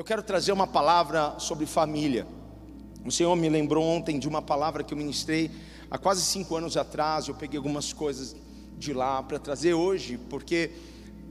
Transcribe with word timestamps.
Eu 0.00 0.04
quero 0.04 0.22
trazer 0.22 0.50
uma 0.50 0.66
palavra 0.66 1.34
sobre 1.38 1.66
família. 1.66 2.26
O 3.04 3.12
Senhor 3.12 3.36
me 3.36 3.50
lembrou 3.50 3.84
ontem 3.84 4.18
de 4.18 4.26
uma 4.26 4.40
palavra 4.40 4.82
que 4.82 4.94
eu 4.94 4.96
ministrei 4.96 5.50
há 5.90 5.98
quase 5.98 6.22
cinco 6.22 6.56
anos 6.56 6.74
atrás. 6.78 7.28
Eu 7.28 7.34
peguei 7.34 7.58
algumas 7.58 7.92
coisas 7.92 8.34
de 8.78 8.94
lá 8.94 9.22
para 9.22 9.38
trazer 9.38 9.74
hoje, 9.74 10.16
porque 10.30 10.70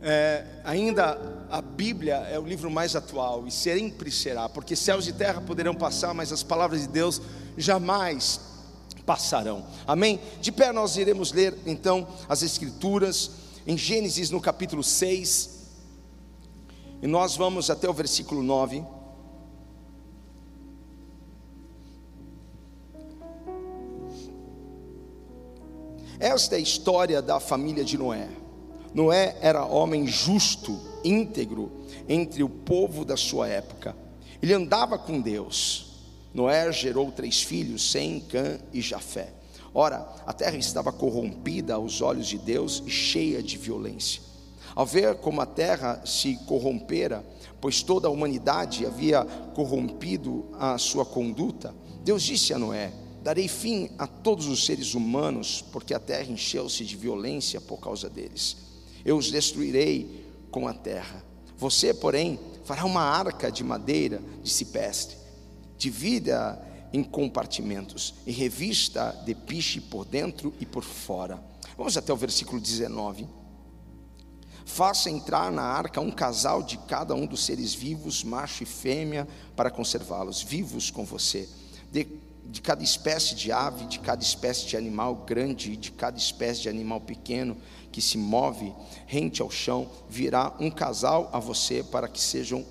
é, 0.04 0.46
ainda 0.64 1.20
a 1.50 1.64
Bíblia 1.64 2.18
é 2.32 2.38
o 2.38 2.46
livro 2.46 2.70
mais 2.70 2.96
atual 2.96 3.48
e 3.48 3.52
sempre 3.52 4.12
será, 4.12 4.48
porque 4.48 4.76
céus 4.76 5.08
e 5.08 5.14
terra 5.14 5.42
poderão 5.42 5.74
passar, 5.74 6.14
mas 6.14 6.32
as 6.32 6.44
palavras 6.44 6.82
de 6.82 6.90
Deus 6.90 7.20
jamais 7.58 8.40
passarão. 9.04 9.66
Amém? 9.88 10.20
De 10.42 10.52
pé 10.52 10.72
nós 10.72 10.96
iremos 10.96 11.32
ler 11.32 11.58
então 11.66 12.08
as 12.30 12.44
Escrituras 12.44 13.32
em 13.66 13.76
Gênesis 13.76 14.30
no 14.30 14.40
capítulo 14.40 14.84
6. 14.84 15.59
E 17.02 17.08
nós 17.08 17.38
vamos 17.38 17.70
até 17.70 17.90
o 17.90 17.94
versículo 17.94 18.44
9. 18.44 18.84
Esta 26.20 26.56
é 26.56 26.58
a 26.58 26.62
história 26.62 27.22
da 27.22 27.40
família 27.40 27.86
de 27.86 27.98
Noé. 27.98 28.28
Noé 28.94 29.38
era 29.42 29.66
homem 29.66 30.06
justo, 30.06 30.78
íntegro 31.04 31.72
entre 32.10 32.44
o 32.44 32.50
povo 32.50 33.06
da 33.06 33.16
sua 33.16 33.48
época. 33.48 33.96
Ele 34.42 34.54
andava 34.54 34.98
com 34.98 35.22
Deus. 35.22 35.94
Noé 36.34 36.72
gerou 36.74 37.12
três 37.12 37.42
filhos, 37.42 37.92
Sem, 37.92 38.20
Cã 38.20 38.60
e 38.74 38.82
Jafé. 38.82 39.34
Ora, 39.74 40.08
a 40.26 40.34
terra 40.34 40.58
estava 40.58 40.92
corrompida 40.92 41.76
aos 41.76 42.02
olhos 42.02 42.28
de 42.28 42.38
Deus 42.38 42.84
e 42.86 42.90
cheia 42.90 43.42
de 43.42 43.58
violência. 43.58 44.29
Ao 44.80 44.86
ver 44.86 45.16
como 45.16 45.42
a 45.42 45.46
terra 45.46 46.02
se 46.06 46.38
corrompera, 46.46 47.22
pois 47.60 47.84
toda 47.84 48.08
a 48.08 48.12
humanidade 48.12 48.86
havia 48.86 49.26
corrompido 49.54 50.46
a 50.58 50.78
sua 50.78 51.06
conduta, 51.06 51.76
Deus 52.02 52.24
disse 52.24 52.54
a 52.54 52.58
Noé: 52.58 52.94
Darei 53.22 53.50
fim 53.50 53.90
a 53.98 54.08
todos 54.08 54.48
os 54.48 54.66
seres 54.66 54.94
humanos, 54.94 55.62
porque 55.74 55.94
a 55.94 56.00
terra 56.00 56.32
encheu-se 56.32 56.86
de 56.86 56.96
violência 56.96 57.60
por 57.60 57.82
causa 57.82 58.10
deles. 58.10 58.56
Eu 59.04 59.18
os 59.18 59.30
destruirei 59.30 60.26
com 60.50 60.66
a 60.66 60.74
terra. 60.74 61.26
Você, 61.58 61.94
porém, 61.94 62.40
fará 62.64 62.86
uma 62.86 63.04
arca 63.04 63.52
de 63.52 63.66
madeira 63.66 64.22
de 64.42 64.50
cipestre. 64.50 65.18
Divida 65.78 66.58
em 66.94 67.04
compartimentos 67.04 68.14
e 68.26 68.32
revista 68.32 69.12
de 69.26 69.36
piche 69.36 69.82
por 69.82 70.06
dentro 70.06 70.54
e 70.58 70.66
por 70.66 70.86
fora. 70.86 71.38
Vamos 71.76 71.98
até 71.98 72.14
o 72.14 72.16
versículo 72.16 72.62
19. 72.62 73.39
Faça 74.70 75.10
entrar 75.10 75.52
na 75.52 75.64
arca 75.64 76.00
um 76.00 76.12
casal 76.12 76.62
de 76.62 76.78
cada 76.78 77.16
um 77.16 77.26
dos 77.26 77.44
seres 77.44 77.74
vivos, 77.74 78.24
macho 78.24 78.62
e 78.62 78.68
fêmea, 78.68 79.28
para 79.56 79.72
conservá-los 79.72 80.44
vivos 80.44 80.92
com 80.92 81.04
você. 81.04 81.50
De, 81.92 82.08
de 82.46 82.62
cada 82.62 82.84
espécie 82.84 83.34
de 83.34 83.52
ave, 83.52 83.88
de 83.88 84.00
cada 84.00 84.22
espécie 84.22 84.68
de 84.68 84.78
animal 84.78 85.26
grande 85.28 85.72
e 85.72 85.76
de 85.76 85.92
cada 85.92 86.20
espécie 86.20 86.62
de 86.62 86.70
animal 86.70 87.02
pequeno 87.02 87.58
que 87.92 88.00
se 88.00 88.16
move 88.16 88.72
rente 89.08 89.42
ao 89.42 89.50
chão, 89.50 89.90
virá 90.08 90.54
um 90.60 90.70
casal 90.70 91.32
a 91.34 91.40
você 91.40 91.84
para 91.84 92.08
que 92.08 92.22
sejam 92.22 92.64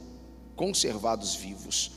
conservados 0.54 1.34
vivos. 1.34 1.90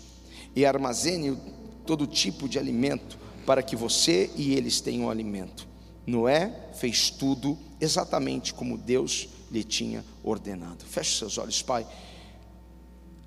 E 0.55 0.65
armazene 0.65 1.37
todo 1.85 2.07
tipo 2.07 2.49
de 2.49 2.57
alimento 2.57 3.19
para 3.45 3.61
que 3.61 3.75
você 3.75 4.31
e 4.35 4.55
eles 4.55 4.81
tenham 4.81 5.11
alimento. 5.11 5.67
Noé 6.07 6.71
fez 6.73 7.11
tudo 7.11 7.55
exatamente 7.81 8.53
como 8.53 8.77
Deus 8.77 9.27
lhe 9.51 9.63
tinha 9.63 10.05
ordenado. 10.23 10.85
Feche 10.85 11.17
seus 11.17 11.37
olhos, 11.39 11.61
Pai. 11.63 11.85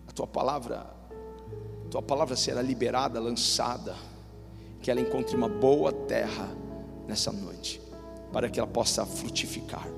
A 0.06 0.12
tua 0.12 0.26
palavra, 0.26 0.86
a 1.86 1.88
tua 1.90 2.00
palavra 2.00 2.36
será 2.36 2.62
liberada, 2.62 3.18
lançada, 3.18 3.96
que 4.80 4.90
ela 4.90 5.00
encontre 5.00 5.36
uma 5.36 5.48
boa 5.48 5.92
terra 5.92 6.48
nessa 7.08 7.32
noite, 7.32 7.80
para 8.32 8.48
que 8.48 8.60
ela 8.60 8.68
possa 8.68 9.04
frutificar, 9.04 9.88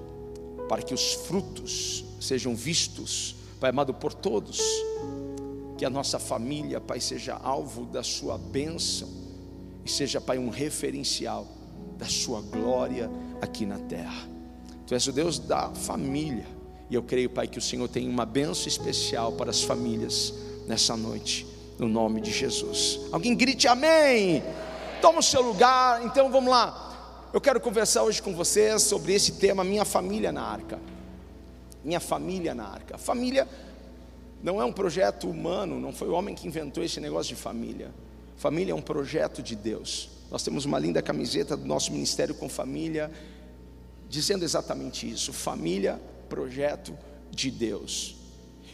para 0.68 0.82
que 0.82 0.94
os 0.94 1.12
frutos 1.12 2.04
sejam 2.20 2.56
vistos, 2.56 3.36
Pai 3.60 3.70
amado, 3.70 3.94
por 3.94 4.12
todos. 4.12 4.60
Que 5.78 5.84
a 5.84 5.90
nossa 5.90 6.18
família, 6.18 6.80
Pai, 6.80 7.00
seja 7.00 7.34
alvo 7.34 7.84
da 7.84 8.02
sua 8.02 8.38
bênção 8.38 9.08
e 9.84 9.90
seja, 9.90 10.20
Pai, 10.20 10.38
um 10.38 10.48
referencial 10.48 11.46
da 11.98 12.06
sua 12.06 12.40
glória 12.40 13.10
aqui 13.40 13.66
na 13.66 13.78
terra. 13.78 14.35
Tu 14.86 14.94
és 14.94 15.06
o 15.06 15.12
Deus 15.12 15.38
da 15.38 15.70
família. 15.70 16.46
E 16.88 16.94
eu 16.94 17.02
creio, 17.02 17.28
Pai, 17.28 17.48
que 17.48 17.58
o 17.58 17.62
Senhor 17.62 17.88
tem 17.88 18.08
uma 18.08 18.24
benção 18.24 18.68
especial 18.68 19.32
para 19.32 19.50
as 19.50 19.62
famílias 19.62 20.32
nessa 20.66 20.96
noite, 20.96 21.44
no 21.78 21.88
nome 21.88 22.20
de 22.20 22.30
Jesus. 22.30 23.00
Alguém 23.10 23.34
grite 23.34 23.66
amém. 23.66 24.42
Toma 25.02 25.18
o 25.18 25.22
seu 25.22 25.42
lugar. 25.42 26.04
Então 26.06 26.30
vamos 26.30 26.50
lá. 26.50 27.28
Eu 27.32 27.40
quero 27.40 27.60
conversar 27.60 28.04
hoje 28.04 28.22
com 28.22 28.32
vocês 28.34 28.82
sobre 28.82 29.12
esse 29.12 29.32
tema, 29.32 29.64
minha 29.64 29.84
família 29.84 30.30
na 30.30 30.42
arca. 30.42 30.78
Minha 31.84 32.00
família 32.00 32.54
na 32.54 32.68
arca. 32.68 32.96
Família 32.96 33.48
não 34.42 34.62
é 34.62 34.64
um 34.64 34.72
projeto 34.72 35.28
humano, 35.28 35.80
não 35.80 35.92
foi 35.92 36.08
o 36.08 36.12
homem 36.12 36.34
que 36.34 36.46
inventou 36.46 36.84
esse 36.84 37.00
negócio 37.00 37.34
de 37.34 37.40
família. 37.40 37.92
Família 38.36 38.70
é 38.70 38.74
um 38.74 38.80
projeto 38.80 39.42
de 39.42 39.56
Deus. 39.56 40.10
Nós 40.30 40.44
temos 40.44 40.64
uma 40.64 40.78
linda 40.78 41.02
camiseta 41.02 41.56
do 41.56 41.66
nosso 41.66 41.90
ministério 41.92 42.34
com 42.34 42.48
família 42.48 43.10
dizendo 44.08 44.44
exatamente 44.44 45.08
isso: 45.10 45.32
família, 45.32 46.00
projeto 46.28 46.96
de 47.30 47.50
Deus. 47.50 48.16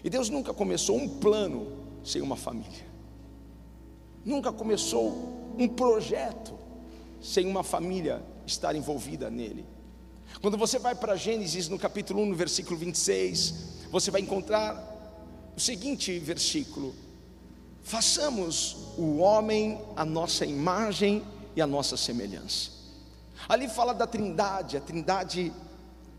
E 0.05 0.11
Deus 0.11 0.29
nunca 0.29 0.53
começou 0.53 0.97
um 0.97 1.09
plano 1.09 1.73
sem 2.05 2.21
uma 2.21 2.37
família, 2.37 2.85
nunca 4.25 4.53
começou 4.53 5.55
um 5.59 5.69
projeto 5.69 6.55
sem 7.21 7.47
uma 7.47 7.63
família 7.63 8.23
estar 8.47 8.75
envolvida 8.75 9.31
nele. 9.31 9.65
Quando 10.41 10.59
você 10.59 10.79
vai 10.79 10.95
para 10.95 11.15
Gênesis 11.15 11.69
no 11.69 11.79
capítulo 11.79 12.23
1, 12.23 12.27
no 12.27 12.35
versículo 12.35 12.77
26, 12.77 13.55
você 13.91 14.11
vai 14.11 14.21
encontrar 14.21 15.53
o 15.57 15.61
seguinte 15.61 16.19
versículo: 16.19 16.95
Façamos 17.83 18.95
o 18.97 19.19
homem 19.19 19.81
a 19.95 20.05
nossa 20.05 20.45
imagem 20.47 21.23
e 21.55 21.61
a 21.61 21.67
nossa 21.67 21.97
semelhança. 21.97 22.82
Ali 23.49 23.69
fala 23.69 23.93
da 23.93 24.07
Trindade, 24.07 24.77
a 24.77 24.81
Trindade, 24.81 25.53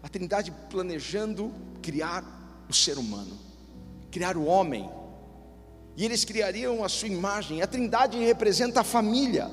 a 0.01 0.09
Trindade 0.09 0.51
planejando 0.69 1.53
criar 1.81 2.23
o 2.69 2.73
ser 2.73 2.97
humano, 2.97 3.37
criar 4.11 4.37
o 4.37 4.45
homem. 4.45 4.89
E 5.95 6.03
eles 6.03 6.25
criariam 6.25 6.83
a 6.83 6.89
sua 6.89 7.07
imagem. 7.07 7.61
A 7.61 7.67
Trindade 7.67 8.17
representa 8.17 8.81
a 8.81 8.83
família. 8.83 9.49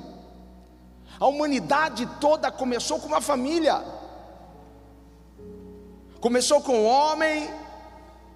A 1.18 1.26
humanidade 1.26 2.08
toda 2.20 2.50
começou 2.50 2.98
com 2.98 3.06
uma 3.06 3.20
família. 3.20 3.84
Começou 6.20 6.60
com 6.62 6.84
homem 6.84 7.48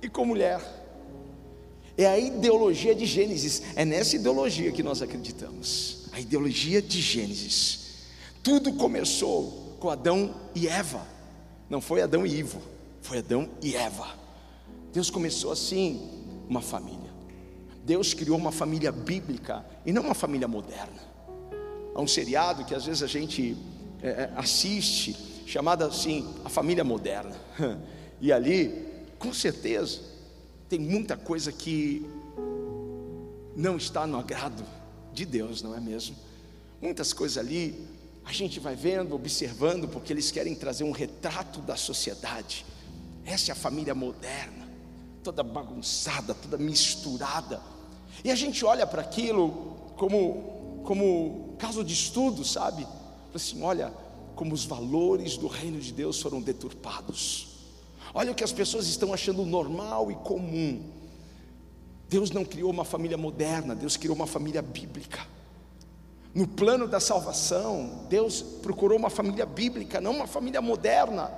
e 0.03 0.09
com 0.09 0.25
mulher. 0.25 0.61
É 1.97 2.06
a 2.06 2.19
ideologia 2.19 2.95
de 2.95 3.06
Gênesis. 3.06 3.62
É 3.75 3.84
nessa 3.84 4.16
ideologia 4.16 4.71
que 4.72 4.83
nós 4.83 5.01
acreditamos. 5.01 6.06
A 6.12 6.21
ideologia 6.21 6.83
de 6.83 7.01
Gênesis. 7.01 7.84
Tudo 8.44 8.75
começou 8.75 9.75
com 9.81 9.88
Adão 9.88 10.34
e 10.55 10.69
Eva. 10.69 11.00
Não 11.71 11.81
foi 11.81 12.03
Adão 12.03 12.27
e 12.27 12.37
Ivo, 12.37 12.60
foi 13.00 13.19
Adão 13.19 13.49
e 13.62 13.75
Eva. 13.75 14.06
Deus 14.93 15.09
começou 15.09 15.50
assim 15.50 16.10
uma 16.47 16.60
família. 16.60 17.10
Deus 17.83 18.12
criou 18.12 18.37
uma 18.37 18.53
família 18.53 18.93
bíblica 18.93 19.65
e 19.87 19.93
não 19.93 20.03
uma 20.03 20.15
família 20.15 20.47
moderna. 20.47 21.00
Há 21.94 22.00
um 22.03 22.06
seriado 22.06 22.66
que 22.66 22.75
às 22.75 22.84
vezes 22.84 23.03
a 23.03 23.06
gente 23.06 23.56
é, 24.03 24.09
é 24.09 24.33
assiste, 24.37 25.16
chamado 25.47 25.83
assim, 25.83 26.34
a 26.44 26.50
família 26.50 26.84
moderna. 26.84 27.34
E 28.21 28.33
ali, 28.33 28.87
com 29.19 29.34
certeza, 29.34 30.00
tem 30.69 30.78
muita 30.78 31.15
coisa 31.15 31.53
que 31.53 32.06
não 33.54 33.77
está 33.77 34.07
no 34.07 34.16
agrado 34.16 34.65
de 35.13 35.27
Deus, 35.27 35.63
não 35.63 35.74
é 35.74 35.80
mesmo? 35.80 36.16
Muitas 36.80 37.13
coisas 37.13 37.36
ali 37.36 37.93
a 38.24 38.32
gente 38.32 38.59
vai 38.59 38.74
vendo, 38.74 39.15
observando, 39.15 39.86
porque 39.86 40.12
eles 40.12 40.30
querem 40.30 40.54
trazer 40.54 40.84
um 40.84 40.91
retrato 40.91 41.60
da 41.60 41.76
sociedade. 41.76 42.65
Essa 43.24 43.50
é 43.50 43.53
a 43.53 43.56
família 43.56 43.94
moderna, 43.94 44.68
toda 45.22 45.42
bagunçada, 45.42 46.34
toda 46.34 46.56
misturada. 46.56 47.60
E 48.24 48.30
a 48.30 48.34
gente 48.34 48.65
olha 48.65 48.86
para 48.86 49.03
aquilo 49.03 49.76
como, 49.97 50.82
como 50.84 51.54
caso 51.59 51.84
de 51.84 51.92
estudo, 51.92 52.44
sabe? 52.44 52.86
Assim, 53.34 53.62
olha 53.62 53.92
como 54.34 54.54
os 54.54 54.65
valores 54.65 55.36
do 55.36 55.47
reino 55.47 55.80
de 55.80 55.92
Deus 55.92 56.20
foram 56.20 56.41
deturpados. 56.41 57.48
Olha 58.12 58.32
o 58.32 58.34
que 58.34 58.44
as 58.44 58.53
pessoas 58.53 58.86
estão 58.86 59.12
achando 59.12 59.44
normal 59.44 60.10
e 60.10 60.15
comum. 60.15 60.82
Deus 62.09 62.30
não 62.30 62.44
criou 62.44 62.70
uma 62.70 62.84
família 62.84 63.16
moderna, 63.16 63.74
Deus 63.74 63.97
criou 63.97 64.15
uma 64.15 64.27
família 64.27 64.62
bíblica. 64.62 65.34
No 66.34 66.48
plano 66.48 66.89
da 66.89 66.98
salvação, 66.98 68.07
Deus 68.09 68.42
procurou 68.42 68.98
uma 68.98 69.09
família 69.10 69.47
bíblica, 69.47 70.01
não 70.01 70.13
uma 70.13 70.27
família 70.27 70.60
moderna. 70.60 71.31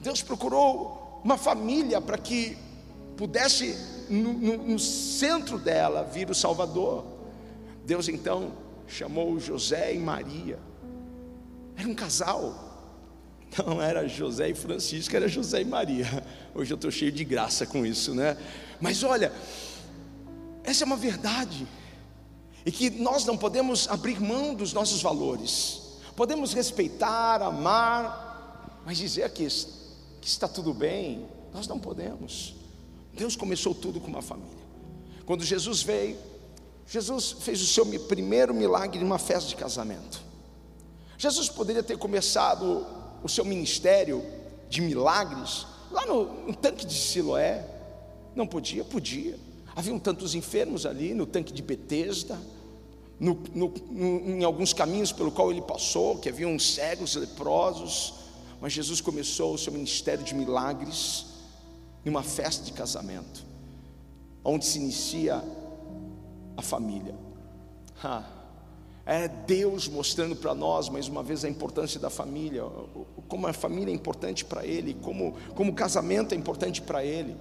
Deus 0.00 0.22
procurou 0.22 1.20
uma 1.22 1.36
família 1.36 2.00
para 2.00 2.16
que 2.16 2.56
pudesse 3.16 3.76
no, 4.08 4.32
no, 4.32 4.56
no 4.56 4.78
centro 4.78 5.58
dela 5.58 6.02
vir 6.02 6.30
o 6.30 6.34
Salvador. 6.34 7.04
Deus 7.84 8.08
então 8.08 8.52
chamou 8.86 9.38
José 9.38 9.94
e 9.94 9.98
Maria. 9.98 10.58
Era 11.76 11.88
um 11.88 11.94
casal. 11.94 12.72
Não 13.66 13.80
era 13.80 14.08
José 14.08 14.48
e 14.48 14.54
Francisco, 14.54 15.14
era 15.14 15.28
José 15.28 15.60
e 15.60 15.64
Maria. 15.64 16.24
Hoje 16.54 16.72
eu 16.72 16.76
estou 16.76 16.90
cheio 16.90 17.12
de 17.12 17.22
graça 17.22 17.66
com 17.66 17.84
isso, 17.84 18.14
né? 18.14 18.36
Mas 18.80 19.02
olha, 19.02 19.30
essa 20.64 20.84
é 20.84 20.86
uma 20.86 20.96
verdade. 20.96 21.66
E 22.64 22.72
que 22.72 22.90
nós 22.90 23.24
não 23.24 23.36
podemos 23.36 23.88
abrir 23.88 24.20
mão 24.20 24.54
dos 24.54 24.72
nossos 24.72 25.02
valores. 25.02 25.82
Podemos 26.16 26.52
respeitar, 26.52 27.42
amar, 27.42 28.82
mas 28.86 28.98
dizer 28.98 29.30
que, 29.30 29.46
que 30.20 30.28
está 30.28 30.48
tudo 30.48 30.72
bem, 30.72 31.26
nós 31.52 31.66
não 31.66 31.78
podemos. 31.78 32.54
Deus 33.12 33.36
começou 33.36 33.74
tudo 33.74 34.00
com 34.00 34.08
uma 34.08 34.22
família. 34.22 34.64
Quando 35.26 35.44
Jesus 35.44 35.82
veio, 35.82 36.18
Jesus 36.86 37.32
fez 37.40 37.62
o 37.62 37.66
seu 37.66 37.86
primeiro 38.00 38.52
milagre 38.52 38.98
numa 39.00 39.18
festa 39.18 39.48
de 39.48 39.56
casamento. 39.56 40.22
Jesus 41.16 41.48
poderia 41.48 41.82
ter 41.82 41.96
começado 41.96 42.86
o 43.22 43.28
seu 43.28 43.44
ministério 43.44 44.24
de 44.68 44.80
milagres 44.82 45.66
lá 45.90 46.04
no, 46.04 46.46
no 46.46 46.54
tanque 46.54 46.84
de 46.84 46.94
Siloé. 46.94 47.64
Não 48.34 48.46
podia? 48.46 48.84
Podia. 48.84 49.38
Haviam 49.76 49.98
tantos 49.98 50.34
enfermos 50.34 50.86
ali 50.86 51.14
no 51.14 51.26
tanque 51.26 51.52
de 51.52 51.62
Betesda, 51.62 52.38
no, 53.18 53.40
no, 53.54 53.72
em 53.90 54.44
alguns 54.44 54.72
caminhos 54.72 55.12
pelo 55.12 55.32
qual 55.32 55.50
ele 55.50 55.62
passou, 55.62 56.18
que 56.18 56.28
haviam 56.28 56.58
cegos, 56.58 57.14
leprosos, 57.14 58.14
mas 58.60 58.72
Jesus 58.72 59.00
começou 59.00 59.54
o 59.54 59.58
seu 59.58 59.72
ministério 59.72 60.24
de 60.24 60.34
milagres 60.34 61.26
em 62.04 62.10
uma 62.10 62.22
festa 62.22 62.64
de 62.64 62.72
casamento, 62.72 63.44
onde 64.44 64.64
se 64.64 64.78
inicia 64.78 65.42
a 66.56 66.62
família. 66.62 67.14
É 69.06 69.28
Deus 69.28 69.86
mostrando 69.86 70.34
para 70.34 70.54
nós 70.54 70.88
mais 70.88 71.08
uma 71.08 71.22
vez 71.22 71.44
a 71.44 71.48
importância 71.48 72.00
da 72.00 72.08
família, 72.08 72.64
como 73.28 73.46
a 73.46 73.52
família 73.52 73.90
é 73.90 73.94
importante 73.94 74.44
para 74.44 74.64
Ele, 74.64 74.94
como, 74.94 75.34
como 75.54 75.72
o 75.72 75.74
casamento 75.74 76.32
é 76.32 76.36
importante 76.36 76.80
para 76.80 77.04
Ele. 77.04 77.36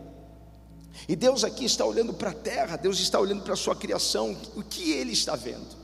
E 1.08 1.16
Deus 1.16 1.44
aqui 1.44 1.66
está 1.66 1.84
olhando 1.86 2.14
para 2.14 2.30
a 2.30 2.34
terra, 2.34 2.78
Deus 2.78 3.00
está 3.00 3.20
olhando 3.20 3.44
para 3.44 3.54
a 3.54 3.58
sua 3.58 3.76
criação, 3.76 4.38
o 4.56 4.64
que 4.64 4.92
Ele 4.92 5.12
está 5.12 5.36
vendo? 5.36 5.84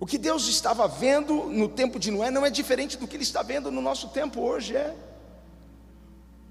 O 0.00 0.06
que 0.06 0.18
Deus 0.18 0.48
estava 0.48 0.88
vendo 0.88 1.44
no 1.44 1.68
tempo 1.68 1.98
de 1.98 2.10
Noé 2.10 2.30
não 2.30 2.44
é 2.44 2.50
diferente 2.50 2.96
do 2.96 3.06
que 3.06 3.16
Ele 3.16 3.22
está 3.22 3.42
vendo 3.42 3.70
no 3.70 3.80
nosso 3.80 4.08
tempo 4.08 4.40
hoje, 4.40 4.76
é 4.76 4.94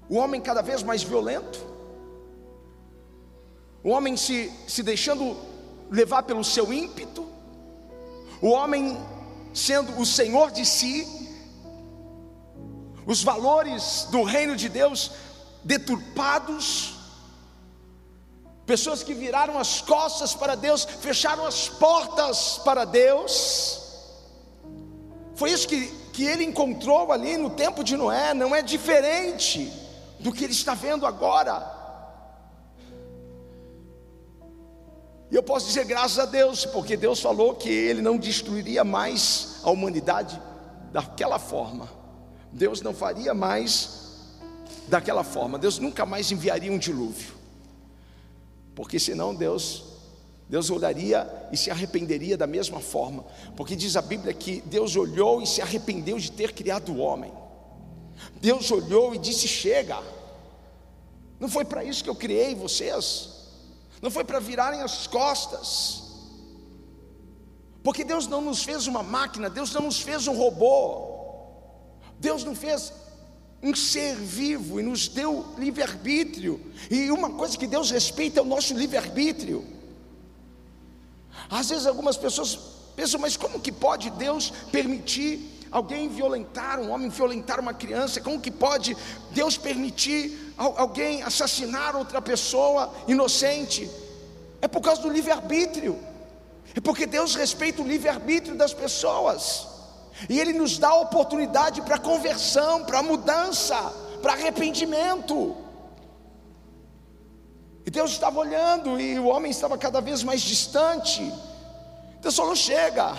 o 0.08 0.16
homem 0.16 0.40
cada 0.40 0.62
vez 0.62 0.82
mais 0.82 1.02
violento, 1.02 1.58
o 3.84 3.90
homem 3.90 4.16
se, 4.16 4.50
se 4.66 4.82
deixando 4.82 5.36
levar 5.90 6.22
pelo 6.22 6.44
seu 6.44 6.72
ímpeto, 6.72 7.26
o 8.40 8.48
homem 8.48 8.96
sendo 9.52 10.00
o 10.00 10.06
senhor 10.06 10.50
de 10.50 10.64
si, 10.64 11.06
os 13.04 13.22
valores 13.22 14.06
do 14.10 14.22
reino 14.22 14.56
de 14.56 14.68
Deus 14.68 15.10
deturpados, 15.64 16.94
pessoas 18.66 19.02
que 19.02 19.14
viraram 19.14 19.58
as 19.58 19.80
costas 19.80 20.34
para 20.34 20.54
Deus, 20.54 20.84
fecharam 20.84 21.46
as 21.46 21.68
portas 21.68 22.58
para 22.64 22.84
Deus. 22.84 23.80
Foi 25.34 25.50
isso 25.50 25.66
que, 25.68 25.86
que 26.12 26.24
ele 26.24 26.44
encontrou 26.44 27.12
ali 27.12 27.36
no 27.36 27.50
tempo 27.50 27.82
de 27.82 27.96
Noé, 27.96 28.34
não 28.34 28.54
é 28.54 28.62
diferente 28.62 29.72
do 30.20 30.32
que 30.32 30.44
ele 30.44 30.52
está 30.52 30.74
vendo 30.74 31.06
agora. 31.06 31.80
E 35.32 35.34
eu 35.34 35.42
posso 35.42 35.66
dizer 35.66 35.86
graças 35.86 36.18
a 36.18 36.26
Deus, 36.26 36.66
porque 36.66 36.94
Deus 36.94 37.18
falou 37.18 37.54
que 37.54 37.70
Ele 37.70 38.02
não 38.02 38.18
destruiria 38.18 38.84
mais 38.84 39.60
a 39.62 39.70
humanidade 39.70 40.38
daquela 40.92 41.38
forma. 41.38 41.88
Deus 42.52 42.82
não 42.82 42.92
faria 42.92 43.32
mais 43.32 44.01
daquela 44.92 45.24
forma. 45.24 45.58
Deus 45.58 45.78
nunca 45.78 46.06
mais 46.06 46.30
enviaria 46.30 46.70
um 46.70 46.78
dilúvio. 46.78 47.34
Porque 48.74 48.98
senão 48.98 49.34
Deus 49.34 49.90
Deus 50.48 50.68
olharia 50.68 51.48
e 51.50 51.56
se 51.56 51.70
arrependeria 51.70 52.36
da 52.36 52.46
mesma 52.46 52.78
forma, 52.78 53.24
porque 53.56 53.74
diz 53.74 53.96
a 53.96 54.02
Bíblia 54.02 54.34
que 54.34 54.60
Deus 54.66 54.96
olhou 54.96 55.40
e 55.40 55.46
se 55.46 55.62
arrependeu 55.62 56.18
de 56.18 56.30
ter 56.30 56.52
criado 56.52 56.92
o 56.92 56.98
homem. 56.98 57.32
Deus 58.38 58.70
olhou 58.70 59.14
e 59.14 59.18
disse: 59.18 59.48
Chega, 59.48 59.98
não 61.40 61.48
foi 61.48 61.64
para 61.64 61.82
isso 61.82 62.04
que 62.04 62.10
eu 62.10 62.14
criei 62.14 62.54
vocês 62.54 63.32
não 64.02 64.10
foi 64.10 64.24
para 64.24 64.40
virarem 64.40 64.82
as 64.82 65.06
costas, 65.06 66.02
porque 67.84 68.02
Deus 68.02 68.26
não 68.26 68.40
nos 68.40 68.64
fez 68.64 68.88
uma 68.88 69.00
máquina, 69.00 69.48
Deus 69.48 69.72
não 69.72 69.82
nos 69.82 70.00
fez 70.00 70.26
um 70.26 70.36
robô, 70.36 71.08
Deus 72.18 72.42
não 72.42 72.54
fez 72.54 72.92
um 73.62 73.74
ser 73.74 74.16
vivo 74.16 74.80
e 74.80 74.82
nos 74.82 75.06
deu 75.06 75.46
livre-arbítrio, 75.56 76.60
e 76.90 77.10
uma 77.10 77.30
coisa 77.30 77.56
que 77.56 77.66
Deus 77.66 77.90
respeita 77.90 78.40
é 78.40 78.42
o 78.42 78.46
nosso 78.46 78.74
livre-arbítrio. 78.74 79.64
Às 81.48 81.70
vezes 81.70 81.86
algumas 81.86 82.16
pessoas 82.16 82.58
pensam, 82.96 83.20
mas 83.20 83.36
como 83.36 83.60
que 83.60 83.70
pode 83.70 84.10
Deus 84.10 84.50
permitir 84.72 85.66
alguém 85.70 86.08
violentar 86.08 86.80
um 86.80 86.90
homem, 86.90 87.08
violentar 87.08 87.60
uma 87.60 87.72
criança? 87.72 88.20
Como 88.20 88.40
que 88.40 88.50
pode 88.50 88.96
Deus 89.30 89.56
permitir 89.56 90.54
alguém 90.56 91.22
assassinar 91.22 91.94
outra 91.94 92.20
pessoa 92.20 92.92
inocente? 93.06 93.88
É 94.60 94.68
por 94.68 94.80
causa 94.80 95.02
do 95.02 95.08
livre-arbítrio. 95.08 95.98
É 96.74 96.80
porque 96.80 97.06
Deus 97.06 97.34
respeita 97.34 97.82
o 97.82 97.86
livre-arbítrio 97.86 98.56
das 98.56 98.72
pessoas. 98.74 99.71
E 100.28 100.38
Ele 100.38 100.52
nos 100.52 100.78
dá 100.78 100.94
oportunidade 100.94 101.82
para 101.82 101.98
conversão, 101.98 102.84
para 102.84 103.02
mudança, 103.02 103.76
para 104.20 104.32
arrependimento. 104.32 105.56
E 107.84 107.90
Deus 107.90 108.12
estava 108.12 108.38
olhando 108.38 109.00
e 109.00 109.18
o 109.18 109.26
homem 109.26 109.50
estava 109.50 109.76
cada 109.76 110.00
vez 110.00 110.22
mais 110.22 110.40
distante. 110.40 111.32
Deus 112.20 112.36
falou: 112.36 112.54
chega, 112.54 113.16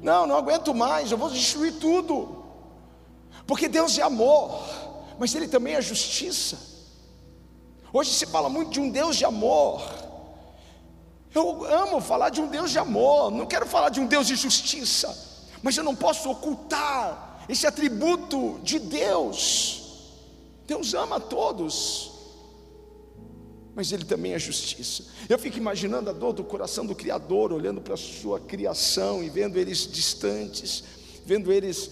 não, 0.00 0.26
não 0.26 0.36
aguento 0.36 0.74
mais, 0.74 1.10
eu 1.10 1.18
vou 1.18 1.30
destruir 1.30 1.78
tudo. 1.78 2.44
Porque 3.46 3.68
Deus 3.68 3.98
é 3.98 4.02
amor, 4.02 4.62
mas 5.18 5.34
Ele 5.34 5.48
também 5.48 5.74
é 5.74 5.80
justiça. 5.80 6.58
Hoje 7.92 8.10
se 8.12 8.26
fala 8.26 8.48
muito 8.48 8.70
de 8.70 8.80
um 8.80 8.90
Deus 8.90 9.16
de 9.16 9.24
amor. 9.24 9.82
Eu 11.34 11.64
amo 11.64 12.00
falar 12.00 12.28
de 12.28 12.40
um 12.42 12.46
Deus 12.46 12.70
de 12.70 12.78
amor, 12.78 13.30
não 13.30 13.46
quero 13.46 13.66
falar 13.66 13.88
de 13.88 14.00
um 14.00 14.06
Deus 14.06 14.26
de 14.26 14.36
justiça, 14.36 15.31
mas 15.62 15.76
eu 15.76 15.84
não 15.84 15.94
posso 15.94 16.30
ocultar 16.30 17.44
esse 17.48 17.66
atributo 17.66 18.60
de 18.62 18.78
Deus. 18.78 19.82
Deus 20.66 20.94
ama 20.94 21.16
a 21.16 21.20
todos, 21.20 22.12
mas 23.74 23.92
Ele 23.92 24.04
também 24.04 24.32
é 24.32 24.38
justiça. 24.38 25.04
Eu 25.28 25.38
fico 25.38 25.56
imaginando 25.56 26.10
a 26.10 26.12
dor 26.12 26.32
do 26.32 26.44
coração 26.44 26.84
do 26.84 26.94
Criador, 26.94 27.52
olhando 27.52 27.80
para 27.80 27.94
a 27.94 27.96
sua 27.96 28.40
criação 28.40 29.22
e 29.22 29.30
vendo 29.30 29.58
eles 29.58 29.90
distantes, 29.90 30.84
vendo 31.24 31.52
eles 31.52 31.90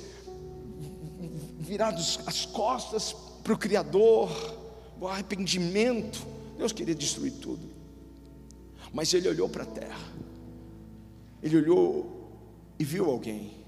virados 1.59 2.19
as 2.27 2.45
costas 2.45 3.15
para 3.43 3.53
o 3.53 3.59
Criador, 3.59 4.31
o 5.01 5.07
arrependimento. 5.07 6.27
Deus 6.57 6.73
queria 6.73 6.95
destruir 6.95 7.33
tudo, 7.35 7.67
mas 8.93 9.15
Ele 9.15 9.29
olhou 9.29 9.49
para 9.49 9.63
a 9.63 9.67
terra, 9.67 10.13
Ele 11.43 11.57
olhou 11.57 12.29
e 12.79 12.85
viu 12.85 13.09
alguém, 13.11 13.60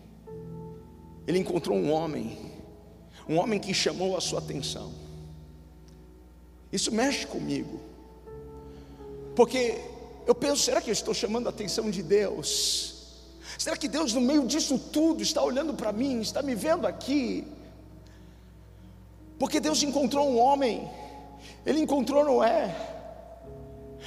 Ele 1.26 1.38
encontrou 1.38 1.76
um 1.76 1.90
homem, 1.92 2.38
um 3.28 3.36
homem 3.36 3.60
que 3.60 3.72
chamou 3.72 4.16
a 4.16 4.20
sua 4.20 4.38
atenção. 4.38 4.92
Isso 6.72 6.90
mexe 6.92 7.26
comigo. 7.26 7.80
Porque 9.36 9.80
eu 10.26 10.34
penso, 10.34 10.62
será 10.62 10.80
que 10.80 10.90
eu 10.90 10.92
estou 10.92 11.14
chamando 11.14 11.46
a 11.46 11.50
atenção 11.50 11.90
de 11.90 12.02
Deus? 12.02 12.92
Será 13.58 13.76
que 13.76 13.88
Deus, 13.88 14.12
no 14.12 14.20
meio 14.20 14.46
disso 14.46 14.78
tudo, 14.78 15.22
está 15.22 15.42
olhando 15.42 15.74
para 15.74 15.92
mim, 15.92 16.20
está 16.20 16.42
me 16.42 16.54
vendo 16.54 16.86
aqui? 16.86 17.46
Porque 19.38 19.60
Deus 19.60 19.82
encontrou 19.82 20.28
um 20.28 20.38
homem, 20.38 20.88
Ele 21.64 21.80
encontrou 21.80 22.24
Noé, 22.24 22.74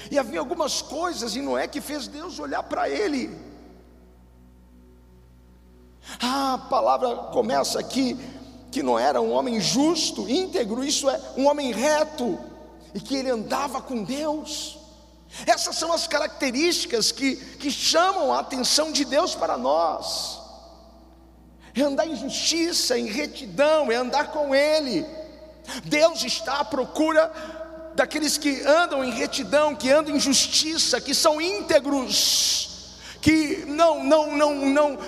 e 0.10 0.19
havia 0.19 0.39
algumas 0.39 0.81
coisas 0.81 1.36
em 1.36 1.41
Noé 1.41 1.67
que 1.67 1.81
fez 1.81 2.07
Deus 2.07 2.39
olhar 2.39 2.63
para 2.63 2.89
ele. 2.89 3.29
Ah, 6.22 6.53
a 6.55 6.57
palavra 6.57 7.15
começa 7.31 7.79
aqui 7.79 8.17
que 8.72 8.84
não 8.84 9.00
era 9.00 9.22
um 9.22 9.31
homem 9.31 9.60
justo, 9.62 10.29
íntegro, 10.29 10.84
isso 10.84 11.10
é, 11.10 11.17
um 11.38 11.48
homem 11.48 11.72
reto, 11.72 12.38
e 12.93 13.00
que 13.00 13.15
ele 13.15 13.29
andava 13.29 13.81
com 13.81 14.03
Deus. 14.03 14.77
Essas 15.45 15.77
são 15.77 15.93
as 15.93 16.07
características 16.07 17.12
que, 17.12 17.36
que 17.36 17.72
chamam 17.72 18.34
a 18.34 18.39
atenção 18.39 18.91
de 18.91 19.05
Deus 19.05 19.34
para 19.34 19.57
nós. 19.57 20.41
É 21.74 21.81
andar 21.81 22.05
em 22.05 22.15
justiça, 22.15 22.98
em 22.98 23.07
retidão, 23.07 23.91
é 23.91 23.95
andar 23.95 24.31
com 24.31 24.53
Ele. 24.53 25.05
Deus 25.86 26.24
está 26.24 26.60
à 26.60 26.65
procura 26.65 27.31
daqueles 27.95 28.38
que 28.38 28.62
andam 28.62 29.03
em 29.03 29.12
retidão, 29.12 29.75
que 29.75 29.89
andam 29.89 30.15
em 30.15 30.19
justiça, 30.19 31.00
que 31.00 31.13
são 31.13 31.39
íntegros 31.41 32.75
que 33.25 33.65
não, 33.65 34.03
não, 34.03 34.38
não, 34.38 34.53
não 34.53 35.00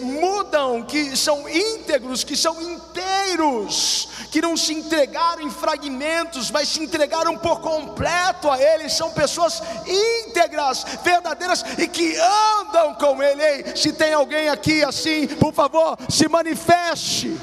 mudam, 0.00 0.82
que 0.82 1.16
são 1.16 1.48
íntegros, 1.48 2.22
que 2.22 2.36
são 2.36 2.60
inteiros, 2.60 4.10
que 4.30 4.42
não 4.42 4.58
se 4.58 4.74
entregaram 4.74 5.40
em 5.40 5.50
fragmentos, 5.50 6.50
mas 6.50 6.68
se 6.68 6.82
entregaram 6.82 7.34
por 7.38 7.62
completo 7.62 8.50
a 8.50 8.60
Ele, 8.60 8.90
são 8.90 9.10
pessoas 9.12 9.62
íntegras, 9.86 10.84
verdadeiras 11.02 11.64
e 11.78 11.88
que 11.88 12.14
andam 12.60 12.94
com 12.96 13.22
Ele. 13.22 13.42
Ei, 13.42 13.74
se 13.74 13.90
tem 13.90 14.12
alguém 14.12 14.50
aqui 14.50 14.84
assim, 14.84 15.26
por 15.26 15.54
favor, 15.54 15.96
se 16.10 16.28
manifeste. 16.28 17.34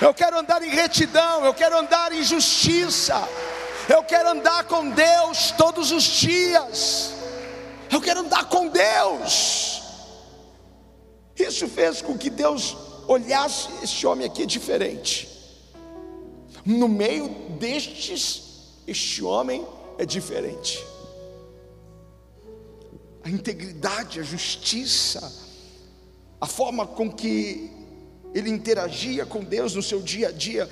Eu 0.00 0.14
quero 0.14 0.38
andar 0.38 0.62
em 0.62 0.70
retidão, 0.70 1.44
eu 1.44 1.52
quero 1.52 1.76
andar 1.76 2.12
em 2.12 2.22
justiça, 2.22 3.20
eu 3.88 4.04
quero 4.04 4.28
andar 4.28 4.62
com 4.62 4.90
Deus 4.90 5.50
todos 5.58 5.90
os 5.90 6.04
dias. 6.04 7.15
Eu 7.90 8.00
quero 8.00 8.20
andar 8.20 8.48
com 8.48 8.68
Deus. 8.68 9.82
Isso 11.36 11.68
fez 11.68 12.00
com 12.00 12.16
que 12.16 12.30
Deus 12.30 12.76
olhasse 13.06 13.68
esse 13.82 14.06
homem 14.06 14.26
aqui 14.26 14.46
diferente. 14.46 15.28
No 16.64 16.88
meio 16.88 17.28
destes, 17.58 18.42
este 18.86 19.22
homem 19.22 19.64
é 19.98 20.04
diferente. 20.04 20.84
A 23.22 23.30
integridade, 23.30 24.20
a 24.20 24.22
justiça, 24.22 25.32
a 26.40 26.46
forma 26.46 26.86
com 26.86 27.10
que 27.10 27.70
ele 28.34 28.50
interagia 28.50 29.24
com 29.24 29.42
Deus 29.42 29.74
no 29.74 29.82
seu 29.82 30.00
dia 30.00 30.28
a 30.28 30.32
dia, 30.32 30.68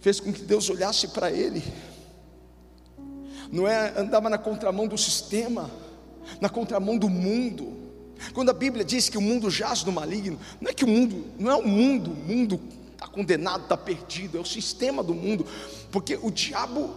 fez 0.00 0.20
com 0.20 0.32
que 0.32 0.42
Deus 0.42 0.68
olhasse 0.70 1.08
para 1.08 1.30
ele. 1.30 1.62
Não 3.50 3.66
é 3.66 3.92
andava 3.96 4.28
na 4.28 4.38
contramão 4.38 4.86
do 4.88 4.98
sistema 4.98 5.70
na 6.40 6.48
contramão 6.48 6.96
do 6.96 7.08
mundo. 7.08 7.86
Quando 8.32 8.50
a 8.50 8.54
Bíblia 8.54 8.84
diz 8.84 9.08
que 9.08 9.18
o 9.18 9.20
mundo 9.20 9.50
jaz 9.50 9.84
no 9.84 9.92
maligno, 9.92 10.38
não 10.60 10.70
é 10.70 10.74
que 10.74 10.84
o 10.84 10.88
mundo, 10.88 11.24
não 11.38 11.50
é 11.50 11.56
o 11.56 11.66
mundo, 11.66 12.12
o 12.12 12.14
mundo 12.14 12.60
está 12.92 13.06
condenado, 13.06 13.64
está 13.64 13.76
perdido, 13.76 14.38
é 14.38 14.40
o 14.40 14.44
sistema 14.44 15.02
do 15.02 15.14
mundo, 15.14 15.46
porque 15.90 16.18
o 16.20 16.30
diabo 16.30 16.90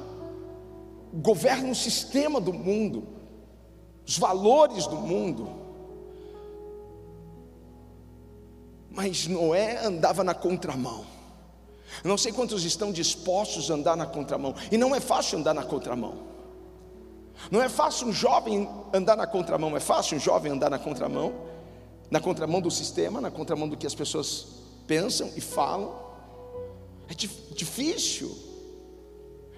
governa 1.14 1.70
o 1.70 1.76
sistema 1.76 2.40
do 2.40 2.54
mundo, 2.54 3.08
os 4.08 4.18
valores 4.18 4.88
do 4.88 4.96
mundo. 4.96 5.50
Mas 8.90 9.28
Noé 9.28 9.86
andava 9.86 10.24
na 10.24 10.34
contramão. 10.34 11.06
Eu 12.04 12.08
não 12.08 12.18
sei 12.18 12.32
quantos 12.32 12.64
estão 12.64 12.92
dispostos 12.92 13.70
a 13.70 13.74
andar 13.74 13.98
na 13.98 14.06
contramão, 14.06 14.56
e 14.72 14.78
não 14.78 14.96
é 14.96 15.00
fácil 15.00 15.40
andar 15.40 15.54
na 15.54 15.64
contramão. 15.64 16.29
Não 17.50 17.62
é 17.62 17.69
fácil 17.69 18.08
um 18.08 18.13
jovem 18.13 18.69
andar 18.93 19.15
na 19.15 19.25
contramão, 19.25 19.75
é 19.75 19.79
fácil 19.79 20.17
um 20.17 20.19
jovem 20.19 20.51
andar 20.51 20.69
na 20.69 20.79
contramão, 20.79 21.34
na 22.12 22.19
contramão 22.19 22.62
do 22.62 22.69
sistema, 22.69 23.22
na 23.22 23.31
contramão 23.31 23.67
do 23.67 23.77
que 23.77 23.88
as 23.88 23.96
pessoas 23.96 24.48
pensam 24.86 25.31
e 25.36 25.41
falam. 25.41 25.96
É 27.08 27.13
difícil. 27.13 28.36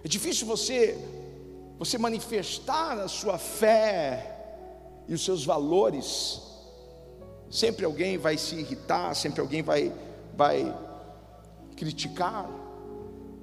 É 0.03 0.07
difícil 0.07 0.47
você 0.47 0.97
você 1.77 1.97
manifestar 1.97 3.00
a 3.00 3.07
sua 3.07 3.39
fé 3.39 4.38
e 5.07 5.13
os 5.13 5.25
seus 5.25 5.43
valores. 5.43 6.41
Sempre 7.50 7.85
alguém 7.85 8.17
vai 8.17 8.38
se 8.38 8.55
irritar, 8.55 9.15
sempre 9.15 9.41
alguém 9.41 9.61
vai 9.61 9.91
vai 10.35 10.73
criticar, 11.75 12.50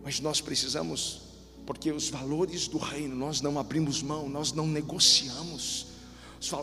mas 0.02 0.21
nós 0.21 0.40
precisamos 0.40 1.28
porque 1.69 1.93
os 1.93 2.09
valores 2.09 2.67
do 2.67 2.79
reino 2.79 3.15
nós 3.15 3.43
não 3.43 3.59
abrimos 3.59 4.01
mão, 4.01 4.27
nós 4.27 4.53
não 4.53 4.67
negociamos. 4.67 5.89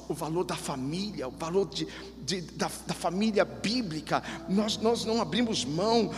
O 0.09 0.15
valor 0.15 0.43
da 0.43 0.55
família, 0.55 1.27
o 1.27 1.31
valor 1.31 1.69
de, 1.69 1.87
de, 2.25 2.41
da, 2.41 2.71
da 2.87 2.93
família 2.95 3.45
bíblica, 3.45 4.23
nós, 4.49 4.77
nós 4.77 5.05
não 5.05 5.21
abrimos 5.21 5.63
mão 5.63 6.09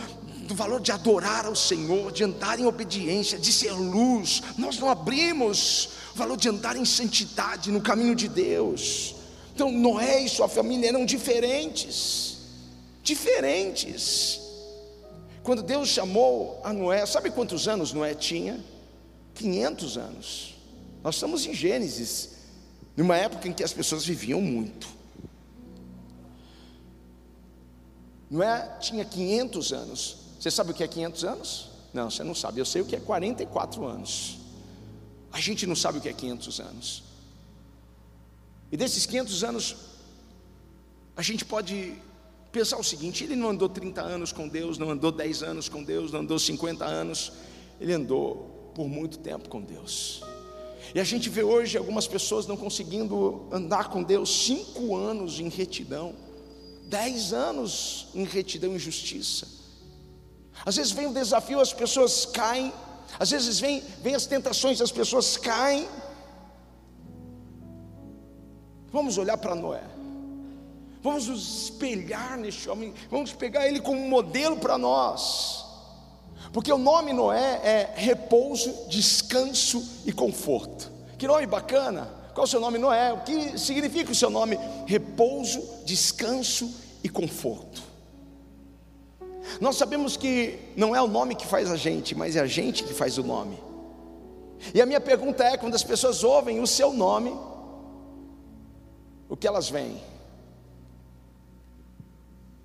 do 0.46 0.54
valor 0.54 0.80
de 0.80 0.90
adorar 0.90 1.44
ao 1.44 1.54
Senhor, 1.54 2.10
de 2.10 2.24
andar 2.24 2.58
em 2.58 2.64
obediência, 2.64 3.38
de 3.38 3.52
ser 3.52 3.72
luz, 3.72 4.42
nós 4.56 4.78
não 4.78 4.88
abrimos 4.88 5.90
o 6.14 6.16
valor 6.16 6.38
de 6.38 6.48
andar 6.48 6.74
em 6.74 6.86
santidade 6.86 7.70
no 7.70 7.82
caminho 7.82 8.14
de 8.14 8.26
Deus. 8.26 9.16
Então 9.54 9.70
Noé 9.70 10.24
e 10.24 10.30
sua 10.30 10.48
família 10.48 10.88
eram 10.88 11.04
diferentes, 11.04 12.38
diferentes. 13.02 14.40
Quando 15.42 15.62
Deus 15.62 15.90
chamou 15.90 16.58
a 16.64 16.72
Noé, 16.72 17.04
sabe 17.04 17.30
quantos 17.30 17.68
anos 17.68 17.92
Noé 17.92 18.14
tinha? 18.14 18.77
500 19.38 19.96
anos. 19.96 20.54
Nós 21.02 21.14
estamos 21.14 21.46
em 21.46 21.54
Gênesis, 21.54 22.30
numa 22.96 23.16
época 23.16 23.48
em 23.48 23.52
que 23.52 23.62
as 23.62 23.72
pessoas 23.72 24.04
viviam 24.04 24.40
muito. 24.40 24.88
Não 28.30 28.42
é? 28.42 28.78
Tinha 28.80 29.04
500 29.04 29.72
anos. 29.72 30.16
Você 30.38 30.50
sabe 30.50 30.72
o 30.72 30.74
que 30.74 30.84
é 30.84 30.88
500 30.88 31.24
anos? 31.24 31.70
Não, 31.94 32.10
você 32.10 32.22
não 32.22 32.34
sabe. 32.34 32.60
Eu 32.60 32.66
sei 32.66 32.82
o 32.82 32.84
que 32.84 32.96
é 32.96 33.00
44 33.00 33.84
anos. 33.86 34.38
A 35.32 35.40
gente 35.40 35.66
não 35.66 35.76
sabe 35.76 35.98
o 35.98 36.00
que 36.00 36.08
é 36.08 36.12
500 36.12 36.60
anos. 36.60 37.02
E 38.70 38.76
desses 38.76 39.06
500 39.06 39.44
anos, 39.44 39.76
a 41.16 41.22
gente 41.22 41.44
pode 41.44 41.94
pensar 42.52 42.76
o 42.76 42.84
seguinte: 42.84 43.24
ele 43.24 43.36
não 43.36 43.50
andou 43.50 43.68
30 43.68 44.02
anos 44.02 44.32
com 44.32 44.46
Deus, 44.48 44.76
não 44.76 44.90
andou 44.90 45.10
10 45.10 45.42
anos 45.42 45.68
com 45.68 45.82
Deus, 45.82 46.12
não 46.12 46.20
andou 46.20 46.38
50 46.38 46.84
anos, 46.84 47.32
ele 47.80 47.92
andou 47.92 48.57
por 48.78 48.88
muito 48.88 49.18
tempo 49.18 49.48
com 49.48 49.60
Deus. 49.60 50.22
E 50.94 51.00
a 51.00 51.04
gente 51.04 51.28
vê 51.28 51.42
hoje 51.42 51.76
algumas 51.76 52.06
pessoas 52.06 52.46
não 52.46 52.56
conseguindo 52.56 53.48
andar 53.50 53.88
com 53.90 54.04
Deus 54.04 54.44
cinco 54.44 54.94
anos 54.94 55.40
em 55.40 55.48
retidão, 55.48 56.14
dez 56.84 57.32
anos 57.32 58.06
em 58.14 58.22
retidão 58.22 58.76
e 58.76 58.78
justiça. 58.78 59.48
Às 60.64 60.76
vezes 60.76 60.92
vem 60.92 61.08
o 61.08 61.12
desafio, 61.12 61.58
as 61.58 61.72
pessoas 61.72 62.24
caem, 62.24 62.72
às 63.18 63.32
vezes 63.32 63.58
vem, 63.58 63.82
vem 64.00 64.14
as 64.14 64.26
tentações, 64.26 64.80
as 64.80 64.92
pessoas 64.92 65.36
caem. 65.36 65.88
Vamos 68.92 69.18
olhar 69.18 69.38
para 69.38 69.56
Noé, 69.56 69.82
vamos 71.02 71.26
nos 71.26 71.64
espelhar 71.64 72.38
neste 72.38 72.70
homem, 72.70 72.94
vamos 73.10 73.32
pegar 73.32 73.66
ele 73.66 73.80
como 73.80 74.00
modelo 74.08 74.56
para 74.56 74.78
nós. 74.78 75.67
Porque 76.52 76.72
o 76.72 76.78
nome 76.78 77.12
Noé 77.12 77.60
é 77.62 77.92
repouso, 77.94 78.86
descanso 78.88 80.02
e 80.06 80.12
conforto. 80.12 80.90
Que 81.16 81.26
nome 81.26 81.46
bacana! 81.46 82.08
Qual 82.32 82.44
é 82.44 82.46
o 82.46 82.50
seu 82.50 82.60
nome 82.60 82.78
Noé? 82.78 83.12
O 83.12 83.20
que 83.22 83.58
significa 83.58 84.12
o 84.12 84.14
seu 84.14 84.30
nome? 84.30 84.56
Repouso, 84.86 85.60
descanso 85.84 86.72
e 87.02 87.08
conforto. 87.08 87.82
Nós 89.60 89.76
sabemos 89.76 90.16
que 90.16 90.58
não 90.76 90.94
é 90.94 91.02
o 91.02 91.08
nome 91.08 91.34
que 91.34 91.46
faz 91.46 91.70
a 91.70 91.76
gente, 91.76 92.14
mas 92.14 92.36
é 92.36 92.40
a 92.40 92.46
gente 92.46 92.84
que 92.84 92.94
faz 92.94 93.18
o 93.18 93.24
nome. 93.24 93.58
E 94.72 94.80
a 94.80 94.86
minha 94.86 95.00
pergunta 95.00 95.42
é: 95.44 95.56
quando 95.56 95.74
as 95.74 95.82
pessoas 95.82 96.22
ouvem 96.22 96.60
o 96.60 96.66
seu 96.66 96.92
nome, 96.92 97.36
o 99.28 99.36
que 99.36 99.46
elas 99.46 99.68
veem? 99.68 100.00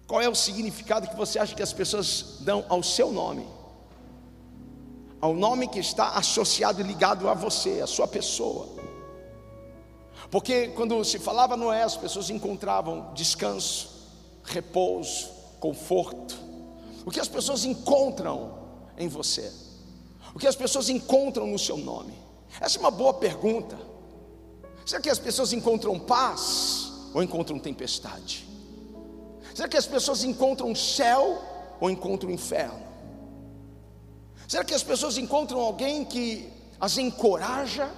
Qual 0.05 0.21
é 0.21 0.29
o 0.29 0.35
significado 0.35 1.07
que 1.07 1.15
você 1.15 1.39
acha 1.39 1.55
que 1.55 1.63
as 1.63 1.73
pessoas 1.73 2.37
dão 2.41 2.63
ao 2.69 2.83
seu 2.83 3.11
nome? 3.11 3.47
Ao 5.23 5.33
nome 5.33 5.69
que 5.69 5.79
está 5.79 6.09
associado 6.17 6.81
e 6.81 6.83
ligado 6.83 7.29
a 7.29 7.33
você, 7.33 7.79
a 7.79 7.87
sua 7.87 8.05
pessoa. 8.05 8.67
Porque 10.29 10.67
quando 10.75 11.01
se 11.05 11.17
falava 11.17 11.55
Noé, 11.55 11.81
as 11.81 11.95
pessoas 11.95 12.29
encontravam 12.29 13.13
descanso, 13.13 13.89
repouso, 14.43 15.29
conforto. 15.61 16.37
O 17.05 17.09
que 17.09 17.21
as 17.21 17.29
pessoas 17.29 17.63
encontram 17.63 18.53
em 18.97 19.07
você? 19.07 19.49
O 20.35 20.39
que 20.39 20.45
as 20.45 20.57
pessoas 20.57 20.89
encontram 20.89 21.47
no 21.47 21.57
seu 21.57 21.77
nome? 21.77 22.13
Essa 22.59 22.77
é 22.77 22.81
uma 22.81 22.91
boa 22.91 23.13
pergunta. 23.13 23.79
Será 24.85 25.01
que 25.01 25.09
as 25.09 25.19
pessoas 25.19 25.53
encontram 25.53 25.97
paz 25.97 26.91
ou 27.13 27.23
encontram 27.23 27.57
tempestade? 27.59 28.45
Será 29.55 29.69
que 29.69 29.77
as 29.77 29.87
pessoas 29.87 30.25
encontram 30.25 30.75
céu 30.75 31.41
ou 31.79 31.89
encontram 31.89 32.29
inferno? 32.29 32.92
Será 34.47 34.63
que 34.63 34.73
as 34.73 34.83
pessoas 34.83 35.17
encontram 35.17 35.59
alguém 35.59 36.03
que 36.03 36.49
as 36.79 36.97
encoraja 36.97 37.91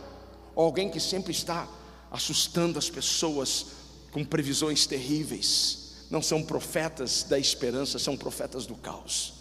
ou 0.55 0.65
alguém 0.65 0.89
que 0.89 0.99
sempre 0.99 1.31
está 1.31 1.67
assustando 2.11 2.77
as 2.77 2.89
pessoas 2.89 3.67
com 4.11 4.23
previsões 4.23 4.85
terríveis? 4.85 6.05
Não 6.09 6.21
são 6.21 6.43
profetas 6.43 7.23
da 7.23 7.39
esperança, 7.39 7.97
são 7.97 8.15
profetas 8.15 8.65
do 8.65 8.75
caos. 8.75 9.33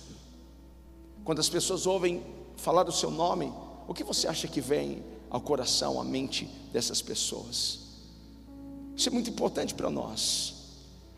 Quando 1.25 1.41
as 1.41 1.49
pessoas 1.49 1.87
ouvem 1.87 2.23
falar 2.57 2.83
do 2.83 2.93
seu 2.93 3.11
nome, 3.11 3.53
o 3.87 3.95
que 3.95 4.03
você 4.03 4.27
acha 4.27 4.49
que 4.49 4.61
vem 4.61 5.03
ao 5.29 5.41
coração, 5.41 6.01
à 6.01 6.05
mente 6.05 6.47
dessas 6.73 7.03
pessoas? 7.03 7.81
Isso 8.97 9.09
é 9.09 9.13
muito 9.13 9.31
importante 9.31 9.75
para 9.75 9.91
nós, 9.91 10.55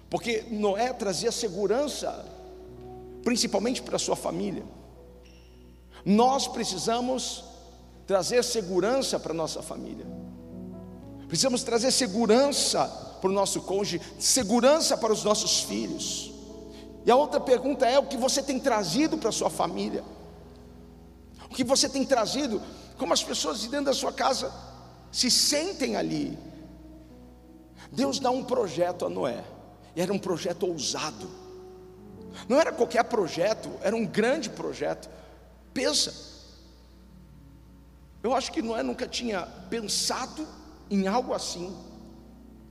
porque 0.09 0.45
Noé 0.51 0.93
trazia 0.93 1.31
segurança, 1.31 2.25
principalmente 3.23 3.83
para 3.83 3.99
sua 3.99 4.17
família. 4.17 4.65
Nós 6.07 6.47
precisamos 6.47 7.43
trazer 8.07 8.45
segurança 8.45 9.19
para 9.19 9.35
nossa 9.35 9.61
família. 9.61 10.07
Precisamos 11.27 11.65
trazer 11.65 11.91
segurança 11.91 12.87
para 13.21 13.29
o 13.29 13.33
nosso 13.33 13.61
cônjuge, 13.63 14.01
segurança 14.17 14.97
para 14.97 15.13
os 15.13 15.25
nossos 15.25 15.63
filhos. 15.63 16.33
E 17.05 17.11
a 17.11 17.17
outra 17.17 17.41
pergunta 17.41 17.87
é: 17.87 17.99
o 17.99 18.07
que 18.07 18.17
você 18.17 18.41
tem 18.41 18.61
trazido 18.61 19.19
para 19.19 19.31
a 19.31 19.33
sua 19.33 19.51
família? 19.51 20.05
O 21.51 21.55
que 21.55 21.65
você 21.65 21.89
tem 21.89 22.05
trazido? 22.05 22.63
Como 22.97 23.13
as 23.13 23.25
pessoas 23.25 23.61
de 23.61 23.69
dentro 23.69 23.87
da 23.87 23.93
sua 23.93 24.13
casa 24.13 24.53
se 25.11 25.29
sentem 25.29 25.97
ali? 25.97 26.39
Deus 27.91 28.21
dá 28.21 28.31
um 28.31 28.45
projeto 28.45 29.05
a 29.05 29.09
Noé, 29.09 29.43
e 29.97 30.01
era 30.01 30.13
um 30.13 30.19
projeto 30.19 30.67
ousado, 30.67 31.29
não 32.49 32.61
era 32.61 32.71
qualquer 32.71 33.03
projeto, 33.05 33.69
era 33.83 33.97
um 33.97 34.07
grande 34.07 34.51
projeto. 34.51 35.09
Pensa, 35.77 36.11
eu 38.23 38.35
acho 38.35 38.51
que 38.51 38.63
Noé 38.63 38.83
nunca 38.83 39.07
tinha 39.07 39.43
pensado 39.69 40.49
em 40.91 41.07
algo 41.07 41.35
assim, 41.35 41.77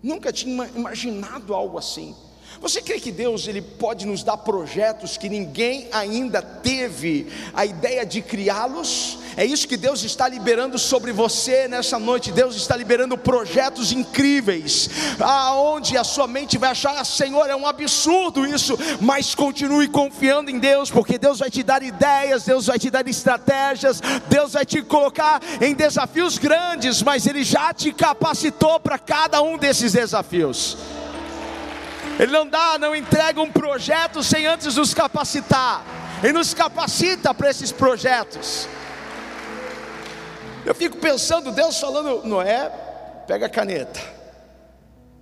nunca 0.02 0.34
tinha 0.34 0.68
imaginado 0.70 1.54
algo 1.54 1.78
assim. 1.78 2.16
Você 2.62 2.82
crê 2.82 3.00
que 3.00 3.12
Deus 3.12 3.48
ele 3.48 3.62
pode 3.62 4.06
nos 4.08 4.24
dar 4.24 4.38
projetos 4.38 5.18
que 5.18 5.30
ninguém 5.30 5.88
ainda 5.92 6.42
teve 6.42 7.28
a 7.54 7.66
ideia 7.66 8.06
de 8.06 8.22
criá-los? 8.22 9.20
É 9.38 9.44
isso 9.44 9.68
que 9.68 9.76
Deus 9.76 10.02
está 10.04 10.28
liberando 10.28 10.80
sobre 10.80 11.12
você 11.12 11.68
nessa 11.68 12.00
noite. 12.00 12.32
Deus 12.32 12.56
está 12.56 12.76
liberando 12.76 13.18
projetos 13.18 13.92
incríveis, 13.92 14.90
aonde 15.20 15.98
a 15.98 16.04
sua 16.04 16.26
mente 16.26 16.58
vai 16.58 16.72
achar, 16.72 16.98
ah, 16.98 17.04
Senhor, 17.04 17.50
é 17.50 17.56
um 17.56 17.68
absurdo 17.68 18.48
isso, 18.48 18.78
mas 19.02 19.36
continue 19.36 19.90
confiando 19.90 20.50
em 20.50 20.58
Deus, 20.58 20.90
porque 20.90 21.18
Deus 21.18 21.40
vai 21.40 21.50
te 21.50 21.64
dar 21.64 21.84
ideias, 21.84 22.46
Deus 22.46 22.68
vai 22.68 22.80
te 22.80 22.90
dar 22.90 23.06
estratégias, 23.08 24.02
Deus 24.30 24.54
vai 24.54 24.66
te 24.66 24.82
colocar 24.82 25.42
em 25.62 25.74
desafios 25.74 26.38
grandes, 26.38 27.04
mas 27.04 27.28
Ele 27.28 27.44
já 27.44 27.74
te 27.74 27.92
capacitou 27.92 28.80
para 28.80 28.98
cada 28.98 29.42
um 29.42 29.58
desses 29.58 29.92
desafios. 29.92 30.78
Ele 32.20 32.32
não 32.32 32.48
dá, 32.48 32.78
não 32.80 32.96
entrega 32.96 33.42
um 33.42 33.52
projeto 33.52 34.24
sem 34.24 34.46
antes 34.46 34.76
nos 34.76 34.94
capacitar. 34.94 35.86
Ele 36.24 36.34
nos 36.34 36.54
capacita 36.54 37.34
para 37.34 37.50
esses 37.50 37.72
projetos. 37.72 38.68
Eu 40.66 40.74
fico 40.74 40.98
pensando, 40.98 41.52
Deus 41.52 41.80
falando, 41.80 42.26
Noé, 42.26 42.70
pega 43.28 43.46
a 43.46 43.50
caneta. 43.50 44.00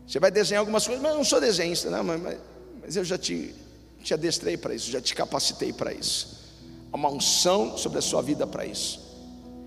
Você 0.07 0.19
vai 0.19 0.29
desenhar 0.29 0.59
algumas 0.59 0.85
coisas, 0.85 1.01
mas 1.01 1.11
eu 1.11 1.17
não 1.17 1.25
sou 1.25 1.41
desenhista, 1.41 1.89
não, 1.89 2.03
mas, 2.03 2.21
mas, 2.21 2.37
mas 2.81 2.95
eu 2.95 3.03
já 3.03 3.17
te, 3.17 3.55
te 4.03 4.13
adestrei 4.13 4.55
para 4.55 4.75
isso, 4.75 4.91
já 4.91 5.01
te 5.01 5.15
capacitei 5.15 5.73
para 5.73 5.91
isso. 5.91 6.43
Há 6.91 6.95
uma 6.95 7.09
unção 7.09 7.77
sobre 7.77 7.97
a 7.97 8.01
sua 8.01 8.21
vida 8.21 8.45
para 8.45 8.65
isso. 8.65 9.01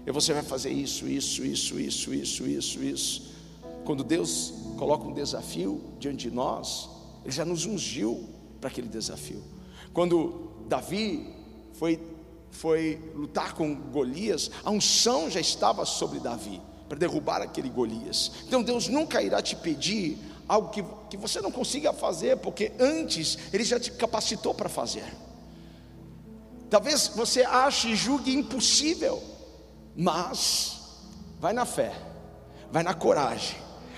E 0.06 0.12
você 0.12 0.32
vai 0.32 0.44
fazer 0.44 0.70
isso, 0.70 1.08
isso, 1.08 1.44
isso, 1.44 1.78
isso, 1.78 2.14
isso, 2.14 2.46
isso, 2.46 2.82
isso. 2.82 3.34
Quando 3.84 4.04
Deus 4.04 4.54
coloca 4.78 5.04
um 5.04 5.12
desafio 5.12 5.82
diante 5.98 6.28
de 6.28 6.34
nós, 6.34 6.88
Ele 7.26 7.32
já 7.32 7.44
nos 7.44 7.66
ungiu 7.66 8.24
para 8.60 8.70
aquele 8.70 8.86
desafio. 8.86 9.42
Quando 9.92 10.52
Davi 10.68 11.34
foi 11.72 12.00
foi 12.52 13.02
lutar 13.14 13.52
com 13.54 13.74
Golias, 13.74 14.48
a 14.64 14.70
unção 14.70 15.28
já 15.28 15.40
estava 15.40 15.84
sobre 15.84 16.20
Davi 16.20 16.62
para 16.88 16.96
derrubar 16.96 17.42
aquele 17.42 17.68
Golias. 17.68 18.30
Então 18.46 18.62
Deus 18.62 18.86
nunca 18.86 19.20
irá 19.20 19.42
te 19.42 19.56
pedir 19.56 20.16
algo 20.46 20.70
que, 20.70 20.84
que 21.10 21.16
você 21.16 21.40
não 21.40 21.50
consiga 21.50 21.92
fazer, 21.92 22.36
porque 22.36 22.70
antes 22.78 23.36
Ele 23.52 23.64
já 23.64 23.80
te 23.80 23.90
capacitou 23.90 24.54
para 24.54 24.68
fazer. 24.68 25.12
Talvez 26.70 27.08
você 27.08 27.42
ache 27.42 27.88
e 27.88 27.96
julgue 27.96 28.32
impossível, 28.32 29.20
mas 29.96 30.78
vai 31.40 31.52
na 31.52 31.66
fé, 31.66 31.92
vai 32.70 32.84
na 32.84 32.94
coragem, 32.94 33.56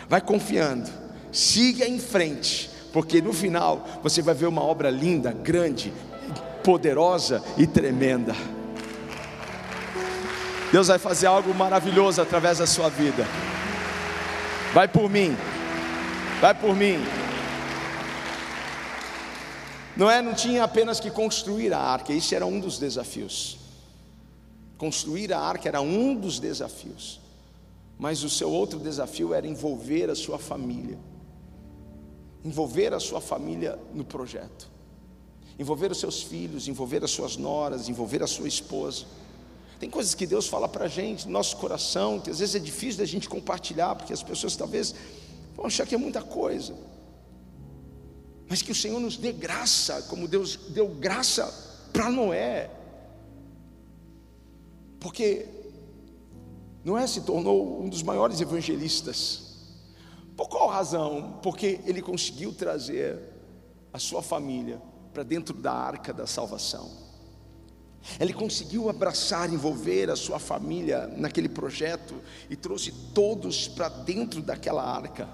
vai 0.09 0.23
confiando, 0.23 0.91
siga 1.31 1.87
em 1.87 1.99
frente, 1.99 2.71
porque 2.93 3.21
no 3.21 3.33
final 3.33 3.87
você 4.03 4.23
vai 4.23 4.35
ver 4.35 4.47
uma 4.47 4.63
obra 4.63 4.91
linda, 4.91 5.33
grande, 5.33 5.93
poderosa 6.63 7.43
e 7.57 7.67
tremenda. 7.67 8.35
Deus 10.71 10.89
vai 10.89 10.99
fazer 10.99 11.27
algo 11.27 11.55
maravilhoso 11.55 12.21
através 12.21 12.59
da 12.59 12.67
sua 12.67 12.89
vida. 12.89 13.27
Vai 14.75 14.87
por 14.87 15.09
mim. 15.09 15.37
Vai 16.41 16.55
por 16.55 16.77
mim. 16.77 16.99
Noé 19.97 20.23
não 20.23 20.35
tinha 20.35 20.63
apenas 20.63 21.01
que 21.01 21.11
construir 21.11 21.73
a 21.73 21.81
arca, 21.81 22.13
isso 22.13 22.35
era 22.35 22.47
um 22.47 22.61
dos 22.61 22.79
desafios. 22.79 23.59
Construir 24.77 25.33
a 25.33 25.41
arca 25.41 25.69
era 25.69 25.81
um 25.81 26.15
dos 26.15 26.39
desafios. 26.39 27.21
Mas 27.99 28.23
o 28.23 28.31
seu 28.31 28.49
outro 28.49 28.79
desafio 28.79 29.35
era 29.35 29.47
envolver 29.47 30.09
a 30.09 30.15
sua 30.15 30.39
família. 30.39 30.97
Envolver 32.45 32.95
a 32.95 33.01
sua 33.01 33.21
família 33.21 33.79
no 33.93 34.05
projeto 34.05 34.79
envolver 35.59 35.91
os 35.91 35.99
seus 35.99 36.23
filhos, 36.23 36.69
envolver 36.69 37.03
as 37.03 37.11
suas 37.11 37.37
noras, 37.37 37.89
envolver 37.89 38.23
a 38.23 38.27
sua 38.27 38.47
esposa. 38.47 39.07
Tem 39.81 39.91
coisas 39.91 40.15
que 40.15 40.27
Deus 40.27 40.47
fala 40.47 40.69
para 40.69 40.85
a 40.85 40.89
gente, 40.89 41.27
no 41.27 41.33
nosso 41.33 41.57
coração, 41.57 42.21
que 42.21 42.31
às 42.31 42.39
vezes 42.39 42.55
é 42.55 42.59
difícil 42.59 42.99
da 42.99 43.05
gente 43.05 43.29
compartilhar, 43.29 43.95
porque 43.97 44.13
as 44.13 44.23
pessoas 44.23 44.55
talvez 44.55 44.95
vão 45.57 45.67
achar 45.67 45.87
que 45.87 45.95
é 45.95 45.99
muita 45.99 46.23
coisa. 46.23 46.75
Mas 48.49 48.63
que 48.63 48.73
o 48.73 48.75
Senhor 48.75 49.01
nos 49.01 49.17
dê 49.17 49.33
graça, 49.33 50.03
como 50.03 50.29
Deus 50.29 50.57
deu 50.71 50.89
graça 50.89 51.53
para 51.93 52.11
Noé. 52.11 52.71
Porque 55.01 55.47
Noé 56.85 57.07
se 57.07 57.21
tornou 57.23 57.83
um 57.83 57.89
dos 57.89 58.03
maiores 58.03 58.41
evangelistas. 58.41 59.48
Por 60.39 60.49
qual 60.49 60.69
razão? 60.69 61.41
Porque 61.43 61.81
ele 61.85 62.01
conseguiu 62.01 62.53
trazer 62.53 63.19
a 63.93 63.99
sua 63.99 64.23
família 64.23 64.81
para 65.13 65.25
dentro 65.25 65.53
da 65.53 65.73
arca 65.73 66.13
da 66.13 66.29
salvação. 66.29 66.89
Ele 68.21 68.33
conseguiu 68.33 68.89
abraçar, 68.89 69.53
envolver 69.53 70.09
a 70.09 70.15
sua 70.15 70.39
família 70.39 71.09
naquele 71.09 71.49
projeto 71.49 72.23
e 72.49 72.55
trouxe 72.55 72.93
todos 73.13 73.67
para 73.67 73.89
dentro 73.89 74.41
daquela 74.41 74.85
arca. 74.85 75.29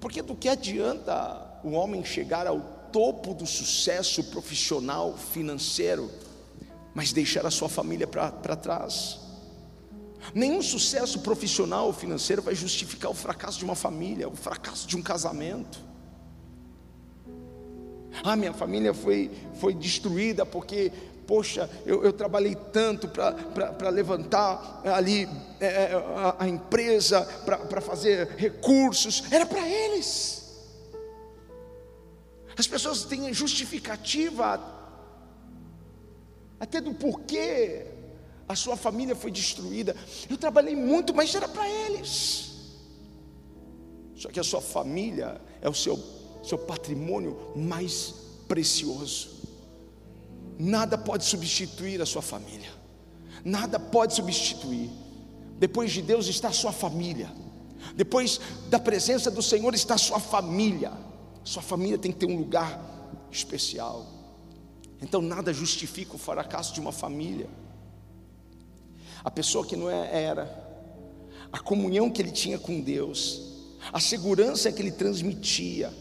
Porque 0.00 0.20
do 0.20 0.34
que 0.34 0.48
adianta 0.48 1.60
o 1.62 1.70
homem 1.70 2.04
chegar 2.04 2.48
ao 2.48 2.60
topo 2.90 3.32
do 3.32 3.46
sucesso 3.46 4.24
profissional, 4.24 5.16
financeiro, 5.16 6.10
mas 6.92 7.12
deixar 7.12 7.46
a 7.46 7.52
sua 7.52 7.68
família 7.68 8.08
para 8.08 8.56
trás? 8.56 9.21
Nenhum 10.34 10.62
sucesso 10.62 11.20
profissional 11.20 11.86
ou 11.86 11.92
financeiro 11.92 12.42
vai 12.42 12.54
justificar 12.54 13.10
o 13.10 13.14
fracasso 13.14 13.58
de 13.58 13.64
uma 13.64 13.74
família, 13.74 14.28
o 14.28 14.36
fracasso 14.36 14.86
de 14.86 14.96
um 14.96 15.02
casamento. 15.02 15.80
Ah, 18.22 18.36
minha 18.36 18.52
família 18.52 18.94
foi, 18.94 19.30
foi 19.54 19.74
destruída 19.74 20.46
porque, 20.46 20.92
poxa, 21.26 21.68
eu, 21.84 22.04
eu 22.04 22.12
trabalhei 22.12 22.54
tanto 22.54 23.08
para 23.08 23.88
levantar 23.88 24.82
ali 24.84 25.28
é, 25.58 25.66
é, 25.66 25.94
a, 25.94 26.36
a 26.44 26.48
empresa, 26.48 27.22
para 27.44 27.80
fazer 27.80 28.28
recursos, 28.36 29.24
era 29.30 29.44
para 29.44 29.66
eles. 29.68 30.42
As 32.56 32.66
pessoas 32.66 33.04
têm 33.04 33.32
justificativa 33.32 34.60
até 36.60 36.80
do 36.80 36.94
porquê 36.94 37.91
a 38.52 38.56
sua 38.56 38.76
família 38.76 39.16
foi 39.16 39.30
destruída. 39.30 39.96
Eu 40.28 40.36
trabalhei 40.36 40.76
muito, 40.76 41.14
mas 41.14 41.34
era 41.34 41.48
para 41.48 41.68
eles. 41.68 42.52
Só 44.16 44.28
que 44.28 44.38
a 44.38 44.44
sua 44.44 44.60
família 44.60 45.40
é 45.60 45.68
o 45.68 45.74
seu 45.74 45.96
seu 46.42 46.58
patrimônio 46.58 47.38
mais 47.54 48.14
precioso. 48.48 49.30
Nada 50.58 50.98
pode 50.98 51.24
substituir 51.24 52.00
a 52.02 52.06
sua 52.06 52.22
família. 52.22 52.70
Nada 53.44 53.78
pode 53.78 54.14
substituir. 54.14 54.90
Depois 55.58 55.92
de 55.92 56.02
Deus 56.02 56.26
está 56.26 56.48
a 56.48 56.52
sua 56.52 56.72
família. 56.72 57.32
Depois 57.94 58.40
da 58.68 58.78
presença 58.78 59.30
do 59.30 59.42
Senhor 59.42 59.74
está 59.74 59.94
a 59.94 59.98
sua 59.98 60.20
família. 60.20 60.92
Sua 61.44 61.62
família 61.62 61.98
tem 61.98 62.12
que 62.12 62.18
ter 62.18 62.26
um 62.26 62.36
lugar 62.36 62.80
especial. 63.30 64.06
Então 65.00 65.20
nada 65.20 65.52
justifica 65.52 66.14
o 66.14 66.18
fracasso 66.18 66.74
de 66.74 66.80
uma 66.80 66.92
família. 66.92 67.48
A 69.24 69.30
pessoa 69.30 69.66
que 69.66 69.76
não 69.76 69.88
era, 69.88 70.50
a 71.52 71.58
comunhão 71.58 72.10
que 72.10 72.20
ele 72.20 72.32
tinha 72.32 72.58
com 72.58 72.80
Deus, 72.80 73.52
a 73.92 74.00
segurança 74.00 74.72
que 74.72 74.80
ele 74.80 74.92
transmitia, 74.92 75.92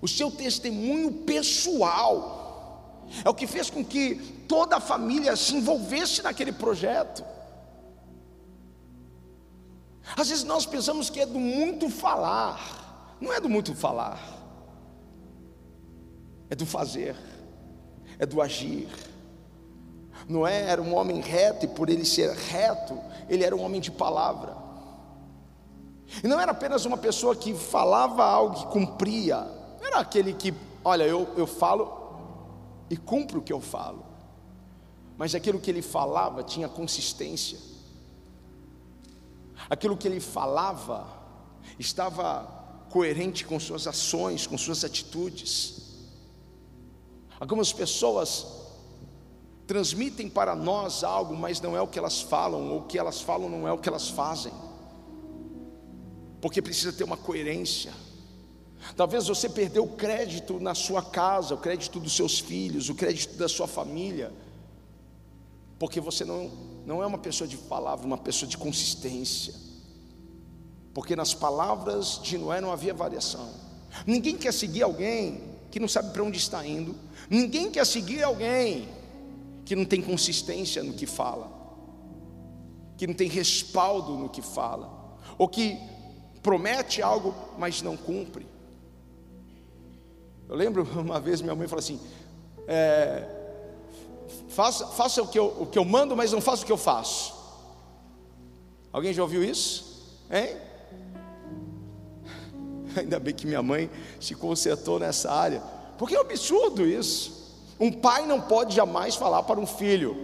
o 0.00 0.08
seu 0.08 0.30
testemunho 0.30 1.12
pessoal, 1.24 3.06
é 3.24 3.28
o 3.28 3.34
que 3.34 3.46
fez 3.46 3.70
com 3.70 3.84
que 3.84 4.16
toda 4.48 4.76
a 4.76 4.80
família 4.80 5.36
se 5.36 5.54
envolvesse 5.54 6.22
naquele 6.22 6.52
projeto. 6.52 7.24
Às 10.16 10.28
vezes 10.28 10.44
nós 10.44 10.66
pensamos 10.66 11.08
que 11.08 11.20
é 11.20 11.26
do 11.26 11.38
muito 11.38 11.88
falar, 11.88 13.16
não 13.20 13.32
é 13.32 13.40
do 13.40 13.48
muito 13.48 13.74
falar, 13.74 14.20
é 16.50 16.54
do 16.54 16.66
fazer, 16.66 17.16
é 18.18 18.26
do 18.26 18.40
agir. 18.40 18.88
Noé 20.28 20.62
era 20.62 20.80
um 20.80 20.94
homem 20.94 21.20
reto, 21.20 21.64
e 21.64 21.68
por 21.68 21.88
ele 21.88 22.04
ser 22.04 22.30
reto, 22.30 22.98
ele 23.28 23.44
era 23.44 23.54
um 23.54 23.62
homem 23.62 23.80
de 23.80 23.90
palavra. 23.90 24.56
E 26.22 26.28
não 26.28 26.40
era 26.40 26.52
apenas 26.52 26.84
uma 26.84 26.96
pessoa 26.96 27.34
que 27.34 27.54
falava 27.54 28.24
algo 28.24 28.56
que 28.56 28.66
cumpria, 28.66 29.46
era 29.82 29.98
aquele 29.98 30.32
que, 30.32 30.54
olha, 30.84 31.04
eu, 31.04 31.28
eu 31.36 31.46
falo 31.46 32.04
e 32.88 32.96
cumpro 32.96 33.40
o 33.40 33.42
que 33.42 33.52
eu 33.52 33.60
falo, 33.60 34.04
mas 35.16 35.34
aquilo 35.34 35.58
que 35.58 35.70
ele 35.70 35.82
falava 35.82 36.42
tinha 36.42 36.68
consistência, 36.68 37.58
aquilo 39.68 39.96
que 39.96 40.06
ele 40.06 40.20
falava 40.20 41.06
estava 41.78 42.64
coerente 42.90 43.44
com 43.44 43.58
suas 43.58 43.86
ações, 43.86 44.46
com 44.46 44.56
suas 44.56 44.84
atitudes. 44.84 45.82
Algumas 47.40 47.72
pessoas 47.72 48.63
transmitem 49.66 50.28
para 50.28 50.54
nós 50.54 51.02
algo, 51.02 51.34
mas 51.34 51.60
não 51.60 51.76
é 51.76 51.80
o 51.80 51.88
que 51.88 51.98
elas 51.98 52.20
falam, 52.20 52.70
ou 52.70 52.78
o 52.80 52.82
que 52.82 52.98
elas 52.98 53.20
falam 53.20 53.48
não 53.48 53.66
é 53.66 53.72
o 53.72 53.78
que 53.78 53.88
elas 53.88 54.08
fazem, 54.08 54.52
porque 56.40 56.60
precisa 56.60 56.92
ter 56.92 57.04
uma 57.04 57.16
coerência. 57.16 57.92
Talvez 58.96 59.26
você 59.26 59.48
perdeu 59.48 59.84
o 59.84 59.96
crédito 59.96 60.60
na 60.60 60.74
sua 60.74 61.02
casa, 61.02 61.54
o 61.54 61.58
crédito 61.58 61.98
dos 61.98 62.14
seus 62.14 62.38
filhos, 62.38 62.90
o 62.90 62.94
crédito 62.94 63.36
da 63.36 63.48
sua 63.48 63.66
família, 63.66 64.30
porque 65.78 66.00
você 66.00 66.24
não, 66.24 66.50
não 66.84 67.02
é 67.02 67.06
uma 67.06 67.18
pessoa 67.18 67.48
de 67.48 67.56
palavra, 67.56 68.06
uma 68.06 68.18
pessoa 68.18 68.48
de 68.48 68.58
consistência. 68.58 69.54
Porque 70.92 71.16
nas 71.16 71.34
palavras 71.34 72.20
de 72.22 72.38
Noé 72.38 72.60
não 72.60 72.70
havia 72.70 72.94
variação. 72.94 73.50
Ninguém 74.06 74.36
quer 74.36 74.52
seguir 74.52 74.82
alguém 74.82 75.42
que 75.70 75.80
não 75.80 75.88
sabe 75.88 76.12
para 76.12 76.22
onde 76.22 76.38
está 76.38 76.64
indo. 76.64 76.94
Ninguém 77.28 77.70
quer 77.70 77.84
seguir 77.84 78.22
alguém 78.22 78.88
que 79.64 79.74
não 79.74 79.84
tem 79.84 80.02
consistência 80.02 80.82
no 80.82 80.92
que 80.92 81.06
fala, 81.06 81.50
que 82.96 83.06
não 83.06 83.14
tem 83.14 83.28
respaldo 83.28 84.16
no 84.16 84.28
que 84.28 84.42
fala, 84.42 85.18
ou 85.38 85.48
que 85.48 85.78
promete 86.42 87.00
algo, 87.00 87.34
mas 87.58 87.80
não 87.80 87.96
cumpre. 87.96 88.46
Eu 90.48 90.54
lembro 90.54 90.86
uma 91.00 91.18
vez 91.18 91.40
minha 91.40 91.54
mãe 91.54 91.66
falou 91.66 91.80
assim: 91.80 91.98
é, 92.68 93.26
faça, 94.48 94.86
faça 94.88 95.22
o, 95.22 95.28
que 95.28 95.38
eu, 95.38 95.46
o 95.46 95.66
que 95.66 95.78
eu 95.78 95.84
mando, 95.84 96.14
mas 96.14 96.32
não 96.32 96.40
faça 96.40 96.62
o 96.62 96.66
que 96.66 96.72
eu 96.72 96.76
faço. 96.76 97.34
Alguém 98.92 99.12
já 99.12 99.22
ouviu 99.22 99.42
isso? 99.42 100.20
Hein? 100.30 100.56
Ainda 102.96 103.18
bem 103.18 103.34
que 103.34 103.46
minha 103.46 103.62
mãe 103.62 103.90
se 104.20 104.34
consertou 104.34 105.00
nessa 105.00 105.32
área, 105.32 105.60
porque 105.98 106.14
é 106.14 106.18
um 106.18 106.22
absurdo 106.22 106.86
isso. 106.86 107.43
Um 107.78 107.90
pai 107.90 108.26
não 108.26 108.40
pode 108.40 108.74
jamais 108.74 109.14
falar 109.14 109.42
para 109.42 109.58
um 109.58 109.66
filho: 109.66 110.16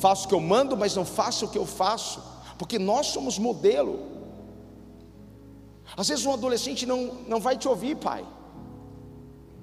faça 0.00 0.24
o 0.24 0.28
que 0.28 0.34
eu 0.34 0.40
mando, 0.40 0.76
mas 0.76 0.94
não 0.94 1.04
faça 1.04 1.44
o 1.44 1.48
que 1.48 1.58
eu 1.58 1.66
faço, 1.66 2.22
porque 2.58 2.78
nós 2.78 3.06
somos 3.08 3.38
modelo. 3.38 4.00
Às 5.96 6.08
vezes 6.08 6.26
um 6.26 6.32
adolescente 6.32 6.84
não, 6.86 7.14
não 7.26 7.40
vai 7.40 7.56
te 7.56 7.66
ouvir, 7.68 7.96
pai. 7.96 8.24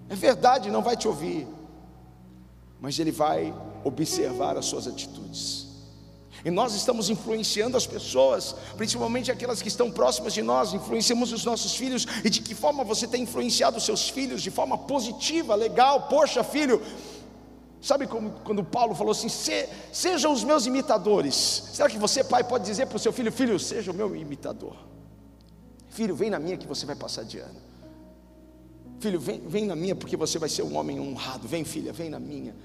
É 0.10 0.16
verdade, 0.16 0.70
não 0.70 0.82
vai 0.82 0.96
te 0.96 1.08
ouvir, 1.08 1.48
mas 2.80 3.00
ele 3.00 3.12
vai 3.12 3.54
observar 3.84 4.58
as 4.58 4.66
suas 4.66 4.88
atitudes. 4.88 5.66
E 6.44 6.52
nós 6.52 6.76
estamos 6.76 7.10
influenciando 7.10 7.76
as 7.76 7.88
pessoas, 7.88 8.56
principalmente 8.78 9.32
aquelas 9.32 9.64
que 9.64 9.68
estão 9.68 9.90
próximas 9.90 10.32
de 10.32 10.44
nós, 10.44 10.74
influenciamos 10.76 11.34
os 11.34 11.44
nossos 11.44 11.76
filhos. 11.76 12.06
E 12.24 12.30
de 12.30 12.40
que 12.40 12.54
forma 12.54 12.84
você 12.84 13.08
tem 13.08 13.24
influenciado 13.24 13.78
os 13.78 13.84
seus 13.84 14.10
filhos? 14.10 14.44
De 14.44 14.52
forma 14.52 14.78
positiva, 14.78 15.56
legal, 15.56 16.04
poxa, 16.04 16.44
filho. 16.44 16.80
Sabe 17.86 18.08
como, 18.08 18.32
quando 18.44 18.64
Paulo 18.64 18.96
falou 18.96 19.12
assim: 19.12 19.30
Se, 19.30 19.70
sejam 19.94 20.34
os 20.34 20.44
meus 20.44 20.66
imitadores. 20.66 21.36
Será 21.72 21.88
que 21.88 22.00
você, 22.00 22.24
pai, 22.24 22.44
pode 22.44 22.66
dizer 22.66 22.88
para 22.88 22.96
o 22.96 23.00
seu 23.00 23.14
filho: 23.14 23.32
Filho, 23.32 23.60
seja 23.60 23.92
o 23.92 23.94
meu 23.94 24.16
imitador? 24.16 24.76
Filho, 25.90 26.16
vem 26.16 26.32
na 26.32 26.40
minha 26.40 26.58
que 26.58 26.66
você 26.66 26.84
vai 26.84 26.96
passar 26.96 27.24
de 27.24 27.38
ano. 27.38 27.62
Filho, 29.00 29.20
vem, 29.20 29.40
vem 29.48 29.66
na 29.68 29.76
minha 29.76 29.96
porque 29.96 30.18
você 30.18 30.40
vai 30.40 30.50
ser 30.50 30.64
um 30.64 30.76
homem 30.76 31.00
honrado. 31.00 31.48
Vem, 31.48 31.64
filha, 31.64 31.94
vem 31.94 32.10
na 32.10 32.20
minha, 32.20 32.56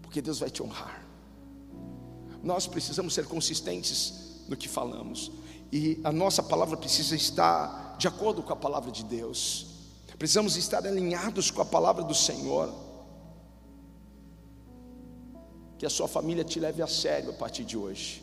porque 0.00 0.22
Deus 0.22 0.38
vai 0.38 0.48
te 0.48 0.62
honrar. 0.62 1.04
Nós 2.40 2.68
precisamos 2.68 3.14
ser 3.14 3.26
consistentes 3.26 4.44
no 4.48 4.56
que 4.56 4.68
falamos, 4.68 5.32
e 5.72 6.00
a 6.04 6.12
nossa 6.12 6.40
palavra 6.40 6.76
precisa 6.76 7.16
estar 7.16 7.96
de 7.98 8.06
acordo 8.06 8.44
com 8.44 8.52
a 8.52 8.56
palavra 8.56 8.92
de 8.92 9.02
Deus, 9.02 9.66
precisamos 10.16 10.56
estar 10.56 10.86
alinhados 10.86 11.50
com 11.50 11.60
a 11.60 11.64
palavra 11.64 12.04
do 12.04 12.14
Senhor. 12.14 12.83
Que 15.78 15.86
a 15.86 15.90
sua 15.90 16.08
família 16.08 16.44
te 16.44 16.60
leve 16.60 16.82
a 16.82 16.86
sério 16.86 17.30
a 17.30 17.32
partir 17.32 17.64
de 17.64 17.76
hoje, 17.76 18.22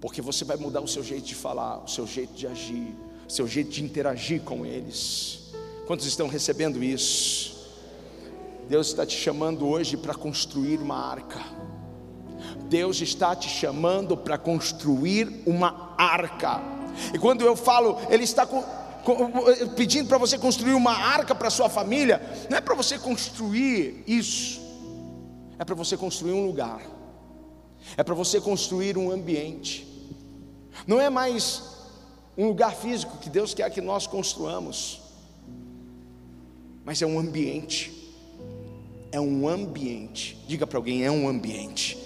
porque 0.00 0.22
você 0.22 0.44
vai 0.44 0.56
mudar 0.56 0.80
o 0.80 0.88
seu 0.88 1.02
jeito 1.02 1.26
de 1.26 1.34
falar, 1.34 1.84
o 1.84 1.88
seu 1.88 2.06
jeito 2.06 2.32
de 2.34 2.46
agir, 2.46 2.94
o 3.26 3.32
seu 3.32 3.46
jeito 3.48 3.70
de 3.70 3.82
interagir 3.82 4.42
com 4.42 4.64
eles. 4.64 5.52
Quantos 5.86 6.06
estão 6.06 6.28
recebendo 6.28 6.82
isso? 6.82 7.56
Deus 8.68 8.88
está 8.88 9.06
te 9.06 9.16
chamando 9.16 9.66
hoje 9.66 9.96
para 9.96 10.14
construir 10.14 10.78
uma 10.78 10.96
arca. 10.96 11.40
Deus 12.68 13.00
está 13.00 13.34
te 13.34 13.48
chamando 13.48 14.16
para 14.16 14.36
construir 14.36 15.42
uma 15.46 15.94
arca. 15.96 16.60
E 17.14 17.18
quando 17.18 17.44
eu 17.44 17.54
falo, 17.54 17.98
Ele 18.10 18.24
está 18.24 18.44
com, 18.44 18.62
com, 19.04 19.30
pedindo 19.76 20.08
para 20.08 20.18
você 20.18 20.36
construir 20.36 20.74
uma 20.74 20.92
arca 20.92 21.34
para 21.34 21.50
sua 21.50 21.68
família, 21.68 22.20
não 22.50 22.58
é 22.58 22.60
para 22.60 22.74
você 22.74 22.98
construir 22.98 24.02
isso, 24.06 24.60
é 25.58 25.64
para 25.64 25.74
você 25.74 25.96
construir 25.96 26.32
um 26.32 26.46
lugar, 26.46 26.82
é 27.96 28.02
para 28.02 28.14
você 28.14 28.40
construir 28.40 28.96
um 28.96 29.10
ambiente. 29.10 29.86
Não 30.86 31.00
é 31.00 31.08
mais 31.08 31.62
um 32.36 32.48
lugar 32.48 32.74
físico 32.74 33.16
que 33.18 33.30
Deus 33.30 33.54
quer 33.54 33.70
que 33.70 33.80
nós 33.80 34.06
construamos 34.06 35.06
mas 36.86 37.02
é 37.02 37.06
um 37.06 37.18
ambiente. 37.18 37.92
É 39.10 39.20
um 39.20 39.48
ambiente. 39.48 40.40
Diga 40.46 40.68
para 40.68 40.78
alguém: 40.78 41.04
é 41.04 41.10
um 41.10 41.28
ambiente. 41.28 41.98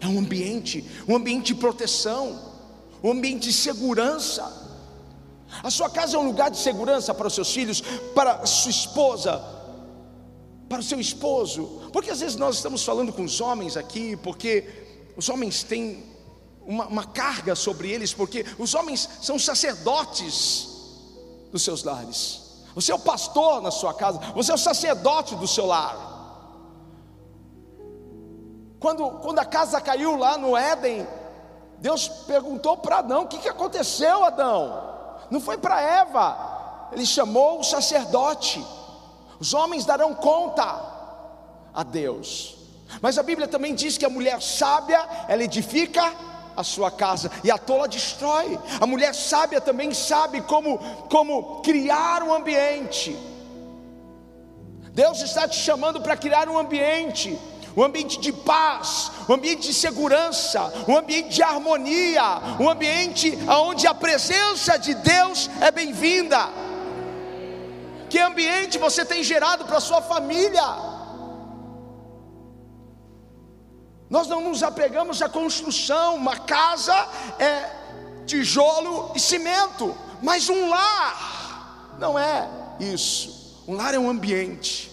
É 0.00 0.06
um 0.06 0.18
ambiente, 0.18 0.84
um 1.08 1.16
ambiente 1.16 1.46
de 1.46 1.54
proteção, 1.56 2.40
um 3.02 3.10
ambiente 3.10 3.48
de 3.48 3.52
segurança. 3.52 4.60
A 5.62 5.70
sua 5.70 5.90
casa 5.90 6.16
é 6.16 6.20
um 6.20 6.26
lugar 6.26 6.50
de 6.50 6.58
segurança 6.58 7.12
para 7.12 7.26
os 7.26 7.34
seus 7.34 7.52
filhos, 7.52 7.80
para 8.14 8.34
a 8.34 8.46
sua 8.46 8.70
esposa, 8.70 9.40
para 10.72 10.80
o 10.80 10.82
seu 10.82 10.98
esposo. 10.98 11.90
Porque 11.92 12.10
às 12.10 12.20
vezes 12.20 12.36
nós 12.36 12.56
estamos 12.56 12.82
falando 12.82 13.12
com 13.12 13.24
os 13.24 13.42
homens 13.42 13.76
aqui, 13.76 14.16
porque 14.16 15.12
os 15.14 15.28
homens 15.28 15.62
têm 15.62 16.02
uma, 16.64 16.86
uma 16.86 17.04
carga 17.04 17.54
sobre 17.54 17.90
eles, 17.90 18.14
porque 18.14 18.46
os 18.58 18.74
homens 18.74 19.06
são 19.20 19.38
sacerdotes 19.38 20.70
dos 21.50 21.60
seus 21.62 21.84
lares. 21.84 22.40
Você 22.74 22.90
é 22.90 22.94
o 22.94 22.98
pastor 22.98 23.60
na 23.60 23.70
sua 23.70 23.92
casa, 23.92 24.18
você 24.34 24.50
é 24.50 24.54
o 24.54 24.58
sacerdote 24.58 25.34
do 25.36 25.46
seu 25.46 25.66
lar. 25.66 26.08
Quando, 28.80 29.10
quando 29.18 29.40
a 29.40 29.44
casa 29.44 29.78
caiu 29.78 30.16
lá 30.16 30.38
no 30.38 30.56
Éden, 30.56 31.06
Deus 31.80 32.08
perguntou 32.08 32.78
para 32.78 33.00
Adão: 33.00 33.24
o 33.24 33.28
que, 33.28 33.36
que 33.36 33.48
aconteceu, 33.48 34.24
Adão? 34.24 35.18
Não 35.30 35.38
foi 35.38 35.58
para 35.58 35.82
Eva, 35.82 36.88
ele 36.92 37.04
chamou 37.04 37.60
o 37.60 37.62
sacerdote. 37.62 38.64
Os 39.42 39.52
homens 39.54 39.84
darão 39.84 40.14
conta 40.14 40.62
a 41.74 41.82
Deus. 41.82 42.54
Mas 43.00 43.18
a 43.18 43.24
Bíblia 43.24 43.48
também 43.48 43.74
diz 43.74 43.98
que 43.98 44.04
a 44.04 44.08
mulher 44.08 44.40
sábia, 44.40 45.04
ela 45.26 45.42
edifica 45.42 46.12
a 46.56 46.62
sua 46.62 46.92
casa 46.92 47.28
e 47.42 47.50
a 47.50 47.58
tola 47.58 47.88
destrói. 47.88 48.56
A 48.80 48.86
mulher 48.86 49.12
sábia 49.12 49.60
também 49.60 49.92
sabe 49.92 50.42
como, 50.42 50.78
como 51.10 51.60
criar 51.60 52.22
um 52.22 52.32
ambiente. 52.32 53.16
Deus 54.92 55.20
está 55.22 55.48
te 55.48 55.56
chamando 55.56 56.00
para 56.00 56.16
criar 56.16 56.48
um 56.48 56.56
ambiente, 56.56 57.36
um 57.76 57.82
ambiente 57.82 58.20
de 58.20 58.32
paz, 58.32 59.10
um 59.28 59.34
ambiente 59.34 59.66
de 59.66 59.74
segurança, 59.74 60.72
um 60.86 60.96
ambiente 60.96 61.30
de 61.30 61.42
harmonia, 61.42 62.22
um 62.60 62.70
ambiente 62.70 63.36
onde 63.48 63.88
a 63.88 63.94
presença 63.94 64.78
de 64.78 64.94
Deus 64.94 65.50
é 65.60 65.72
bem-vinda. 65.72 66.71
Que 68.12 68.18
ambiente 68.18 68.76
você 68.76 69.06
tem 69.06 69.24
gerado 69.24 69.64
para 69.64 69.80
sua 69.80 70.02
família? 70.02 70.62
Nós 74.10 74.28
não 74.28 74.42
nos 74.42 74.62
apegamos 74.62 75.22
à 75.22 75.30
construção, 75.30 76.16
uma 76.16 76.36
casa 76.36 76.94
é 77.38 77.70
tijolo 78.26 79.12
e 79.14 79.18
cimento, 79.18 79.96
mas 80.20 80.50
um 80.50 80.68
lar 80.68 81.96
não 81.98 82.18
é 82.18 82.46
isso. 82.78 83.64
Um 83.66 83.76
lar 83.76 83.94
é 83.94 83.98
um 83.98 84.10
ambiente. 84.10 84.92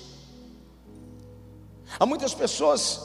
Há 2.00 2.06
muitas 2.06 2.34
pessoas, 2.34 3.02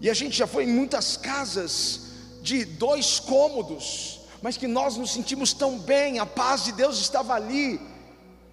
e 0.00 0.08
a 0.08 0.14
gente 0.14 0.36
já 0.36 0.46
foi 0.46 0.62
em 0.62 0.72
muitas 0.72 1.16
casas 1.16 2.02
de 2.40 2.64
dois 2.64 3.18
cômodos, 3.18 4.20
mas 4.40 4.56
que 4.56 4.68
nós 4.68 4.96
nos 4.96 5.10
sentimos 5.10 5.52
tão 5.52 5.76
bem, 5.76 6.20
a 6.20 6.24
paz 6.24 6.62
de 6.62 6.70
Deus 6.70 7.00
estava 7.00 7.34
ali, 7.34 7.80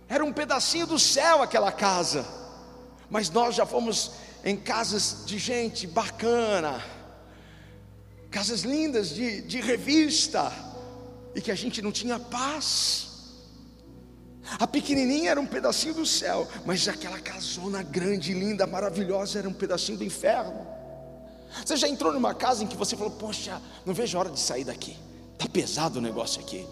era 0.09 0.23
um 0.23 0.31
pedacinho 0.31 0.87
do 0.87 0.97
céu 0.97 1.41
aquela 1.41 1.71
casa, 1.71 2.25
mas 3.09 3.29
nós 3.29 3.55
já 3.55 3.65
fomos 3.65 4.11
em 4.43 4.55
casas 4.55 5.23
de 5.25 5.37
gente 5.37 5.85
bacana, 5.85 6.83
casas 8.31 8.61
lindas 8.61 9.09
de, 9.09 9.41
de 9.41 9.59
revista, 9.59 10.51
e 11.35 11.41
que 11.41 11.51
a 11.51 11.55
gente 11.55 11.81
não 11.81 11.91
tinha 11.91 12.19
paz. 12.19 13.07
A 14.59 14.65
pequenininha 14.65 15.31
era 15.31 15.41
um 15.41 15.45
pedacinho 15.45 15.93
do 15.93 16.05
céu, 16.05 16.47
mas 16.65 16.87
aquela 16.87 17.19
casona 17.19 17.83
grande, 17.83 18.33
linda, 18.33 18.65
maravilhosa 18.65 19.39
era 19.39 19.49
um 19.49 19.53
pedacinho 19.53 19.97
do 19.97 20.03
inferno. 20.05 20.65
Você 21.65 21.75
já 21.75 21.87
entrou 21.87 22.13
numa 22.13 22.33
casa 22.33 22.63
em 22.63 22.67
que 22.67 22.75
você 22.75 22.95
falou: 22.95 23.11
Poxa, 23.11 23.61
não 23.85 23.93
vejo 23.93 24.17
a 24.17 24.21
hora 24.21 24.29
de 24.29 24.39
sair 24.39 24.63
daqui, 24.63 24.97
está 25.33 25.47
pesado 25.49 25.99
o 25.99 26.01
negócio 26.01 26.39
aqui. 26.41 26.65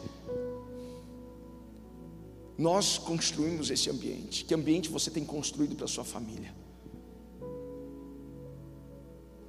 Nós 2.57 2.97
construímos 2.97 3.69
esse 3.69 3.89
ambiente. 3.89 4.45
Que 4.45 4.53
ambiente 4.53 4.89
você 4.89 5.11
tem 5.11 5.25
construído 5.25 5.75
para 5.75 5.87
sua 5.87 6.03
família? 6.03 6.53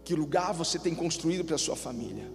Que 0.05 0.15
lugar 0.15 0.53
você 0.53 0.79
tem 0.79 0.95
construído 0.95 1.45
para 1.45 1.59
sua 1.59 1.77
família? 1.77 2.31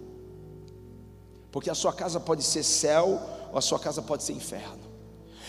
Porque 1.50 1.70
a 1.70 1.74
sua 1.74 1.92
casa 1.92 2.18
pode 2.18 2.42
ser 2.42 2.62
céu 2.62 3.20
ou 3.50 3.58
a 3.58 3.60
sua 3.60 3.78
casa 3.78 4.00
pode 4.00 4.22
ser 4.22 4.32
inferno. 4.32 4.92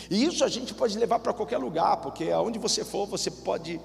E 0.10 0.24
isso 0.26 0.44
a 0.44 0.50
gente 0.50 0.74
pode 0.74 0.98
levar 0.98 1.20
para 1.20 1.34
qualquer 1.34 1.58
lugar, 1.58 1.98
porque 1.98 2.30
aonde 2.30 2.60
você 2.60 2.84
for, 2.84 3.06
você 3.08 3.32
pode 3.32 3.80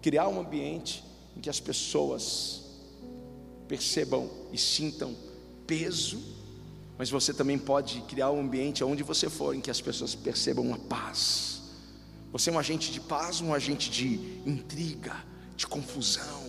criar 0.00 0.28
um 0.28 0.40
ambiente 0.40 1.04
em 1.36 1.40
que 1.40 1.50
as 1.50 1.58
pessoas 1.58 2.62
percebam 3.66 4.30
e 4.52 4.58
sintam 4.58 5.16
peso, 5.66 6.20
mas 6.96 7.10
você 7.10 7.34
também 7.34 7.58
pode 7.58 8.00
criar 8.02 8.30
um 8.30 8.40
ambiente 8.40 8.82
aonde 8.82 9.02
você 9.02 9.28
for 9.28 9.54
em 9.54 9.60
que 9.60 9.70
as 9.70 9.80
pessoas 9.80 10.14
percebam 10.14 10.72
a 10.72 10.78
paz. 10.78 11.62
Você 12.32 12.50
é 12.50 12.52
um 12.52 12.58
agente 12.58 12.92
de 12.92 13.00
paz, 13.00 13.40
um 13.40 13.52
agente 13.52 13.90
de 13.90 14.40
intriga, 14.46 15.16
de 15.56 15.66
confusão. 15.66 16.44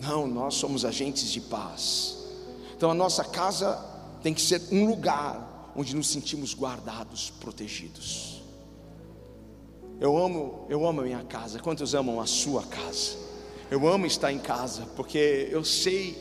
Não, 0.00 0.26
nós 0.26 0.54
somos 0.54 0.84
agentes 0.84 1.30
de 1.30 1.40
paz. 1.40 2.18
Então 2.76 2.90
a 2.90 2.94
nossa 2.94 3.24
casa 3.24 3.76
tem 4.22 4.34
que 4.34 4.42
ser 4.42 4.60
um 4.70 4.86
lugar 4.86 5.72
onde 5.76 5.94
nos 5.94 6.08
sentimos 6.08 6.54
guardados, 6.54 7.30
protegidos. 7.30 8.42
Eu 10.00 10.18
amo, 10.18 10.66
eu 10.68 10.86
amo 10.86 11.00
a 11.00 11.04
minha 11.04 11.22
casa. 11.24 11.60
Quantos 11.60 11.94
amam 11.94 12.20
a 12.20 12.26
sua 12.26 12.64
casa? 12.64 13.16
Eu 13.70 13.86
amo 13.88 14.06
estar 14.06 14.32
em 14.32 14.38
casa, 14.38 14.86
porque 14.96 15.48
eu 15.50 15.64
sei 15.64 16.16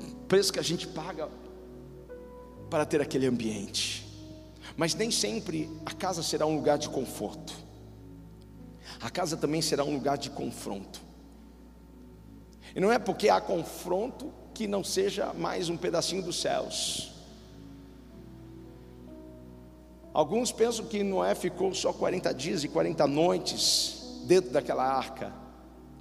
o 0.00 0.24
preço 0.26 0.52
que 0.52 0.58
a 0.58 0.62
gente 0.62 0.86
paga 0.86 1.28
para 2.68 2.84
ter 2.84 3.00
aquele 3.00 3.26
ambiente. 3.26 4.06
Mas 4.76 4.94
nem 4.94 5.10
sempre 5.10 5.68
a 5.84 5.92
casa 5.92 6.22
será 6.22 6.46
um 6.46 6.54
lugar 6.54 6.78
de 6.78 6.88
conforto. 6.88 7.52
A 9.00 9.10
casa 9.10 9.36
também 9.36 9.62
será 9.62 9.84
um 9.84 9.94
lugar 9.94 10.18
de 10.18 10.30
confronto. 10.30 11.00
E 12.74 12.80
não 12.80 12.92
é 12.92 12.98
porque 12.98 13.28
há 13.28 13.40
confronto 13.40 14.32
que 14.54 14.66
não 14.66 14.84
seja 14.84 15.32
mais 15.34 15.68
um 15.68 15.76
pedacinho 15.76 16.22
dos 16.22 16.40
céus. 16.40 17.12
Alguns 20.12 20.50
pensam 20.50 20.86
que 20.86 21.02
Noé 21.02 21.34
ficou 21.34 21.74
só 21.74 21.92
40 21.92 22.32
dias 22.34 22.64
e 22.64 22.68
40 22.68 23.06
noites 23.06 24.22
dentro 24.26 24.50
daquela 24.50 24.84
arca. 24.84 25.32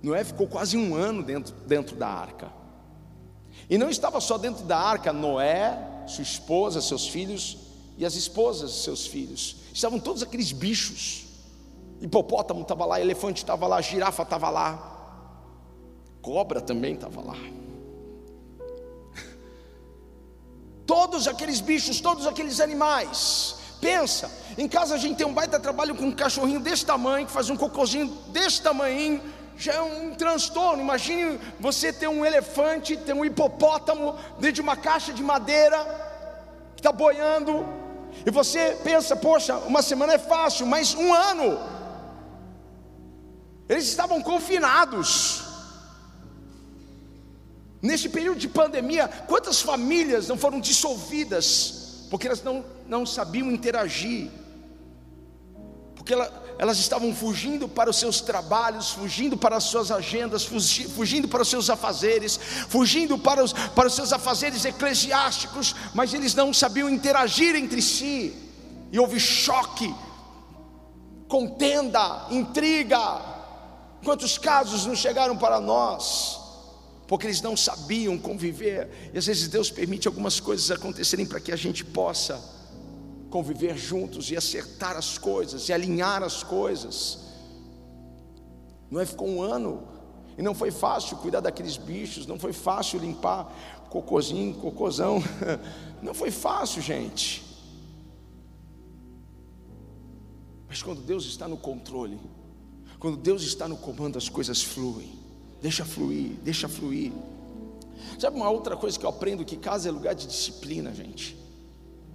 Noé 0.01 0.23
ficou 0.23 0.47
quase 0.47 0.77
um 0.77 0.95
ano 0.95 1.21
dentro, 1.23 1.53
dentro 1.67 1.95
da 1.95 2.07
arca. 2.07 2.51
E 3.69 3.77
não 3.77 3.89
estava 3.89 4.19
só 4.21 4.37
dentro 4.37 4.63
da 4.65 4.77
arca 4.77 5.11
Noé, 5.11 5.77
sua 6.07 6.23
esposa, 6.23 6.81
seus 6.81 7.07
filhos 7.07 7.57
e 7.97 8.05
as 8.05 8.15
esposas 8.15 8.71
de 8.71 8.77
seus 8.79 9.05
filhos. 9.05 9.57
Estavam 9.73 9.99
todos 9.99 10.23
aqueles 10.23 10.51
bichos. 10.51 11.25
Hipopótamo 12.01 12.61
estava 12.61 12.85
lá, 12.85 13.01
elefante 13.01 13.43
estava 13.43 13.67
lá, 13.67 13.81
girafa 13.81 14.23
estava 14.23 14.49
lá, 14.49 15.35
cobra 16.21 16.61
também 16.61 16.93
estava 16.93 17.21
lá. 17.21 17.35
Todos 20.85 21.27
aqueles 21.27 21.59
bichos, 21.59 21.99
todos 21.99 22.27
aqueles 22.27 22.59
animais 22.59 23.57
Pensa, 23.79 24.31
em 24.57 24.67
casa 24.67 24.95
a 24.95 24.97
gente 24.97 25.17
tem 25.17 25.27
um 25.27 25.33
baita 25.33 25.59
trabalho 25.59 25.93
com 25.93 26.05
um 26.05 26.11
cachorrinho 26.11 26.59
desse 26.59 26.85
tamanho, 26.85 27.27
que 27.27 27.31
faz 27.31 27.49
um 27.49 27.55
cocôzinho 27.55 28.07
desse 28.29 28.61
tamanho, 28.61 29.21
já 29.57 29.73
é 29.73 29.81
um 29.81 30.13
transtorno. 30.13 30.81
Imagine 30.81 31.39
você 31.59 31.91
ter 31.91 32.07
um 32.07 32.25
elefante, 32.25 32.95
ter 32.95 33.13
um 33.13 33.25
hipopótamo 33.25 34.15
dentro 34.39 34.53
de 34.53 34.61
uma 34.61 34.77
caixa 34.77 35.11
de 35.11 35.23
madeira 35.23 35.77
que 36.75 36.79
está 36.79 36.91
boiando, 36.91 37.65
e 38.25 38.29
você 38.29 38.77
pensa, 38.83 39.15
poxa, 39.15 39.55
uma 39.59 39.81
semana 39.81 40.13
é 40.13 40.19
fácil, 40.19 40.65
mas 40.65 40.93
um 40.93 41.13
ano. 41.13 41.59
Eles 43.67 43.87
estavam 43.87 44.21
confinados. 44.21 45.43
Nesse 47.81 48.09
período 48.09 48.39
de 48.39 48.47
pandemia, 48.47 49.07
quantas 49.27 49.61
famílias 49.61 50.27
não 50.27 50.37
foram 50.37 50.59
dissolvidas 50.59 51.77
porque 52.09 52.27
elas 52.27 52.41
não, 52.41 52.63
não 52.87 53.05
sabiam 53.05 53.51
interagir, 53.51 54.31
porque 55.95 56.13
ela, 56.13 56.31
elas 56.57 56.79
estavam 56.79 57.13
fugindo 57.13 57.67
para 57.67 57.89
os 57.89 57.97
seus 57.97 58.19
trabalhos, 58.19 58.91
fugindo 58.91 59.37
para 59.37 59.57
as 59.57 59.65
suas 59.65 59.91
agendas, 59.91 60.43
fugindo 60.43 61.27
para 61.27 61.41
os 61.41 61.47
seus 61.47 61.69
afazeres, 61.69 62.39
fugindo 62.67 63.17
para 63.17 63.43
os, 63.43 63.53
para 63.53 63.87
os 63.87 63.93
seus 63.93 64.11
afazeres 64.11 64.65
eclesiásticos, 64.65 65.75
mas 65.93 66.13
eles 66.13 66.33
não 66.33 66.53
sabiam 66.53 66.89
interagir 66.89 67.55
entre 67.55 67.81
si, 67.81 68.33
e 68.91 68.99
houve 68.99 69.19
choque, 69.19 69.93
contenda, 71.27 72.27
intriga. 72.31 73.21
Quantos 74.03 74.37
casos 74.37 74.85
não 74.85 74.95
chegaram 74.95 75.37
para 75.37 75.59
nós? 75.59 76.47
porque 77.07 77.25
eles 77.25 77.41
não 77.41 77.55
sabiam 77.55 78.17
conviver, 78.17 79.11
e 79.13 79.17
às 79.17 79.25
vezes 79.25 79.47
Deus 79.47 79.71
permite 79.71 80.09
algumas 80.09 80.41
coisas 80.41 80.69
acontecerem 80.69 81.25
para 81.25 81.39
que 81.39 81.53
a 81.53 81.55
gente 81.55 81.85
possa 81.85 82.56
conviver 83.29 83.77
juntos 83.77 84.31
e 84.31 84.37
acertar 84.37 84.95
as 84.95 85.17
coisas 85.17 85.67
e 85.69 85.73
alinhar 85.73 86.23
as 86.23 86.43
coisas. 86.43 87.19
Não 88.89 89.01
é 89.01 89.05
ficou 89.05 89.27
um 89.27 89.41
ano 89.41 89.87
e 90.37 90.41
não 90.41 90.53
foi 90.53 90.71
fácil 90.71 91.17
cuidar 91.17 91.41
daqueles 91.41 91.77
bichos, 91.77 92.25
não 92.25 92.39
foi 92.39 92.53
fácil 92.53 92.99
limpar 92.99 93.53
cocôzinho, 93.89 94.53
cocôzão, 94.55 95.21
não 96.01 96.13
foi 96.13 96.31
fácil, 96.31 96.81
gente. 96.81 97.43
Mas 100.67 100.83
quando 100.83 101.01
Deus 101.01 101.25
está 101.25 101.47
no 101.47 101.57
controle, 101.57 102.19
quando 102.99 103.17
Deus 103.17 103.43
está 103.43 103.67
no 103.67 103.77
comando, 103.77 104.17
as 104.17 104.27
coisas 104.27 104.61
fluem. 104.61 105.17
Deixa 105.61 105.85
fluir, 105.85 106.33
deixa 106.43 106.67
fluir. 106.67 107.11
Sabe 108.19 108.35
uma 108.35 108.49
outra 108.49 108.75
coisa 108.75 108.97
que 108.97 109.05
eu 109.05 109.09
aprendo? 109.09 109.45
Que 109.45 109.57
casa 109.57 109.89
é 109.89 109.91
lugar 109.91 110.13
de 110.13 110.27
disciplina, 110.27 110.93
gente. 110.93 111.37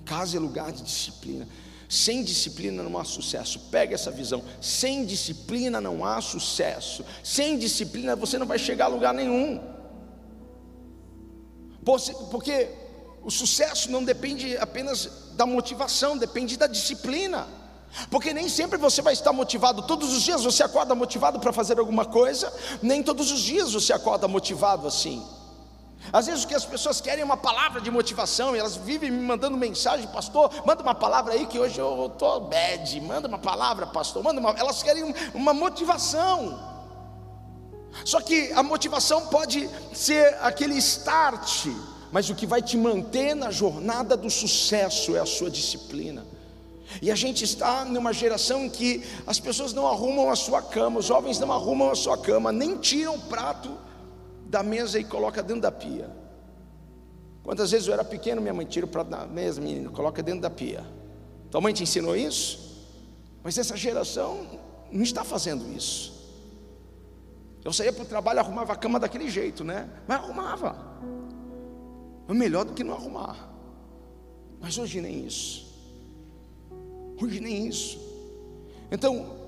Casa 0.04 0.36
é 0.36 0.40
lugar 0.40 0.72
de 0.72 0.82
disciplina. 0.82 1.48
Sem 1.88 2.22
disciplina 2.24 2.82
não 2.82 2.98
há 2.98 3.04
sucesso. 3.04 3.58
Pega 3.70 3.94
essa 3.94 4.10
visão. 4.10 4.42
Sem 4.60 5.04
disciplina 5.04 5.80
não 5.80 6.04
há 6.04 6.20
sucesso. 6.20 7.04
Sem 7.22 7.58
disciplina 7.58 8.16
você 8.16 8.38
não 8.38 8.46
vai 8.46 8.58
chegar 8.58 8.86
a 8.86 8.88
lugar 8.88 9.12
nenhum. 9.12 9.60
Porque 12.30 12.68
o 13.22 13.30
sucesso 13.30 13.90
não 13.90 14.02
depende 14.04 14.56
apenas 14.56 15.32
da 15.34 15.44
motivação, 15.44 16.16
depende 16.16 16.56
da 16.56 16.66
disciplina. 16.66 17.46
Porque 18.10 18.32
nem 18.32 18.48
sempre 18.48 18.78
você 18.78 19.02
vai 19.02 19.12
estar 19.12 19.32
motivado, 19.32 19.82
todos 19.82 20.12
os 20.12 20.22
dias 20.22 20.42
você 20.44 20.62
acorda 20.62 20.94
motivado 20.94 21.38
para 21.38 21.52
fazer 21.52 21.78
alguma 21.78 22.06
coisa, 22.06 22.52
nem 22.80 23.02
todos 23.02 23.30
os 23.30 23.40
dias 23.40 23.74
você 23.74 23.92
acorda 23.92 24.26
motivado 24.26 24.86
assim. 24.86 25.22
Às 26.10 26.26
vezes 26.26 26.44
o 26.44 26.48
que 26.48 26.54
as 26.54 26.64
pessoas 26.64 27.00
querem 27.00 27.22
é 27.22 27.24
uma 27.24 27.36
palavra 27.36 27.80
de 27.80 27.90
motivação, 27.90 28.56
e 28.56 28.58
elas 28.58 28.76
vivem 28.76 29.10
me 29.10 29.22
mandando 29.22 29.56
mensagem, 29.56 30.06
pastor, 30.08 30.50
manda 30.64 30.82
uma 30.82 30.94
palavra 30.94 31.34
aí 31.34 31.46
que 31.46 31.58
hoje 31.58 31.78
eu 31.78 32.06
estou 32.06 32.40
bad, 32.40 33.00
manda 33.00 33.28
uma 33.28 33.38
palavra, 33.38 33.86
pastor, 33.86 34.22
manda 34.22 34.40
uma. 34.40 34.50
Elas 34.50 34.82
querem 34.82 35.14
uma 35.34 35.54
motivação. 35.54 36.58
Só 38.04 38.20
que 38.20 38.50
a 38.52 38.62
motivação 38.62 39.26
pode 39.26 39.68
ser 39.92 40.36
aquele 40.40 40.76
start, 40.78 41.66
mas 42.10 42.28
o 42.30 42.34
que 42.34 42.46
vai 42.46 42.62
te 42.62 42.76
manter 42.76 43.34
na 43.34 43.50
jornada 43.50 44.16
do 44.16 44.30
sucesso 44.30 45.14
é 45.14 45.20
a 45.20 45.26
sua 45.26 45.50
disciplina. 45.50 46.24
E 47.00 47.10
a 47.10 47.14
gente 47.14 47.44
está 47.44 47.84
numa 47.84 48.12
geração 48.12 48.64
em 48.64 48.70
que 48.70 49.02
as 49.26 49.38
pessoas 49.38 49.72
não 49.72 49.86
arrumam 49.86 50.30
a 50.30 50.36
sua 50.36 50.60
cama, 50.60 51.00
os 51.00 51.06
jovens 51.06 51.38
não 51.38 51.52
arrumam 51.52 51.90
a 51.90 51.94
sua 51.94 52.18
cama, 52.18 52.50
nem 52.52 52.76
tiram 52.76 53.14
o 53.14 53.20
prato 53.20 53.70
da 54.52 54.62
mesa 54.62 55.00
e 55.00 55.04
coloca 55.04 55.42
dentro 55.42 55.62
da 55.62 55.72
pia. 55.72 56.10
Quantas 57.42 57.70
vezes 57.70 57.88
eu 57.88 57.94
era 57.94 58.04
pequeno, 58.04 58.42
minha 58.42 58.52
mãe 58.52 58.66
tira 58.66 58.84
o 58.84 58.88
prato 58.88 59.08
da 59.08 59.26
mesa, 59.26 59.62
menino, 59.62 59.90
coloca 59.90 60.22
dentro 60.22 60.42
da 60.42 60.50
pia. 60.50 60.84
Tua 61.50 61.58
mãe 61.62 61.72
te 61.72 61.82
ensinou 61.82 62.14
isso? 62.14 62.86
Mas 63.42 63.56
essa 63.56 63.74
geração 63.78 64.46
não 64.92 65.02
está 65.02 65.24
fazendo 65.24 65.66
isso. 65.74 66.12
Eu 67.64 67.72
saía 67.72 67.94
para 67.94 68.02
o 68.02 68.06
trabalho, 68.06 68.40
arrumava 68.40 68.74
a 68.74 68.76
cama 68.76 69.00
daquele 69.00 69.30
jeito, 69.30 69.64
né? 69.64 69.88
Mas 70.06 70.18
arrumava. 70.18 70.76
É 72.28 72.34
melhor 72.34 72.66
do 72.66 72.74
que 72.74 72.84
não 72.84 72.92
arrumar. 72.92 73.48
Mas 74.60 74.76
hoje 74.76 75.00
nem 75.00 75.24
isso. 75.24 75.66
Hoje 77.22 77.40
nem 77.40 77.66
isso. 77.66 77.98
Então, 78.90 79.41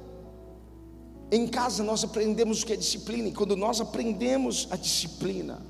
em 1.31 1.47
casa 1.49 1.83
nós 1.83 2.05
aprendemos 2.05 2.63
o 2.63 2.67
que 2.67 2.73
é 2.73 2.77
disciplina, 2.77 3.29
e 3.29 3.33
quando 3.33 3.57
nós 3.57 3.81
aprendemos 3.81 4.69
a 4.71 4.77
disciplina, 4.77 5.61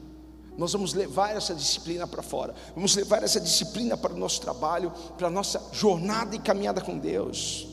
Nós 0.56 0.72
vamos 0.72 0.94
levar 0.94 1.36
essa 1.36 1.54
disciplina 1.54 2.06
para 2.06 2.22
fora, 2.22 2.54
vamos 2.74 2.94
levar 2.94 3.22
essa 3.22 3.40
disciplina 3.40 3.96
para 3.96 4.12
o 4.12 4.16
nosso 4.16 4.40
trabalho, 4.40 4.92
para 5.18 5.26
a 5.26 5.30
nossa 5.30 5.60
jornada 5.72 6.36
e 6.36 6.38
caminhada 6.38 6.80
com 6.80 6.96
Deus. 6.96 7.66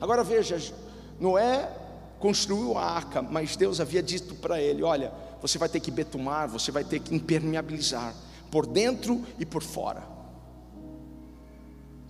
Agora 0.00 0.24
veja, 0.24 0.60
Noé 1.20 1.70
construiu 2.18 2.76
a 2.76 2.84
arca, 2.84 3.22
mas 3.22 3.56
Deus 3.56 3.80
havia 3.80 4.02
dito 4.02 4.34
para 4.34 4.60
ele: 4.60 4.82
Olha, 4.82 5.12
você 5.40 5.56
vai 5.56 5.68
ter 5.68 5.78
que 5.78 5.90
betumar, 5.90 6.48
você 6.48 6.72
vai 6.72 6.82
ter 6.82 6.98
que 6.98 7.14
impermeabilizar, 7.14 8.12
por 8.50 8.66
dentro 8.66 9.24
e 9.38 9.46
por 9.46 9.62
fora. 9.62 10.02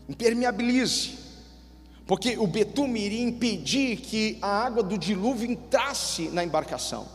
Impermeabilize, 0.09 1.19
porque 2.09 2.39
o 2.39 2.47
betume 2.47 3.01
iria 3.01 3.23
impedir 3.23 3.99
que 3.99 4.39
a 4.41 4.65
água 4.65 4.83
do 4.83 4.97
dilúvio 4.97 5.49
entrasse 5.49 6.31
na 6.31 6.43
embarcação. 6.43 7.07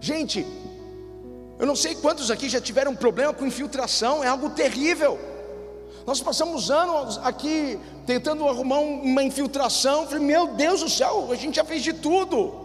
Gente, 0.00 0.46
eu 1.58 1.66
não 1.66 1.74
sei 1.74 1.96
quantos 1.96 2.30
aqui 2.30 2.48
já 2.48 2.60
tiveram 2.60 2.94
problema 2.94 3.34
com 3.34 3.44
infiltração, 3.44 4.22
é 4.22 4.28
algo 4.28 4.50
terrível. 4.50 5.18
Nós 6.06 6.20
passamos 6.20 6.70
anos 6.70 7.18
aqui 7.24 7.76
tentando 8.06 8.46
arrumar 8.46 8.78
uma 8.78 9.24
infiltração. 9.24 10.06
Falei, 10.06 10.24
meu 10.24 10.54
Deus 10.54 10.78
do 10.82 10.88
céu, 10.88 11.32
a 11.32 11.34
gente 11.34 11.56
já 11.56 11.64
fez 11.64 11.82
de 11.82 11.94
tudo. 11.94 12.64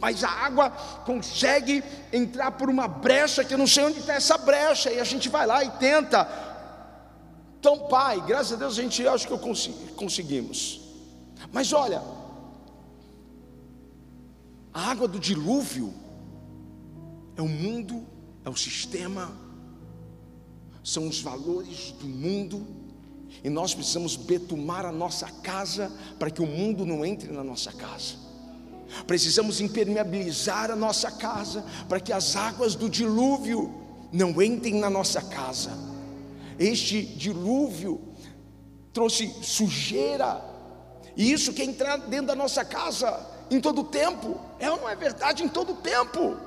Mas 0.00 0.24
a 0.24 0.28
água 0.28 0.70
consegue 1.06 1.84
entrar 2.12 2.50
por 2.50 2.68
uma 2.68 2.88
brecha 2.88 3.44
que 3.44 3.54
eu 3.54 3.58
não 3.58 3.68
sei 3.68 3.84
onde 3.84 4.00
está 4.00 4.14
essa 4.14 4.36
brecha. 4.36 4.90
E 4.90 4.98
a 4.98 5.04
gente 5.04 5.28
vai 5.28 5.46
lá 5.46 5.62
e 5.62 5.70
tenta. 5.70 6.51
Então, 7.62 7.78
pai, 7.86 8.20
graças 8.26 8.54
a 8.54 8.56
Deus 8.56 8.76
a 8.76 8.82
gente 8.82 9.06
acho 9.06 9.24
que 9.24 9.32
eu 9.32 9.38
consegui, 9.38 9.92
conseguimos. 9.92 10.80
Mas 11.52 11.72
olha, 11.72 12.02
a 14.74 14.90
água 14.90 15.06
do 15.06 15.20
dilúvio 15.20 15.94
é 17.36 17.40
o 17.40 17.46
mundo 17.46 18.04
é 18.44 18.50
o 18.50 18.56
sistema, 18.56 19.30
são 20.82 21.06
os 21.06 21.20
valores 21.20 21.92
do 22.00 22.06
mundo, 22.08 22.66
e 23.44 23.48
nós 23.48 23.72
precisamos 23.72 24.16
betumar 24.16 24.84
a 24.84 24.90
nossa 24.90 25.30
casa 25.30 25.88
para 26.18 26.32
que 26.32 26.42
o 26.42 26.46
mundo 26.48 26.84
não 26.84 27.06
entre 27.06 27.30
na 27.30 27.44
nossa 27.44 27.70
casa. 27.70 28.16
Precisamos 29.06 29.60
impermeabilizar 29.60 30.68
a 30.68 30.74
nossa 30.74 31.12
casa 31.12 31.64
para 31.88 32.00
que 32.00 32.12
as 32.12 32.34
águas 32.34 32.74
do 32.74 32.90
dilúvio 32.90 33.72
não 34.10 34.42
entrem 34.42 34.74
na 34.80 34.90
nossa 34.90 35.22
casa. 35.22 35.91
Este 36.58 37.02
dilúvio 37.02 38.00
trouxe 38.92 39.34
sujeira, 39.42 40.42
e 41.16 41.32
isso 41.32 41.52
quer 41.52 41.64
entrar 41.64 41.96
dentro 41.96 42.26
da 42.26 42.34
nossa 42.34 42.64
casa 42.64 43.26
em 43.50 43.60
todo 43.60 43.82
o 43.82 43.84
tempo, 43.84 44.40
é 44.58 44.70
ou 44.70 44.78
não 44.78 44.88
é 44.88 44.94
verdade? 44.94 45.42
Em 45.42 45.48
todo 45.48 45.72
o 45.72 45.76
tempo. 45.76 46.38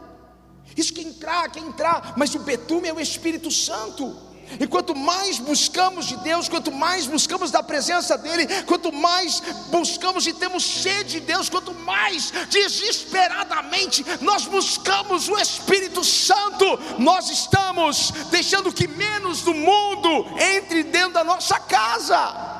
Isso 0.75 0.93
quer 0.93 1.03
entrar, 1.03 1.49
quer 1.51 1.59
entrar, 1.59 2.13
mas 2.17 2.33
o 2.33 2.39
betume 2.39 2.87
é 2.87 2.93
o 2.93 2.99
Espírito 2.99 3.51
Santo. 3.51 4.15
E 4.59 4.67
quanto 4.67 4.95
mais 4.95 5.39
buscamos 5.39 6.05
de 6.05 6.17
Deus, 6.17 6.47
quanto 6.47 6.71
mais 6.71 7.07
buscamos 7.07 7.51
da 7.51 7.63
presença 7.63 8.17
dEle, 8.17 8.47
quanto 8.63 8.91
mais 8.91 9.41
buscamos 9.69 10.25
e 10.27 10.33
temos 10.33 10.63
sede 10.63 11.19
de 11.19 11.19
Deus, 11.21 11.49
quanto 11.49 11.73
mais 11.73 12.31
desesperadamente 12.49 14.05
nós 14.21 14.45
buscamos 14.45 15.27
o 15.27 15.37
Espírito 15.37 16.03
Santo, 16.03 16.79
nós 16.99 17.29
estamos 17.29 18.11
deixando 18.29 18.71
que 18.71 18.87
menos 18.87 19.41
do 19.41 19.53
mundo 19.53 20.25
entre 20.39 20.83
dentro 20.83 21.13
da 21.13 21.23
nossa 21.23 21.59
casa. 21.59 22.55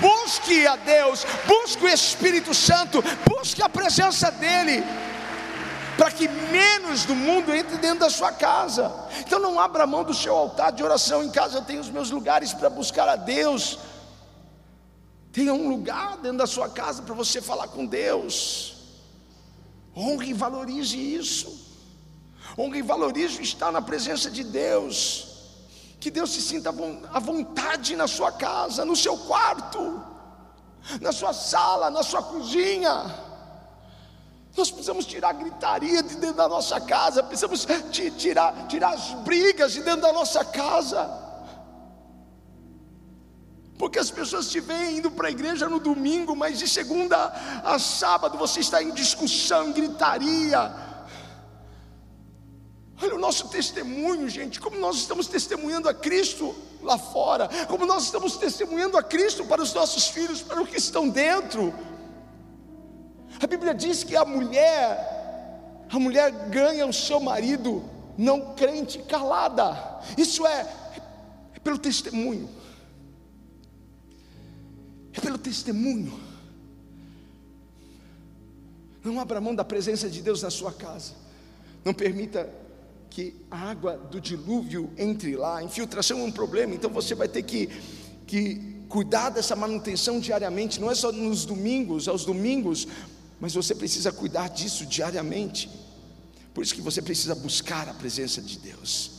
Busque 0.00 0.66
a 0.66 0.76
Deus, 0.76 1.26
busque 1.46 1.84
o 1.84 1.88
Espírito 1.88 2.54
Santo, 2.54 3.02
busque 3.26 3.62
a 3.62 3.68
presença 3.68 4.30
dEle 4.30 4.84
para 5.98 6.12
que 6.12 6.28
menos 6.28 7.04
do 7.04 7.14
mundo 7.16 7.52
entre 7.52 7.76
dentro 7.76 7.98
da 7.98 8.08
sua 8.08 8.30
casa. 8.30 8.94
Então 9.18 9.40
não 9.40 9.58
abra 9.58 9.84
mão 9.84 10.04
do 10.04 10.14
seu 10.14 10.32
altar 10.32 10.70
de 10.70 10.84
oração. 10.84 11.24
Em 11.24 11.30
casa 11.30 11.58
eu 11.58 11.62
tenho 11.62 11.80
os 11.80 11.90
meus 11.90 12.08
lugares 12.08 12.54
para 12.54 12.70
buscar 12.70 13.08
a 13.08 13.16
Deus. 13.16 13.80
Tenha 15.32 15.52
um 15.52 15.68
lugar 15.68 16.16
dentro 16.18 16.38
da 16.38 16.46
sua 16.46 16.68
casa 16.68 17.02
para 17.02 17.16
você 17.16 17.42
falar 17.42 17.66
com 17.66 17.84
Deus. 17.84 18.76
Honre 19.96 20.30
e 20.30 20.34
valorize 20.34 20.96
isso. 20.96 21.66
Honre 22.56 22.78
e 22.78 22.82
valorize 22.82 23.42
estar 23.42 23.72
na 23.72 23.82
presença 23.82 24.30
de 24.30 24.44
Deus. 24.44 25.26
Que 25.98 26.12
Deus 26.12 26.30
se 26.30 26.40
sinta 26.40 26.72
à 27.12 27.18
vontade 27.18 27.96
na 27.96 28.06
sua 28.06 28.30
casa, 28.30 28.84
no 28.84 28.94
seu 28.94 29.18
quarto, 29.18 30.00
na 31.00 31.10
sua 31.10 31.32
sala, 31.32 31.90
na 31.90 32.04
sua 32.04 32.22
cozinha. 32.22 33.26
Nós 34.58 34.72
precisamos 34.72 35.06
tirar 35.06 35.28
a 35.28 35.32
gritaria 35.32 36.02
de 36.02 36.16
dentro 36.16 36.36
da 36.36 36.48
nossa 36.48 36.80
casa, 36.80 37.22
precisamos 37.22 37.64
tirar, 38.16 38.66
tirar 38.66 38.92
as 38.92 39.14
brigas 39.22 39.72
de 39.72 39.82
dentro 39.82 40.00
da 40.00 40.12
nossa 40.12 40.44
casa. 40.44 41.08
Porque 43.78 44.00
as 44.00 44.10
pessoas 44.10 44.50
te 44.50 44.58
veem 44.58 44.98
indo 44.98 45.12
para 45.12 45.28
a 45.28 45.30
igreja 45.30 45.68
no 45.68 45.78
domingo, 45.78 46.34
mas 46.34 46.58
de 46.58 46.66
segunda 46.66 47.16
a 47.64 47.78
sábado 47.78 48.36
você 48.36 48.58
está 48.58 48.82
em 48.82 48.90
discussão, 48.90 49.68
em 49.68 49.72
gritaria. 49.72 50.74
Olha 53.00 53.14
o 53.14 53.18
nosso 53.18 53.46
testemunho, 53.46 54.28
gente, 54.28 54.58
como 54.58 54.76
nós 54.80 54.96
estamos 54.96 55.28
testemunhando 55.28 55.88
a 55.88 55.94
Cristo 55.94 56.52
lá 56.82 56.98
fora, 56.98 57.48
como 57.68 57.86
nós 57.86 58.02
estamos 58.02 58.36
testemunhando 58.36 58.98
a 58.98 59.04
Cristo 59.04 59.44
para 59.44 59.62
os 59.62 59.72
nossos 59.72 60.08
filhos, 60.08 60.42
para 60.42 60.60
os 60.60 60.68
que 60.68 60.78
estão 60.78 61.08
dentro. 61.08 61.72
A 63.40 63.46
Bíblia 63.46 63.74
diz 63.74 64.02
que 64.02 64.16
a 64.16 64.24
mulher, 64.24 65.86
a 65.88 65.98
mulher 65.98 66.30
ganha 66.48 66.86
o 66.86 66.92
seu 66.92 67.20
marido 67.20 67.84
não 68.16 68.54
crente 68.54 68.98
calada. 68.98 70.00
Isso 70.16 70.44
é, 70.44 70.60
é 71.54 71.58
pelo 71.60 71.78
testemunho. 71.78 72.48
É 75.12 75.20
pelo 75.20 75.38
testemunho. 75.38 76.18
Não 79.04 79.20
abra 79.20 79.40
mão 79.40 79.54
da 79.54 79.64
presença 79.64 80.10
de 80.10 80.20
Deus 80.20 80.42
na 80.42 80.50
sua 80.50 80.72
casa. 80.72 81.12
Não 81.84 81.94
permita 81.94 82.52
que 83.08 83.34
a 83.50 83.70
água 83.70 83.96
do 83.96 84.20
dilúvio 84.20 84.90
entre 84.98 85.36
lá. 85.36 85.62
Infiltração 85.62 86.18
é 86.20 86.24
um 86.24 86.32
problema, 86.32 86.74
então 86.74 86.90
você 86.90 87.14
vai 87.14 87.28
ter 87.28 87.42
que, 87.42 87.68
que 88.26 88.82
cuidar 88.88 89.30
dessa 89.30 89.54
manutenção 89.54 90.18
diariamente. 90.18 90.80
Não 90.80 90.90
é 90.90 90.94
só 90.94 91.12
nos 91.12 91.44
domingos, 91.44 92.08
aos 92.08 92.24
domingos 92.24 92.88
mas 93.40 93.54
você 93.54 93.74
precisa 93.74 94.10
cuidar 94.10 94.48
disso 94.48 94.84
diariamente. 94.84 95.70
Por 96.52 96.64
isso 96.64 96.74
que 96.74 96.80
você 96.80 97.00
precisa 97.00 97.34
buscar 97.34 97.88
a 97.88 97.94
presença 97.94 98.42
de 98.42 98.58
Deus. 98.58 99.12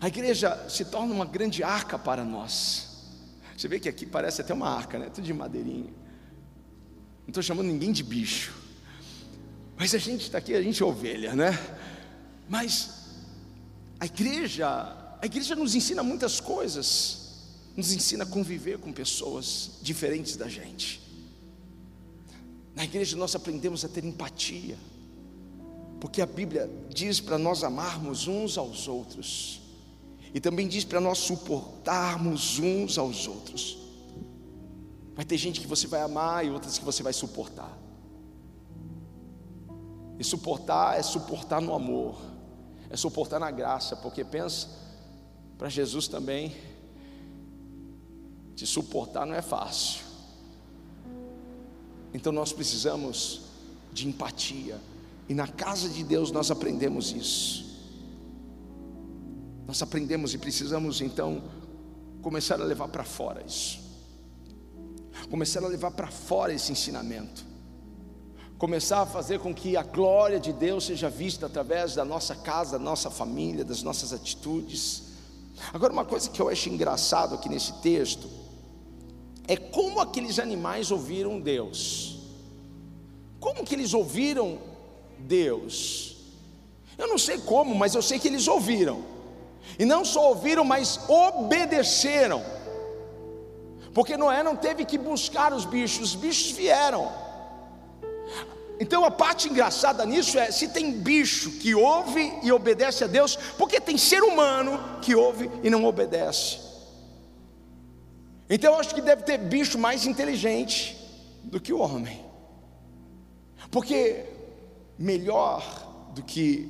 A 0.00 0.08
igreja 0.08 0.66
se 0.68 0.84
torna 0.86 1.12
uma 1.12 1.26
grande 1.26 1.62
arca 1.62 1.98
para 1.98 2.24
nós. 2.24 2.88
Você 3.56 3.68
vê 3.68 3.78
que 3.78 3.88
aqui 3.88 4.06
parece 4.06 4.40
até 4.40 4.54
uma 4.54 4.68
arca, 4.68 4.98
né? 4.98 5.10
Tudo 5.10 5.24
de 5.24 5.32
madeirinha. 5.32 5.92
Não 7.22 7.28
estou 7.28 7.42
chamando 7.42 7.66
ninguém 7.66 7.92
de 7.92 8.02
bicho. 8.02 8.54
Mas 9.76 9.94
a 9.94 9.98
gente 9.98 10.22
está 10.22 10.38
aqui, 10.38 10.54
a 10.54 10.62
gente 10.62 10.82
é 10.82 10.86
ovelha, 10.86 11.34
né? 11.34 11.58
Mas 12.48 12.90
a 14.00 14.06
igreja, 14.06 14.68
a 15.20 15.26
igreja 15.26 15.54
nos 15.54 15.74
ensina 15.74 16.02
muitas 16.02 16.40
coisas. 16.40 17.22
Nos 17.76 17.92
ensina 17.92 18.24
a 18.24 18.26
conviver 18.26 18.78
com 18.78 18.92
pessoas 18.92 19.72
diferentes 19.82 20.36
da 20.36 20.48
gente. 20.48 21.03
Na 22.74 22.84
igreja 22.84 23.16
nós 23.16 23.34
aprendemos 23.34 23.84
a 23.84 23.88
ter 23.88 24.04
empatia, 24.04 24.76
porque 26.00 26.20
a 26.20 26.26
Bíblia 26.26 26.68
diz 26.88 27.20
para 27.20 27.38
nós 27.38 27.62
amarmos 27.62 28.26
uns 28.26 28.58
aos 28.58 28.88
outros, 28.88 29.60
e 30.32 30.40
também 30.40 30.66
diz 30.66 30.84
para 30.84 31.00
nós 31.00 31.18
suportarmos 31.18 32.58
uns 32.58 32.98
aos 32.98 33.28
outros. 33.28 33.78
Vai 35.14 35.24
ter 35.24 35.38
gente 35.38 35.60
que 35.60 35.66
você 35.66 35.86
vai 35.86 36.02
amar 36.02 36.44
e 36.44 36.50
outras 36.50 36.76
que 36.76 36.84
você 36.84 37.02
vai 37.02 37.12
suportar. 37.12 37.78
E 40.18 40.24
suportar 40.24 40.98
é 40.98 41.02
suportar 41.02 41.60
no 41.60 41.72
amor, 41.72 42.20
é 42.90 42.96
suportar 42.96 43.38
na 43.38 43.50
graça, 43.50 43.94
porque 43.94 44.24
pensa, 44.24 44.68
para 45.56 45.68
Jesus 45.68 46.08
também, 46.08 46.54
te 48.56 48.66
suportar 48.66 49.24
não 49.24 49.34
é 49.34 49.42
fácil. 49.42 50.13
Então 52.14 52.32
nós 52.32 52.52
precisamos 52.52 53.42
de 53.92 54.06
empatia. 54.06 54.80
E 55.28 55.34
na 55.34 55.48
casa 55.48 55.88
de 55.88 56.04
Deus 56.04 56.30
nós 56.30 56.50
aprendemos 56.50 57.10
isso. 57.10 57.64
Nós 59.66 59.82
aprendemos 59.82 60.32
e 60.32 60.38
precisamos 60.38 61.00
então 61.00 61.42
começar 62.22 62.60
a 62.60 62.64
levar 62.64 62.88
para 62.88 63.02
fora 63.02 63.42
isso. 63.44 63.82
Começar 65.28 65.64
a 65.64 65.66
levar 65.66 65.90
para 65.90 66.06
fora 66.06 66.54
esse 66.54 66.70
ensinamento. 66.70 67.44
Começar 68.58 69.00
a 69.00 69.06
fazer 69.06 69.40
com 69.40 69.52
que 69.52 69.76
a 69.76 69.82
glória 69.82 70.38
de 70.38 70.52
Deus 70.52 70.84
seja 70.84 71.10
vista 71.10 71.46
através 71.46 71.94
da 71.94 72.04
nossa 72.04 72.36
casa, 72.36 72.78
da 72.78 72.84
nossa 72.84 73.10
família, 73.10 73.64
das 73.64 73.82
nossas 73.82 74.12
atitudes. 74.12 75.02
Agora, 75.72 75.92
uma 75.92 76.04
coisa 76.04 76.30
que 76.30 76.40
eu 76.40 76.48
acho 76.48 76.68
engraçado 76.68 77.34
aqui 77.34 77.48
nesse 77.48 77.72
texto 77.80 78.43
é 79.46 79.56
como 79.56 80.00
aqueles 80.00 80.38
animais 80.38 80.90
ouviram 80.90 81.40
Deus. 81.40 82.18
Como 83.38 83.64
que 83.64 83.74
eles 83.74 83.92
ouviram 83.92 84.58
Deus. 85.18 86.16
Eu 86.96 87.08
não 87.08 87.18
sei 87.18 87.38
como, 87.38 87.74
mas 87.74 87.94
eu 87.94 88.02
sei 88.02 88.18
que 88.18 88.28
eles 88.28 88.48
ouviram. 88.48 89.04
E 89.78 89.84
não 89.84 90.04
só 90.04 90.28
ouviram, 90.28 90.64
mas 90.64 91.00
obedeceram. 91.08 92.42
Porque 93.92 94.16
Noé 94.16 94.42
não 94.42 94.56
teve 94.56 94.84
que 94.84 94.98
buscar 94.98 95.52
os 95.52 95.64
bichos, 95.64 96.10
os 96.10 96.14
bichos 96.14 96.50
vieram. 96.50 97.10
Então 98.80 99.04
a 99.04 99.10
parte 99.10 99.48
engraçada 99.48 100.04
nisso 100.04 100.38
é 100.38 100.50
se 100.50 100.68
tem 100.68 100.92
bicho 100.92 101.52
que 101.52 101.74
ouve 101.74 102.32
e 102.42 102.50
obedece 102.50 103.04
a 103.04 103.06
Deus, 103.06 103.36
porque 103.56 103.80
tem 103.80 103.96
ser 103.96 104.22
humano 104.22 104.80
que 105.00 105.14
ouve 105.14 105.50
e 105.62 105.70
não 105.70 105.84
obedece. 105.84 106.63
Então 108.48 108.74
eu 108.74 108.80
acho 108.80 108.94
que 108.94 109.00
deve 109.00 109.22
ter 109.22 109.38
bicho 109.38 109.78
mais 109.78 110.06
inteligente 110.06 110.96
do 111.44 111.60
que 111.60 111.72
o 111.72 111.78
homem. 111.78 112.24
Porque 113.70 114.26
melhor 114.98 115.62
do 116.14 116.22
que 116.22 116.68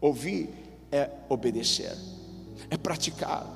ouvir 0.00 0.50
é 0.90 1.10
obedecer, 1.28 1.96
é 2.70 2.76
praticar. 2.76 3.46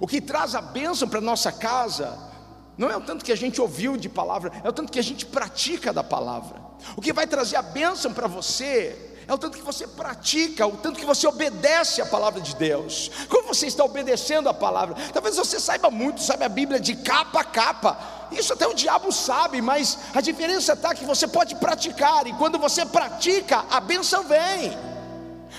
O 0.00 0.06
que 0.06 0.20
traz 0.20 0.54
a 0.54 0.62
bênção 0.62 1.08
para 1.08 1.20
nossa 1.20 1.50
casa 1.52 2.32
não 2.76 2.90
é 2.90 2.96
o 2.96 3.00
tanto 3.00 3.24
que 3.24 3.32
a 3.32 3.36
gente 3.36 3.60
ouviu 3.60 3.96
de 3.96 4.08
palavra, 4.08 4.52
é 4.62 4.68
o 4.68 4.72
tanto 4.72 4.92
que 4.92 4.98
a 4.98 5.02
gente 5.02 5.24
pratica 5.26 5.92
da 5.92 6.02
palavra. 6.02 6.60
O 6.96 7.00
que 7.00 7.12
vai 7.12 7.26
trazer 7.26 7.56
a 7.56 7.62
bênção 7.62 8.12
para 8.12 8.26
você 8.26 9.13
é 9.26 9.32
o 9.32 9.38
tanto 9.38 9.56
que 9.56 9.64
você 9.64 9.86
pratica, 9.86 10.66
o 10.66 10.76
tanto 10.76 10.98
que 10.98 11.06
você 11.06 11.26
obedece 11.26 12.02
a 12.02 12.06
palavra 12.06 12.40
de 12.40 12.54
Deus. 12.56 13.10
Como 13.28 13.48
você 13.48 13.66
está 13.66 13.84
obedecendo 13.84 14.48
a 14.48 14.54
palavra? 14.54 14.96
Talvez 15.12 15.36
você 15.36 15.58
saiba 15.58 15.90
muito, 15.90 16.22
sabe 16.22 16.44
a 16.44 16.48
Bíblia 16.48 16.78
de 16.78 16.94
capa 16.96 17.40
a 17.40 17.44
capa. 17.44 17.98
Isso 18.30 18.52
até 18.52 18.66
o 18.66 18.74
diabo 18.74 19.12
sabe, 19.12 19.62
mas 19.62 19.98
a 20.14 20.20
diferença 20.20 20.74
está 20.74 20.94
que 20.94 21.04
você 21.04 21.26
pode 21.26 21.54
praticar, 21.54 22.26
e 22.26 22.32
quando 22.34 22.58
você 22.58 22.84
pratica, 22.84 23.64
a 23.70 23.80
bênção 23.80 24.24
vem. 24.24 24.76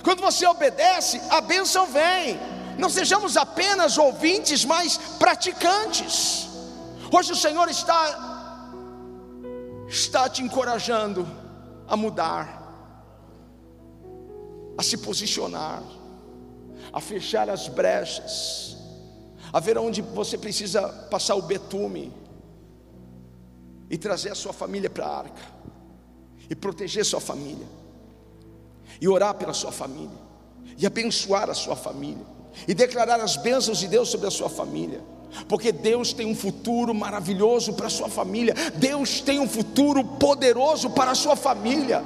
Quando 0.03 0.21
você 0.21 0.45
obedece, 0.45 1.21
a 1.29 1.41
bênção 1.41 1.87
vem. 1.87 2.39
Não 2.77 2.89
sejamos 2.89 3.37
apenas 3.37 3.97
ouvintes, 3.97 4.65
mas 4.65 4.97
praticantes. 5.17 6.47
Hoje 7.11 7.31
o 7.31 7.35
Senhor 7.35 7.69
está 7.69 8.33
está 9.87 10.27
te 10.27 10.41
encorajando 10.41 11.27
a 11.87 11.95
mudar, 11.95 12.64
a 14.77 14.83
se 14.83 14.97
posicionar, 14.97 15.83
a 16.91 17.01
fechar 17.01 17.49
as 17.49 17.67
brechas, 17.67 18.77
a 19.51 19.59
ver 19.59 19.77
onde 19.77 20.01
você 20.01 20.37
precisa 20.37 20.87
passar 21.09 21.35
o 21.35 21.41
betume 21.41 22.11
e 23.89 23.97
trazer 23.97 24.31
a 24.31 24.35
sua 24.35 24.53
família 24.53 24.89
para 24.89 25.05
a 25.05 25.17
arca, 25.17 25.41
e 26.49 26.55
proteger 26.55 27.05
sua 27.05 27.21
família, 27.21 27.67
e 28.99 29.07
orar 29.07 29.33
pela 29.35 29.53
sua 29.53 29.71
família, 29.71 30.17
e 30.77 30.85
abençoar 30.85 31.49
a 31.49 31.53
sua 31.53 31.75
família, 31.75 32.25
e 32.67 32.73
declarar 32.73 33.19
as 33.19 33.37
bênçãos 33.37 33.77
de 33.77 33.87
Deus 33.87 34.09
sobre 34.09 34.27
a 34.27 34.31
sua 34.31 34.49
família. 34.49 35.01
Porque 35.49 35.71
Deus 35.71 36.13
tem 36.13 36.25
um 36.25 36.35
futuro 36.35 36.93
maravilhoso 36.93 37.73
para 37.73 37.87
a 37.87 37.89
sua 37.89 38.09
família, 38.09 38.53
Deus 38.75 39.19
tem 39.21 39.39
um 39.39 39.47
futuro 39.47 40.03
poderoso 40.03 40.89
para 40.89 41.11
a 41.11 41.15
sua 41.15 41.35
família. 41.35 42.01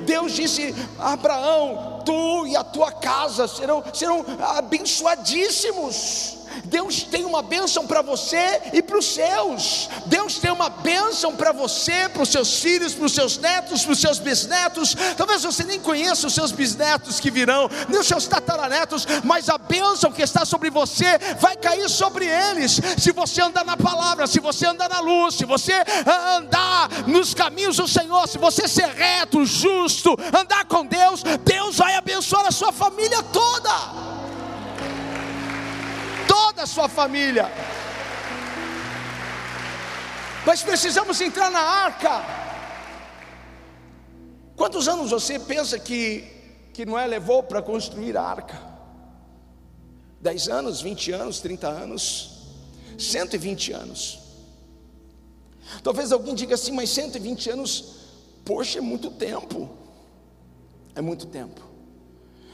Deus 0.00 0.32
disse 0.32 0.74
Abraão: 0.98 2.00
tu 2.04 2.46
e 2.46 2.56
a 2.56 2.64
tua 2.64 2.90
casa 2.92 3.46
serão, 3.46 3.82
serão 3.92 4.24
abençoadíssimos. 4.56 6.37
Deus 6.64 7.02
tem 7.02 7.24
uma 7.24 7.42
bênção 7.42 7.86
para 7.86 8.02
você 8.02 8.60
e 8.72 8.82
para 8.82 8.98
os 8.98 9.06
seus. 9.06 9.88
Deus 10.06 10.38
tem 10.38 10.50
uma 10.50 10.68
bênção 10.68 11.34
para 11.34 11.52
você, 11.52 12.08
para 12.08 12.22
os 12.22 12.28
seus 12.28 12.60
filhos, 12.60 12.94
para 12.94 13.06
os 13.06 13.12
seus 13.12 13.38
netos, 13.38 13.82
para 13.82 13.92
os 13.92 14.00
seus 14.00 14.18
bisnetos. 14.18 14.96
Talvez 15.16 15.42
você 15.42 15.64
nem 15.64 15.80
conheça 15.80 16.26
os 16.26 16.34
seus 16.34 16.52
bisnetos 16.52 17.20
que 17.20 17.30
virão, 17.30 17.68
nem 17.88 18.00
os 18.00 18.06
seus 18.06 18.26
tataranetos, 18.26 19.06
mas 19.24 19.48
a 19.48 19.58
bênção 19.58 20.12
que 20.12 20.22
está 20.22 20.44
sobre 20.44 20.70
você 20.70 21.18
vai 21.38 21.56
cair 21.56 21.88
sobre 21.88 22.26
eles. 22.26 22.80
Se 22.98 23.12
você 23.12 23.42
andar 23.42 23.64
na 23.64 23.76
palavra, 23.76 24.26
se 24.26 24.40
você 24.40 24.66
andar 24.66 24.88
na 24.88 25.00
luz, 25.00 25.34
se 25.34 25.44
você 25.44 25.72
ah, 25.72 26.36
andar 26.36 26.88
nos 27.06 27.34
caminhos 27.34 27.76
do 27.76 27.88
Senhor, 27.88 28.26
se 28.28 28.38
você 28.38 28.66
ser 28.66 28.88
reto, 28.88 29.44
justo, 29.44 30.16
andar 30.36 30.64
com 30.66 30.84
Deus, 30.84 31.22
Deus 31.44 31.76
vai 31.76 31.94
abençoar 31.94 32.46
a 32.46 32.50
sua 32.50 32.72
família 32.72 33.22
toda 33.22 34.17
toda 36.38 36.62
a 36.62 36.66
sua 36.66 36.88
família. 36.88 37.46
Mas 40.46 40.62
precisamos 40.62 41.20
entrar 41.20 41.50
na 41.50 41.60
arca. 41.60 42.24
Quantos 44.56 44.86
anos 44.88 45.10
você 45.10 45.38
pensa 45.38 45.78
que, 45.78 46.24
que 46.72 46.86
Noé 46.86 47.06
levou 47.06 47.42
para 47.42 47.60
construir 47.60 48.16
a 48.16 48.22
arca? 48.22 48.58
10 50.20 50.48
anos, 50.48 50.80
20 50.80 51.12
anos, 51.12 51.40
30 51.40 51.68
anos, 51.68 52.06
120 52.96 53.72
anos. 53.72 54.18
Talvez 55.82 56.12
alguém 56.12 56.34
diga 56.34 56.54
assim, 56.54 56.72
mas 56.72 56.90
120 56.90 57.50
anos, 57.50 57.84
poxa, 58.44 58.78
é 58.78 58.80
muito 58.80 59.10
tempo. 59.10 59.68
É 60.94 61.00
muito 61.00 61.26
tempo. 61.26 61.60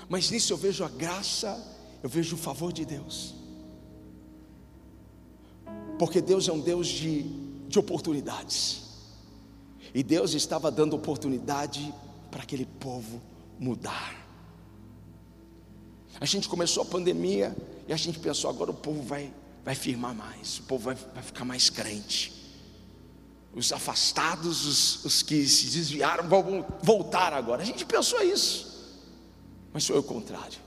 Mas 0.09 0.31
nisso 0.31 0.53
eu 0.53 0.57
vejo 0.57 0.85
a 0.85 0.89
graça, 0.89 1.59
eu 2.03 2.09
vejo 2.09 2.35
o 2.35 2.39
favor 2.39 2.73
de 2.73 2.85
Deus. 2.85 3.44
Porque 5.99 6.21
Deus 6.21 6.49
é 6.49 6.53
um 6.53 6.61
Deus 6.61 6.89
de, 6.89 7.23
de 7.69 7.79
oportunidades. 7.79 8.83
E 9.95 10.03
Deus 10.03 10.35
estava 10.35 10.71
dando 10.71 10.97
oportunidade 10.97 11.95
para 12.31 12.43
aquele 12.43 12.67
povo 12.67 13.23
mudar. 13.59 14.25
A 16.21 16.27
gente 16.27 16.49
começou 16.49 16.83
a 16.83 16.87
pandemia 16.87 17.57
e 17.87 17.93
a 17.93 17.97
gente 17.97 18.19
pensou, 18.19 18.51
agora 18.51 18.71
o 18.71 18.75
povo 18.75 19.03
vai, 19.03 19.33
vai 19.65 19.75
firmar 19.75 20.15
mais, 20.15 20.59
o 20.59 20.63
povo 20.65 20.85
vai, 20.85 20.95
vai 20.95 21.23
ficar 21.23 21.45
mais 21.45 21.71
crente. 21.71 22.33
Os 23.55 23.73
afastados, 23.73 24.67
os, 24.67 25.05
os 25.05 25.23
que 25.23 25.47
se 25.47 25.67
desviaram, 25.67 26.29
vão 26.29 26.67
voltar 26.83 27.33
agora. 27.33 27.63
A 27.63 27.65
gente 27.65 27.85
pensou 27.87 28.21
isso, 28.23 28.99
mas 29.73 29.87
foi 29.87 29.99
o 29.99 30.03
contrário. 30.03 30.59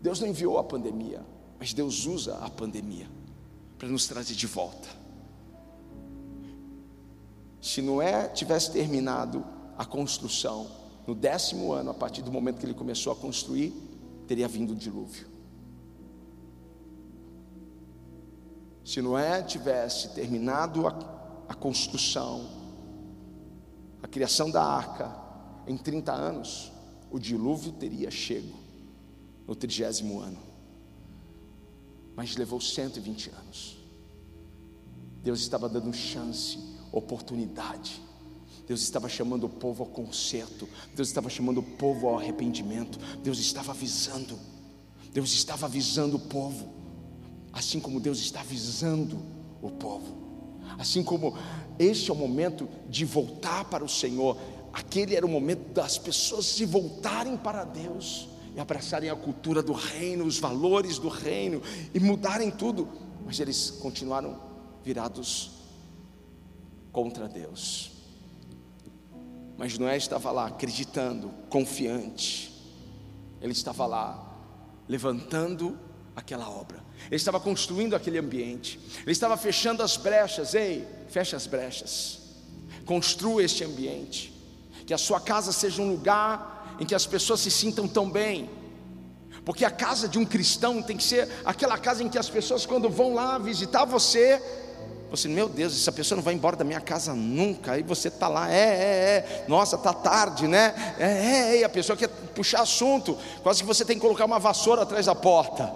Deus 0.00 0.20
não 0.20 0.28
enviou 0.28 0.58
a 0.58 0.64
pandemia, 0.64 1.22
mas 1.58 1.72
Deus 1.72 2.06
usa 2.06 2.36
a 2.38 2.48
pandemia 2.48 3.08
para 3.76 3.88
nos 3.88 4.06
trazer 4.06 4.34
de 4.34 4.46
volta. 4.46 4.88
Se 7.60 7.82
Noé 7.82 8.28
tivesse 8.28 8.72
terminado 8.72 9.44
a 9.76 9.84
construção 9.84 10.70
no 11.06 11.14
décimo 11.14 11.72
ano, 11.72 11.90
a 11.90 11.94
partir 11.94 12.22
do 12.22 12.30
momento 12.30 12.58
que 12.58 12.66
ele 12.66 12.74
começou 12.74 13.12
a 13.12 13.16
construir, 13.16 13.72
teria 14.26 14.46
vindo 14.46 14.72
o 14.72 14.76
dilúvio. 14.76 15.26
Se 18.84 19.02
Noé 19.02 19.42
tivesse 19.42 20.10
terminado 20.14 20.86
a, 20.86 20.90
a 21.48 21.54
construção, 21.54 22.48
a 24.02 24.08
criação 24.08 24.50
da 24.50 24.62
arca, 24.62 25.14
em 25.66 25.76
30 25.76 26.12
anos, 26.12 26.72
o 27.10 27.18
dilúvio 27.18 27.72
teria 27.72 28.10
chego 28.10 28.56
no 29.46 29.54
trigésimo 29.54 30.20
ano 30.20 30.47
mas 32.18 32.34
levou 32.34 32.60
120 32.60 33.30
anos. 33.30 33.78
Deus 35.22 35.38
estava 35.38 35.68
dando 35.68 35.94
chance, 35.94 36.58
oportunidade. 36.90 38.02
Deus 38.66 38.82
estava 38.82 39.08
chamando 39.08 39.44
o 39.44 39.48
povo 39.48 39.84
ao 39.84 39.88
conserto. 39.88 40.68
Deus 40.96 41.06
estava 41.06 41.30
chamando 41.30 41.58
o 41.58 41.62
povo 41.62 42.08
ao 42.08 42.18
arrependimento. 42.18 42.98
Deus 43.22 43.38
estava 43.38 43.70
avisando. 43.70 44.36
Deus 45.12 45.32
estava 45.32 45.66
avisando 45.66 46.16
o 46.16 46.18
povo. 46.18 46.68
Assim 47.52 47.78
como 47.78 48.00
Deus 48.00 48.18
está 48.18 48.40
avisando 48.40 49.16
o 49.62 49.70
povo. 49.70 50.12
Assim 50.76 51.04
como 51.04 51.38
este 51.78 52.10
é 52.10 52.12
o 52.12 52.16
momento 52.16 52.68
de 52.90 53.04
voltar 53.04 53.66
para 53.66 53.84
o 53.84 53.88
Senhor. 53.88 54.36
Aquele 54.72 55.14
era 55.14 55.24
o 55.24 55.28
momento 55.28 55.72
das 55.72 55.96
pessoas 55.98 56.46
se 56.46 56.64
voltarem 56.64 57.36
para 57.36 57.62
Deus 57.62 58.28
e 58.58 58.60
abraçarem 58.60 59.08
a 59.08 59.14
cultura 59.14 59.62
do 59.62 59.72
reino, 59.72 60.24
os 60.24 60.40
valores 60.40 60.98
do 60.98 61.06
reino 61.06 61.62
e 61.94 62.00
mudarem 62.00 62.50
tudo, 62.50 62.88
mas 63.24 63.38
eles 63.38 63.70
continuaram 63.70 64.36
virados 64.82 65.52
contra 66.90 67.28
Deus. 67.28 67.92
Mas 69.56 69.78
Noé 69.78 69.96
estava 69.96 70.32
lá 70.32 70.48
acreditando, 70.48 71.30
confiante, 71.48 72.52
ele 73.40 73.52
estava 73.52 73.86
lá 73.86 74.26
levantando 74.88 75.78
aquela 76.16 76.50
obra, 76.50 76.82
ele 77.06 77.14
estava 77.14 77.38
construindo 77.38 77.94
aquele 77.94 78.18
ambiente, 78.18 78.80
ele 79.02 79.12
estava 79.12 79.36
fechando 79.36 79.84
as 79.84 79.96
brechas. 79.96 80.52
Ei, 80.54 80.84
fecha 81.08 81.36
as 81.36 81.46
brechas, 81.46 82.18
construa 82.84 83.40
este 83.40 83.62
ambiente, 83.62 84.32
que 84.84 84.92
a 84.92 84.98
sua 84.98 85.20
casa 85.20 85.52
seja 85.52 85.80
um 85.80 85.88
lugar 85.88 86.57
em 86.78 86.86
que 86.86 86.94
as 86.94 87.06
pessoas 87.06 87.40
se 87.40 87.50
sintam 87.50 87.86
tão 87.88 88.10
bem. 88.10 88.48
Porque 89.44 89.64
a 89.64 89.70
casa 89.70 90.08
de 90.08 90.18
um 90.18 90.24
cristão 90.24 90.82
tem 90.82 90.96
que 90.96 91.04
ser 91.04 91.28
aquela 91.44 91.78
casa 91.78 92.02
em 92.02 92.08
que 92.08 92.18
as 92.18 92.28
pessoas, 92.28 92.66
quando 92.66 92.88
vão 92.90 93.14
lá 93.14 93.38
visitar 93.38 93.84
você, 93.84 94.42
Você, 95.10 95.26
meu 95.26 95.48
Deus, 95.48 95.72
essa 95.74 95.90
pessoa 95.90 96.16
não 96.16 96.22
vai 96.22 96.34
embora 96.34 96.54
da 96.54 96.64
minha 96.64 96.82
casa 96.82 97.14
nunca. 97.14 97.72
Aí 97.72 97.82
você 97.82 98.08
está 98.08 98.28
lá, 98.28 98.52
é, 98.52 98.56
é, 98.56 98.64
é, 99.16 99.44
nossa, 99.48 99.76
está 99.76 99.94
tarde, 99.94 100.46
né? 100.46 100.74
É, 100.98 101.06
é, 101.06 101.60
é, 101.60 101.64
a 101.64 101.68
pessoa 101.68 101.96
quer 101.96 102.08
puxar 102.08 102.60
assunto, 102.60 103.16
quase 103.42 103.62
que 103.62 103.66
você 103.66 103.86
tem 103.86 103.96
que 103.96 104.02
colocar 104.02 104.26
uma 104.26 104.38
vassoura 104.38 104.82
atrás 104.82 105.06
da 105.06 105.14
porta. 105.14 105.72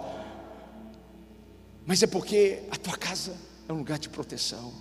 Mas 1.83 2.03
é 2.03 2.07
porque 2.07 2.61
a 2.69 2.75
tua 2.75 2.95
casa 2.95 3.33
é 3.67 3.73
um 3.73 3.77
lugar 3.77 3.97
de 3.97 4.07
proteção, 4.07 4.71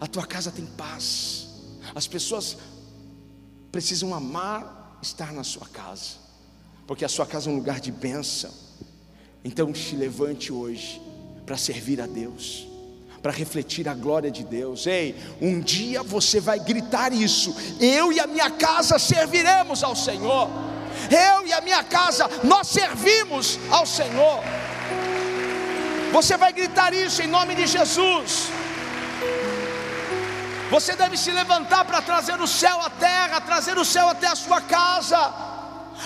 a 0.00 0.08
tua 0.08 0.26
casa 0.26 0.50
tem 0.50 0.66
paz, 0.66 1.46
as 1.94 2.08
pessoas 2.08 2.56
precisam 3.70 4.12
amar 4.12 4.87
estar 5.02 5.32
na 5.32 5.44
sua 5.44 5.66
casa, 5.68 6.16
porque 6.86 7.04
a 7.04 7.08
sua 7.08 7.26
casa 7.26 7.48
é 7.48 7.52
um 7.52 7.56
lugar 7.56 7.80
de 7.80 7.92
bênção. 7.92 8.50
Então, 9.44 9.72
te 9.72 9.96
levante 9.96 10.52
hoje 10.52 11.00
para 11.46 11.56
servir 11.56 12.00
a 12.00 12.06
Deus 12.06 12.68
para 13.22 13.32
refletir 13.32 13.88
a 13.88 13.94
glória 13.94 14.30
de 14.30 14.44
Deus. 14.44 14.86
Ei, 14.86 15.14
um 15.40 15.60
dia 15.60 16.02
você 16.02 16.40
vai 16.40 16.58
gritar 16.58 17.12
isso: 17.12 17.54
eu 17.80 18.12
e 18.12 18.20
a 18.20 18.26
minha 18.26 18.50
casa 18.50 18.98
serviremos 18.98 19.82
ao 19.82 19.96
Senhor. 19.96 20.48
Eu 21.10 21.46
e 21.46 21.52
a 21.52 21.60
minha 21.60 21.82
casa, 21.84 22.28
nós 22.42 22.68
servimos 22.68 23.58
ao 23.70 23.86
Senhor. 23.86 24.42
Você 26.12 26.36
vai 26.36 26.52
gritar 26.52 26.92
isso 26.92 27.22
em 27.22 27.26
nome 27.26 27.54
de 27.54 27.66
Jesus. 27.66 28.48
Você 30.70 30.94
deve 30.94 31.16
se 31.16 31.30
levantar 31.30 31.84
para 31.84 32.02
trazer 32.02 32.40
o 32.40 32.46
céu 32.46 32.80
à 32.82 32.90
terra, 32.90 33.40
trazer 33.40 33.78
o 33.78 33.84
céu 33.84 34.08
até 34.08 34.26
a 34.26 34.36
sua 34.36 34.60
casa. 34.60 35.32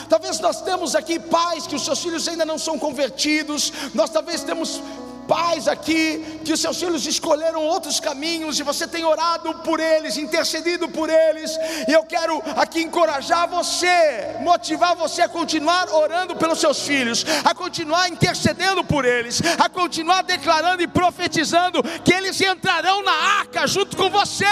Talvez 0.08 0.38
nós 0.40 0.62
temos 0.62 0.94
aqui 0.94 1.18
pais 1.18 1.66
que 1.66 1.74
os 1.74 1.84
seus 1.84 2.00
filhos 2.02 2.26
ainda 2.28 2.44
não 2.44 2.58
são 2.58 2.78
convertidos, 2.78 3.72
nós 3.92 4.08
talvez 4.08 4.42
temos 4.42 4.80
pais 5.26 5.68
aqui 5.68 6.40
que 6.44 6.52
os 6.52 6.60
seus 6.60 6.78
filhos 6.78 7.06
escolheram 7.06 7.62
outros 7.64 8.00
caminhos 8.00 8.58
e 8.58 8.62
você 8.62 8.86
tem 8.86 9.04
orado 9.04 9.54
por 9.64 9.80
eles, 9.80 10.16
intercedido 10.16 10.88
por 10.88 11.08
eles, 11.08 11.50
e 11.88 11.92
eu 11.92 12.04
quero 12.04 12.42
aqui 12.56 12.82
encorajar 12.82 13.48
você, 13.48 14.36
motivar 14.40 14.94
você 14.96 15.22
a 15.22 15.28
continuar 15.28 15.88
orando 15.92 16.36
pelos 16.36 16.60
seus 16.60 16.82
filhos, 16.82 17.24
a 17.44 17.54
continuar 17.54 18.08
intercedendo 18.08 18.84
por 18.84 19.04
eles, 19.04 19.40
a 19.58 19.68
continuar 19.68 20.22
declarando 20.22 20.82
e 20.82 20.88
profetizando 20.88 21.82
que 22.04 22.12
eles 22.12 22.40
entrarão 22.40 23.02
na 23.02 23.12
arca 23.40 23.66
junto 23.66 23.96
com 23.96 24.10
você. 24.10 24.44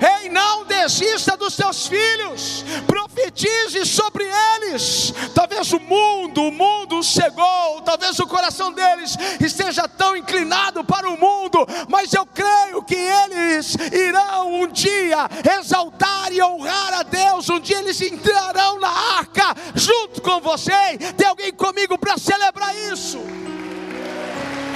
Ei, 0.00 0.28
não 0.28 0.64
desista 0.64 1.36
dos 1.36 1.54
seus 1.54 1.86
filhos, 1.86 2.64
profetize 2.86 3.84
sobre 3.84 4.24
eles. 4.56 5.12
Talvez 5.34 5.72
o 5.72 5.80
mundo, 5.80 6.42
o 6.42 6.52
mundo 6.52 7.02
cegou, 7.02 7.80
talvez 7.84 8.18
o 8.20 8.26
coração 8.26 8.72
deles 8.72 9.16
esteja 9.40 9.88
tão 9.88 10.16
inclinado 10.16 10.84
para 10.84 11.08
o 11.08 11.18
mundo, 11.18 11.66
mas 11.88 12.12
eu 12.12 12.24
creio 12.26 12.82
que 12.82 12.94
eles 12.94 13.74
irão 13.92 14.52
um 14.62 14.68
dia 14.68 15.28
exaltar 15.58 16.32
e 16.32 16.40
honrar 16.40 17.00
a 17.00 17.02
Deus. 17.02 17.48
Um 17.48 17.58
dia 17.58 17.78
eles 17.78 18.00
entrarão 18.00 18.78
na 18.78 18.90
arca 19.18 19.54
junto 19.74 20.22
com 20.22 20.40
você. 20.40 20.96
Tem 21.16 21.26
alguém 21.26 21.52
comigo 21.52 21.98
para 21.98 22.16
celebrar 22.18 22.74
isso? 22.92 23.18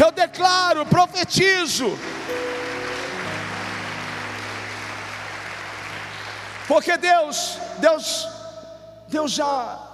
Eu 0.01 0.11
declaro, 0.11 0.85
profetizo 0.87 1.97
Porque 6.73 6.97
Deus, 6.97 7.59
Deus, 7.81 8.27
Deus 9.07 9.31
já 9.31 9.91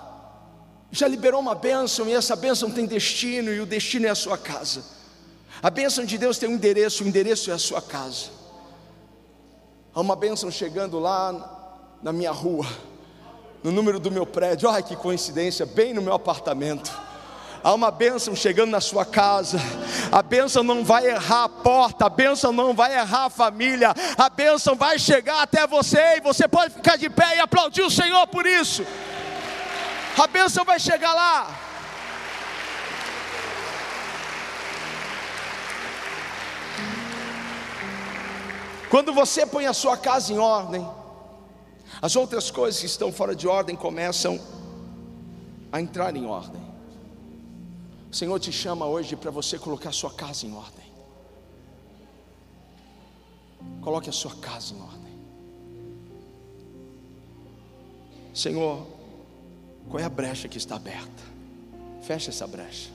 já 0.92 1.08
liberou 1.08 1.40
uma 1.40 1.56
bênção 1.56 2.08
e 2.08 2.12
essa 2.12 2.36
bênção 2.36 2.70
tem 2.70 2.86
destino 2.86 3.52
e 3.52 3.58
o 3.58 3.66
destino 3.66 4.06
é 4.06 4.10
a 4.10 4.14
sua 4.14 4.38
casa. 4.38 4.84
A 5.60 5.70
bênção 5.70 6.04
de 6.04 6.16
Deus 6.16 6.38
tem 6.38 6.48
um 6.48 6.52
endereço, 6.52 7.02
o 7.02 7.08
endereço 7.08 7.50
é 7.50 7.54
a 7.54 7.58
sua 7.58 7.82
casa. 7.82 8.26
Há 9.92 10.00
uma 10.00 10.14
bênção 10.14 10.52
chegando 10.52 11.00
lá 11.00 11.98
na 12.00 12.12
minha 12.12 12.30
rua, 12.30 12.64
no 13.60 13.72
número 13.72 13.98
do 13.98 14.08
meu 14.08 14.24
prédio. 14.24 14.70
Ai 14.70 14.80
que 14.80 14.94
coincidência, 14.94 15.66
bem 15.66 15.92
no 15.92 16.00
meu 16.00 16.12
apartamento 16.12 16.96
há 17.62 17.74
uma 17.74 17.90
bênção 17.90 18.34
chegando 18.34 18.70
na 18.70 18.80
sua 18.80 19.04
casa, 19.04 19.58
a 20.10 20.22
bênção 20.22 20.62
não 20.62 20.84
vai 20.84 21.06
errar 21.06 21.44
a 21.44 21.48
porta, 21.48 22.06
a 22.06 22.08
bênção 22.08 22.52
não 22.52 22.74
vai 22.74 22.96
errar 22.96 23.26
a 23.26 23.30
família, 23.30 23.94
a 24.16 24.30
bênção 24.30 24.74
vai 24.74 24.98
chegar 24.98 25.42
até 25.42 25.66
você 25.66 26.16
e 26.16 26.20
você 26.20 26.46
pode 26.46 26.74
ficar 26.74 26.96
de 26.96 27.10
pé 27.10 27.36
e 27.36 27.40
aplaudir 27.40 27.82
o 27.82 27.90
Senhor 27.90 28.26
por 28.26 28.46
isso. 28.46 28.84
A 30.18 30.26
bênção 30.26 30.64
vai 30.64 30.80
chegar 30.80 31.14
lá. 31.14 31.48
Quando 38.90 39.12
você 39.12 39.44
põe 39.44 39.66
a 39.66 39.74
sua 39.74 39.96
casa 39.96 40.32
em 40.32 40.38
ordem, 40.38 40.88
as 42.00 42.16
outras 42.16 42.50
coisas 42.50 42.80
que 42.80 42.86
estão 42.86 43.12
fora 43.12 43.34
de 43.34 43.46
ordem 43.46 43.76
começam 43.76 44.40
a 45.70 45.80
entrar 45.80 46.16
em 46.16 46.24
ordem. 46.24 46.67
O 48.10 48.16
Senhor 48.16 48.38
te 48.40 48.50
chama 48.50 48.86
hoje 48.86 49.14
para 49.16 49.30
você 49.30 49.58
colocar 49.58 49.90
a 49.90 49.92
sua 49.92 50.10
casa 50.10 50.46
em 50.46 50.54
ordem. 50.54 50.86
Coloque 53.82 54.08
a 54.08 54.12
sua 54.12 54.34
casa 54.36 54.74
em 54.74 54.80
ordem. 54.80 55.18
Senhor, 58.34 58.86
qual 59.90 60.00
é 60.00 60.04
a 60.04 60.08
brecha 60.08 60.48
que 60.48 60.56
está 60.56 60.76
aberta? 60.76 61.22
Feche 62.02 62.30
essa 62.30 62.46
brecha. 62.46 62.90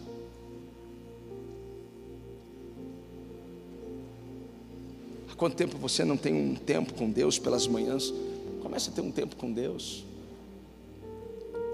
Há 5.32 5.36
quanto 5.36 5.56
tempo 5.56 5.78
você 5.78 6.04
não 6.04 6.18
tem 6.18 6.34
um 6.34 6.56
tempo 6.56 6.94
com 6.94 7.12
Deus 7.12 7.38
pelas 7.38 7.68
manhãs? 7.68 8.12
Comece 8.64 8.90
a 8.90 8.94
ter 8.94 9.02
um 9.02 9.12
tempo 9.12 9.36
com 9.36 9.52
Deus. 9.52 10.04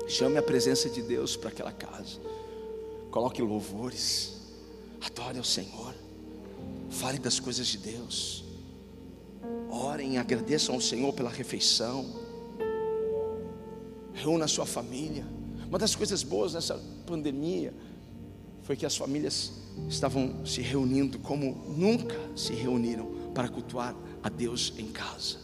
Chame 0.10 0.38
a 0.38 0.44
presença 0.44 0.90
de 0.90 1.02
Deus 1.02 1.38
para 1.38 1.50
aquela 1.50 1.72
casa 1.72 2.29
coloque 3.10 3.42
louvores, 3.42 4.38
adore 5.02 5.38
ao 5.38 5.44
Senhor, 5.44 5.94
fale 6.90 7.18
das 7.18 7.40
coisas 7.40 7.68
de 7.68 7.78
Deus, 7.78 8.44
orem, 9.70 10.18
agradeçam 10.18 10.76
ao 10.76 10.82
Senhor 10.82 11.14
pela 11.14 11.30
refeição, 11.30 12.06
reúna 14.14 14.46
a 14.46 14.48
sua 14.48 14.66
família. 14.66 15.26
Uma 15.68 15.78
das 15.78 15.96
coisas 15.96 16.24
boas 16.24 16.54
nessa 16.54 16.78
pandemia 17.06 17.74
foi 18.64 18.76
que 18.76 18.86
as 18.86 18.98
famílias 18.98 19.52
estavam 19.88 20.46
se 20.46 20.62
reunindo 20.62 21.20
como 21.20 21.56
nunca 21.68 22.16
se 22.36 22.54
reuniram 22.54 23.32
para 23.34 23.48
cultuar 23.48 23.96
a 24.22 24.30
Deus 24.30 24.74
em 24.78 24.88
casa. 24.88 25.38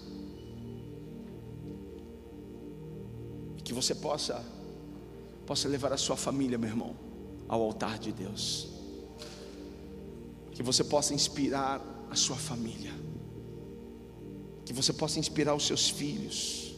Que 3.64 3.74
você 3.74 3.96
possa 3.96 4.44
possa 5.46 5.68
levar 5.68 5.94
a 5.94 5.98
sua 5.98 6.16
família, 6.16 6.58
meu 6.58 6.70
irmão, 6.70 6.96
ao 7.48 7.62
altar 7.62 8.00
de 8.00 8.12
Deus. 8.12 8.68
Que 10.52 10.64
você 10.64 10.84
possa 10.84 11.14
inspirar 11.14 11.82
a 12.10 12.16
sua 12.16 12.36
família. 12.36 12.94
Que 14.66 14.74
você 14.74 14.94
possa 14.94 15.20
inspirar 15.20 15.54
os 15.54 15.66
seus 15.66 15.90
filhos. 15.90 16.76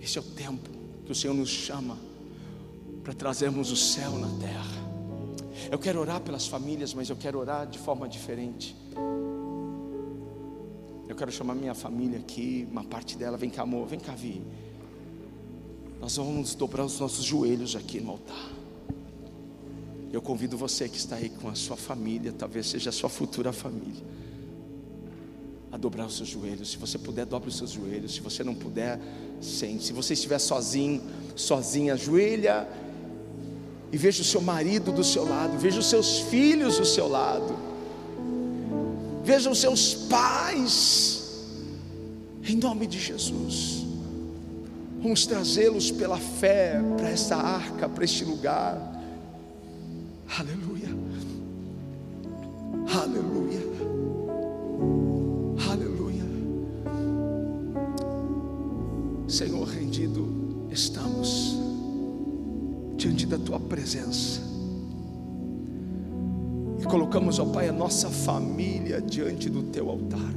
Esse 0.00 0.18
é 0.18 0.20
o 0.20 0.24
tempo 0.24 0.68
que 1.04 1.12
o 1.12 1.14
Senhor 1.14 1.34
nos 1.34 1.50
chama 1.50 1.96
para 3.02 3.12
trazermos 3.12 3.70
o 3.70 3.76
céu 3.76 4.12
na 4.18 4.28
terra. 4.40 4.82
Eu 5.70 5.78
quero 5.78 6.00
orar 6.00 6.20
pelas 6.20 6.46
famílias, 6.46 6.92
mas 6.94 7.08
eu 7.08 7.16
quero 7.16 7.38
orar 7.38 7.66
de 7.66 7.78
forma 7.78 8.08
diferente. 8.08 8.76
Eu 11.08 11.16
quero 11.16 11.30
chamar 11.30 11.54
minha 11.54 11.74
família 11.74 12.18
aqui, 12.18 12.66
uma 12.70 12.84
parte 12.84 13.16
dela, 13.16 13.36
vem 13.36 13.50
cá, 13.50 13.62
amor, 13.62 13.86
vem 13.86 13.98
cá, 13.98 14.14
Vi. 14.14 14.42
Nós 16.02 16.16
vamos 16.16 16.56
dobrar 16.56 16.84
os 16.84 16.98
nossos 16.98 17.24
joelhos 17.24 17.76
aqui 17.76 18.00
no 18.00 18.10
altar. 18.10 18.50
Eu 20.12 20.20
convido 20.20 20.56
você 20.56 20.88
que 20.88 20.96
está 20.96 21.14
aí 21.14 21.28
com 21.28 21.48
a 21.48 21.54
sua 21.54 21.76
família, 21.76 22.34
talvez 22.36 22.66
seja 22.66 22.90
a 22.90 22.92
sua 22.92 23.08
futura 23.08 23.52
família, 23.52 24.02
a 25.70 25.76
dobrar 25.76 26.06
os 26.06 26.16
seus 26.16 26.28
joelhos. 26.28 26.72
Se 26.72 26.76
você 26.76 26.98
puder, 26.98 27.24
dobre 27.24 27.50
os 27.50 27.56
seus 27.56 27.70
joelhos. 27.70 28.14
Se 28.14 28.20
você 28.20 28.42
não 28.42 28.52
puder, 28.52 28.98
sente. 29.40 29.84
Se 29.84 29.92
você 29.92 30.14
estiver 30.14 30.40
sozinho, 30.40 31.00
sozinha, 31.36 31.94
ajoelha 31.94 32.68
e 33.92 33.96
veja 33.96 34.22
o 34.22 34.24
seu 34.24 34.40
marido 34.40 34.90
do 34.90 35.04
seu 35.04 35.24
lado, 35.24 35.56
veja 35.56 35.78
os 35.78 35.86
seus 35.86 36.18
filhos 36.18 36.78
do 36.78 36.84
seu 36.84 37.06
lado, 37.06 37.56
veja 39.22 39.48
os 39.48 39.58
seus 39.60 39.94
pais, 39.94 41.46
em 42.42 42.56
nome 42.56 42.88
de 42.88 42.98
Jesus. 42.98 43.81
Vamos 45.02 45.26
trazê-los 45.26 45.90
pela 45.90 46.16
fé 46.16 46.80
para 46.96 47.10
essa 47.10 47.34
arca, 47.34 47.88
para 47.88 48.04
este 48.04 48.24
lugar. 48.24 48.78
Aleluia. 50.38 50.88
Aleluia. 52.94 53.60
Aleluia. 55.68 56.22
Senhor 59.26 59.66
rendido, 59.66 60.68
estamos 60.70 61.56
diante 62.96 63.26
da 63.26 63.38
tua 63.38 63.58
presença. 63.58 64.40
e 66.80 66.84
colocamos, 66.84 67.40
ó 67.40 67.46
Pai, 67.46 67.68
a 67.68 67.72
nossa 67.72 68.08
família 68.08 69.00
diante 69.00 69.50
do 69.50 69.64
teu 69.64 69.88
altar. 69.90 70.32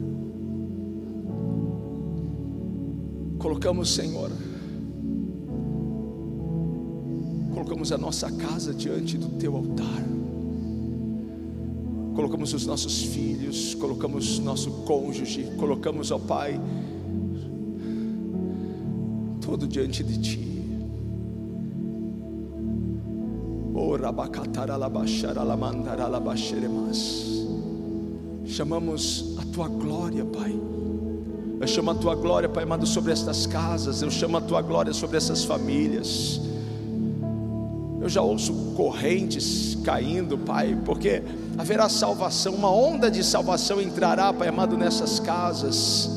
Colocamos, 3.38 3.94
Senhor, 3.94 4.32
colocamos 7.86 7.92
a 7.92 7.98
nossa 7.98 8.32
casa 8.32 8.74
diante 8.74 9.18
do 9.18 9.30
teu 9.38 9.56
altar. 9.56 10.04
Colocamos 12.16 12.54
os 12.54 12.66
nossos 12.66 13.04
filhos, 13.04 13.76
colocamos 13.76 14.40
nosso 14.40 14.72
cônjuge, 14.86 15.52
colocamos, 15.58 16.12
ó 16.12 16.18
Pai, 16.18 16.60
tudo 19.42 19.68
diante 19.68 20.04
de 20.04 20.18
ti. 20.18 20.46
Chamamos 28.46 29.36
a 29.38 29.46
tua 29.54 29.68
glória, 29.68 30.24
Pai. 30.24 30.58
Eu 31.60 31.68
chamo 31.68 31.92
a 31.92 31.96
tua 31.96 32.16
glória, 32.16 32.48
Pai 32.48 32.64
amado, 32.64 32.86
sobre 32.88 33.12
estas 33.12 33.46
casas. 33.46 34.02
Eu 34.02 34.10
chamo 34.10 34.38
a 34.38 34.42
tua 34.42 34.62
glória 34.62 34.94
sobre 34.94 35.18
essas 35.18 35.44
famílias. 35.44 36.55
Eu 38.06 38.10
já 38.10 38.22
ouço 38.22 38.54
correntes 38.78 39.80
caindo, 39.84 40.38
Pai, 40.38 40.78
porque 40.86 41.24
haverá 41.58 41.90
salvação, 41.90 42.54
uma 42.54 42.70
onda 42.70 43.10
de 43.10 43.24
salvação 43.24 43.82
entrará, 43.82 44.32
Pai 44.32 44.48
amado, 44.48 44.78
nessas 44.78 45.20
casas. 45.20 46.08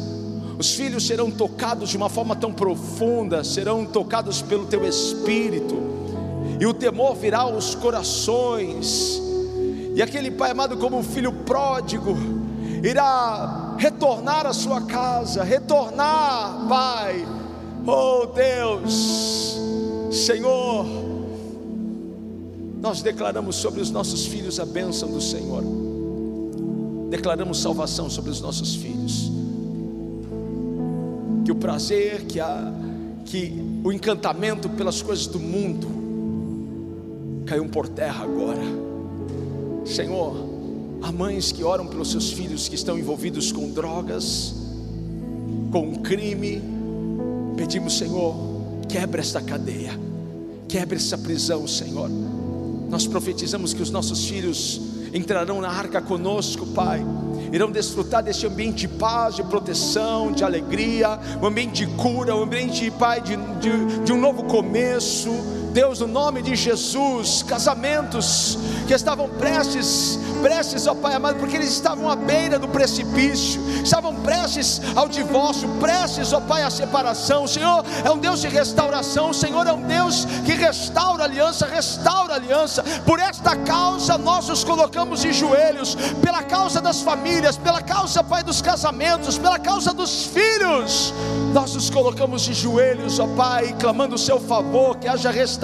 Os 0.58 0.74
filhos 0.74 1.06
serão 1.06 1.30
tocados 1.30 1.88
de 1.88 1.96
uma 1.96 2.10
forma 2.10 2.36
tão 2.36 2.52
profunda, 2.52 3.42
serão 3.42 3.86
tocados 3.86 4.42
pelo 4.42 4.66
teu 4.66 4.86
espírito 4.86 5.76
e 6.60 6.66
o 6.66 6.74
temor 6.74 7.14
virá 7.14 7.38
aos 7.38 7.74
corações, 7.74 9.22
e 9.94 10.02
aquele 10.02 10.30
pai 10.30 10.50
amado, 10.50 10.76
como 10.76 10.98
um 10.98 11.02
filho 11.02 11.32
pródigo, 11.32 12.14
irá 12.84 13.76
retornar 13.78 14.44
à 14.44 14.52
sua 14.52 14.82
casa, 14.82 15.42
retornar, 15.42 16.66
Pai, 16.68 17.26
oh 17.86 18.26
Deus, 18.26 19.56
Senhor, 20.12 21.07
nós 22.80 23.02
declaramos 23.02 23.56
sobre 23.56 23.80
os 23.80 23.90
nossos 23.90 24.26
filhos 24.26 24.60
a 24.60 24.64
bênção 24.64 25.10
do 25.10 25.20
Senhor, 25.20 25.62
declaramos 27.10 27.58
salvação 27.58 28.08
sobre 28.08 28.30
os 28.30 28.40
nossos 28.40 28.76
filhos, 28.76 29.32
que 31.44 31.50
o 31.50 31.56
prazer, 31.56 32.24
que, 32.26 32.38
a, 32.38 32.72
que 33.24 33.80
o 33.82 33.92
encantamento 33.92 34.68
pelas 34.68 35.02
coisas 35.02 35.26
do 35.26 35.40
mundo, 35.40 35.88
caiu 37.46 37.66
por 37.66 37.88
terra 37.88 38.24
agora. 38.24 38.62
Senhor, 39.84 40.36
há 41.02 41.10
mães 41.10 41.50
que 41.50 41.64
oram 41.64 41.86
pelos 41.86 42.10
seus 42.10 42.30
filhos 42.30 42.68
que 42.68 42.74
estão 42.74 42.98
envolvidos 42.98 43.50
com 43.50 43.70
drogas, 43.70 44.54
com 45.72 45.96
crime. 45.96 46.60
Pedimos, 47.56 47.96
Senhor, 47.96 48.34
quebra 48.88 49.20
esta 49.20 49.40
cadeia, 49.40 49.98
quebra 50.68 50.96
essa 50.96 51.16
prisão, 51.16 51.66
Senhor. 51.66 52.10
Nós 52.88 53.06
profetizamos 53.06 53.74
que 53.74 53.82
os 53.82 53.90
nossos 53.90 54.26
filhos 54.26 54.80
entrarão 55.12 55.60
na 55.60 55.68
arca 55.68 56.00
conosco, 56.00 56.66
Pai. 56.66 57.04
Irão 57.52 57.70
desfrutar 57.70 58.22
deste 58.22 58.46
ambiente 58.46 58.86
de 58.86 58.88
paz, 58.88 59.36
de 59.36 59.42
proteção, 59.42 60.32
de 60.32 60.44
alegria, 60.44 61.18
um 61.40 61.46
ambiente 61.46 61.86
de 61.86 61.92
cura, 61.94 62.34
um 62.34 62.42
ambiente, 62.42 62.90
Pai, 62.90 63.20
de, 63.20 63.36
de, 63.36 64.04
de 64.04 64.12
um 64.12 64.20
novo 64.20 64.44
começo 64.44 65.30
Deus, 65.68 66.00
no 66.00 66.06
nome 66.06 66.42
de 66.42 66.56
Jesus, 66.56 67.42
casamentos 67.42 68.58
que 68.86 68.94
estavam 68.94 69.28
prestes, 69.28 70.18
prestes, 70.42 70.86
ó 70.86 70.94
Pai 70.94 71.14
amado, 71.14 71.38
porque 71.38 71.56
eles 71.56 71.70
estavam 71.70 72.10
à 72.10 72.16
beira 72.16 72.58
do 72.58 72.68
precipício, 72.68 73.60
estavam 73.82 74.14
prestes 74.16 74.80
ao 74.96 75.08
divórcio, 75.08 75.68
prestes, 75.80 76.32
ó 76.32 76.40
Pai, 76.40 76.62
à 76.62 76.70
separação. 76.70 77.44
O 77.44 77.48
Senhor 77.48 77.84
é 78.04 78.10
um 78.10 78.18
Deus 78.18 78.40
de 78.40 78.48
restauração, 78.48 79.30
o 79.30 79.34
Senhor 79.34 79.66
é 79.66 79.72
um 79.72 79.82
Deus 79.82 80.24
que 80.46 80.52
restaura 80.52 81.24
aliança, 81.24 81.66
restaura 81.66 82.34
aliança. 82.34 82.82
Por 83.04 83.20
esta 83.20 83.54
causa 83.56 84.16
nós 84.16 84.48
os 84.48 84.64
colocamos 84.64 85.20
de 85.20 85.32
joelhos, 85.32 85.96
pela 86.22 86.42
causa 86.42 86.80
das 86.80 87.02
famílias, 87.02 87.56
pela 87.56 87.82
causa, 87.82 88.24
Pai, 88.24 88.42
dos 88.42 88.62
casamentos, 88.62 89.38
pela 89.38 89.58
causa 89.58 89.92
dos 89.92 90.24
filhos. 90.26 91.12
Nós 91.52 91.74
os 91.74 91.90
colocamos 91.90 92.42
de 92.42 92.54
joelhos, 92.54 93.18
ó 93.20 93.26
Pai, 93.26 93.74
clamando 93.78 94.14
o 94.14 94.18
seu 94.18 94.40
favor, 94.40 94.96
que 94.96 95.08
haja 95.08 95.30
restauração, 95.30 95.57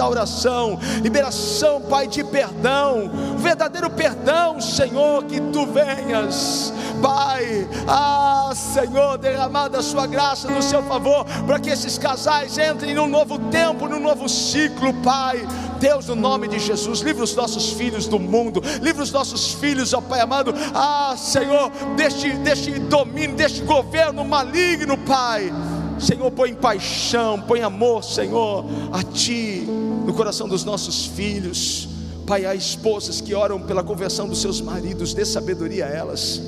liberação, 1.01 1.81
Pai, 1.81 2.07
de 2.07 2.23
perdão, 2.23 3.09
verdadeiro 3.37 3.89
perdão, 3.89 4.59
Senhor, 4.59 5.23
que 5.25 5.39
tu 5.39 5.65
venhas, 5.65 6.73
Pai, 7.01 7.67
ah, 7.87 8.51
Senhor, 8.55 9.17
derramada 9.17 9.79
a 9.79 9.83
sua 9.83 10.07
graça 10.07 10.49
no 10.49 10.61
seu 10.61 10.81
favor, 10.83 11.25
para 11.45 11.59
que 11.59 11.69
esses 11.69 11.97
casais 11.97 12.57
entrem 12.57 12.93
num 12.93 13.07
novo 13.07 13.37
tempo, 13.49 13.87
num 13.87 13.99
novo 13.99 14.27
ciclo, 14.27 14.93
Pai. 14.95 15.45
Deus, 15.79 16.07
no 16.07 16.15
nome 16.15 16.47
de 16.47 16.57
Jesus, 16.57 17.01
livra 17.01 17.23
os 17.23 17.35
nossos 17.35 17.71
filhos 17.71 18.07
do 18.07 18.17
mundo, 18.17 18.61
livra 18.81 19.03
os 19.03 19.11
nossos 19.11 19.53
filhos, 19.53 19.93
ó 19.93 20.01
Pai 20.01 20.21
amado, 20.21 20.53
ah, 20.73 21.15
Senhor, 21.17 21.69
deste, 21.95 22.31
deste 22.31 22.71
domínio, 22.79 23.35
deste 23.35 23.61
governo 23.61 24.23
maligno, 24.23 24.97
Pai. 24.97 25.51
Senhor, 25.99 26.29
põe 26.31 26.53
paixão, 26.53 27.39
põe 27.39 27.61
amor, 27.61 28.03
Senhor, 28.03 28.65
a 28.91 29.03
Ti 29.03 29.65
no 30.05 30.13
coração 30.13 30.47
dos 30.47 30.63
nossos 30.63 31.05
filhos. 31.05 31.89
Pai, 32.27 32.45
há 32.45 32.55
esposas 32.55 33.21
que 33.21 33.33
oram 33.33 33.61
pela 33.61 33.83
conversão 33.83 34.27
dos 34.27 34.41
seus 34.41 34.59
maridos, 34.59 35.13
dê 35.13 35.25
sabedoria 35.25 35.85
a 35.85 35.89
elas. 35.89 36.41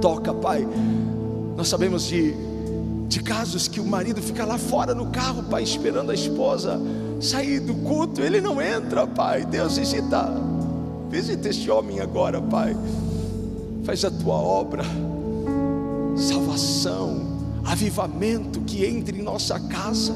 Toca, 0.00 0.32
Pai. 0.32 0.66
Nós 1.56 1.68
sabemos 1.68 2.04
de, 2.04 2.34
de 3.08 3.20
casos 3.22 3.68
que 3.68 3.80
o 3.80 3.84
marido 3.84 4.22
fica 4.22 4.44
lá 4.44 4.58
fora 4.58 4.94
no 4.94 5.06
carro, 5.06 5.42
Pai, 5.44 5.62
esperando 5.62 6.10
a 6.10 6.14
esposa 6.14 6.80
sair 7.20 7.60
do 7.60 7.74
culto, 7.74 8.20
ele 8.20 8.40
não 8.40 8.60
entra, 8.60 9.06
Pai. 9.06 9.44
Deus 9.44 9.76
visita, 9.76 10.30
visita 11.08 11.48
este 11.48 11.70
homem 11.70 12.00
agora, 12.00 12.40
Pai. 12.40 12.76
Faz 13.84 14.04
a 14.04 14.10
tua 14.10 14.34
obra, 14.34 14.84
salvação, 16.16 17.23
avivamento 17.64 18.60
que 18.60 18.84
entre 18.84 19.18
em 19.18 19.22
nossa 19.22 19.58
casa 19.60 20.14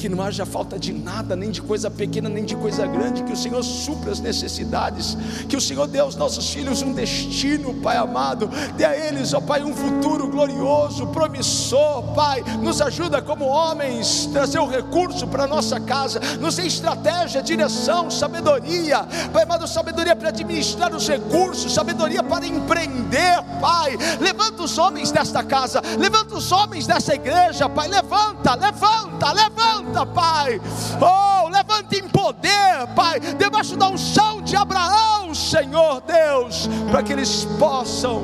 que 0.00 0.08
não 0.08 0.24
haja 0.24 0.46
falta 0.46 0.78
de 0.78 0.94
nada, 0.94 1.36
nem 1.36 1.50
de 1.50 1.60
coisa 1.60 1.90
pequena, 1.90 2.26
nem 2.26 2.42
de 2.42 2.56
coisa 2.56 2.86
grande, 2.86 3.22
que 3.22 3.34
o 3.34 3.36
Senhor 3.36 3.62
supra 3.62 4.10
as 4.10 4.18
necessidades, 4.18 5.14
que 5.46 5.54
o 5.54 5.60
Senhor 5.60 5.86
dê 5.86 5.98
aos 5.98 6.16
nossos 6.16 6.48
filhos 6.48 6.80
um 6.80 6.94
destino, 6.94 7.74
Pai 7.74 7.98
amado, 7.98 8.48
dê 8.78 8.84
a 8.86 8.96
eles, 8.96 9.34
ó 9.34 9.42
Pai, 9.42 9.62
um 9.62 9.74
futuro 9.74 10.26
glorioso, 10.28 11.06
promissor, 11.08 12.14
Pai, 12.14 12.42
nos 12.62 12.80
ajuda 12.80 13.20
como 13.20 13.44
homens, 13.44 14.24
trazer 14.32 14.58
o 14.58 14.66
recurso 14.66 15.26
para 15.26 15.46
nossa 15.46 15.78
casa, 15.78 16.18
nos 16.40 16.56
dê 16.56 16.66
estratégia, 16.66 17.42
direção, 17.42 18.10
sabedoria, 18.10 19.06
Pai 19.34 19.42
amado, 19.42 19.68
sabedoria 19.68 20.16
para 20.16 20.30
administrar 20.30 20.94
os 20.94 21.06
recursos, 21.06 21.74
sabedoria 21.74 22.22
para 22.22 22.46
empreender, 22.46 23.42
Pai, 23.60 23.98
levanta 24.18 24.62
os 24.62 24.78
homens 24.78 25.12
desta 25.12 25.44
casa, 25.44 25.82
levanta 25.98 26.36
os 26.36 26.50
homens 26.50 26.86
dessa 26.86 27.14
igreja, 27.14 27.68
Pai, 27.68 27.86
levanta, 27.86 28.54
levanta, 28.54 29.30
levanta 29.32 29.89
levanta, 29.90 30.06
Pai. 30.06 30.60
Oh, 31.00 31.48
levanta 31.48 31.96
em 31.96 32.08
poder, 32.08 32.86
Pai, 32.94 33.20
debaixo 33.20 33.76
da 33.76 33.88
unção 33.88 34.40
de 34.40 34.56
Abraão, 34.56 35.34
Senhor 35.34 36.02
Deus, 36.02 36.68
para 36.90 37.02
que 37.02 37.12
eles 37.12 37.44
possam, 37.58 38.22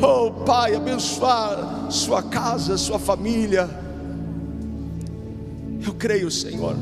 oh 0.00 0.30
Pai, 0.44 0.74
abençoar 0.74 1.90
sua 1.90 2.22
casa, 2.22 2.78
sua 2.78 2.98
família. 2.98 3.68
Eu 5.84 5.94
creio, 5.94 6.30
Senhor. 6.30 6.76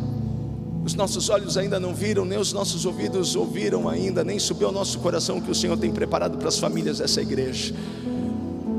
Os 0.84 0.94
nossos 0.94 1.28
olhos 1.30 1.56
ainda 1.56 1.80
não 1.80 1.92
viram, 1.92 2.24
nem 2.24 2.38
os 2.38 2.52
nossos 2.52 2.84
ouvidos 2.86 3.34
ouviram 3.34 3.88
ainda, 3.88 4.22
nem 4.22 4.38
subiu 4.38 4.68
ao 4.68 4.72
nosso 4.72 5.00
coração 5.00 5.38
o 5.38 5.42
que 5.42 5.50
o 5.50 5.54
Senhor 5.54 5.76
tem 5.76 5.90
preparado 5.90 6.38
para 6.38 6.48
as 6.48 6.58
famílias 6.58 6.98
dessa 6.98 7.20
igreja. 7.20 7.74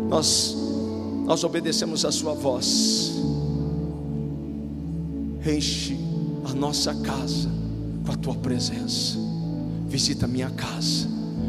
Nós, 0.08 0.56
nós 1.26 1.44
obedecemos 1.44 2.06
a 2.06 2.12
Sua 2.12 2.34
voz 2.34 3.12
enche 5.50 5.98
a 6.46 6.54
nossa 6.54 6.94
casa 6.96 7.50
com 8.06 8.12
a 8.12 8.16
tua 8.16 8.36
presença. 8.36 9.18
Visita 9.88 10.26
a 10.26 10.28
minha 10.28 10.50
casa. 10.50 11.08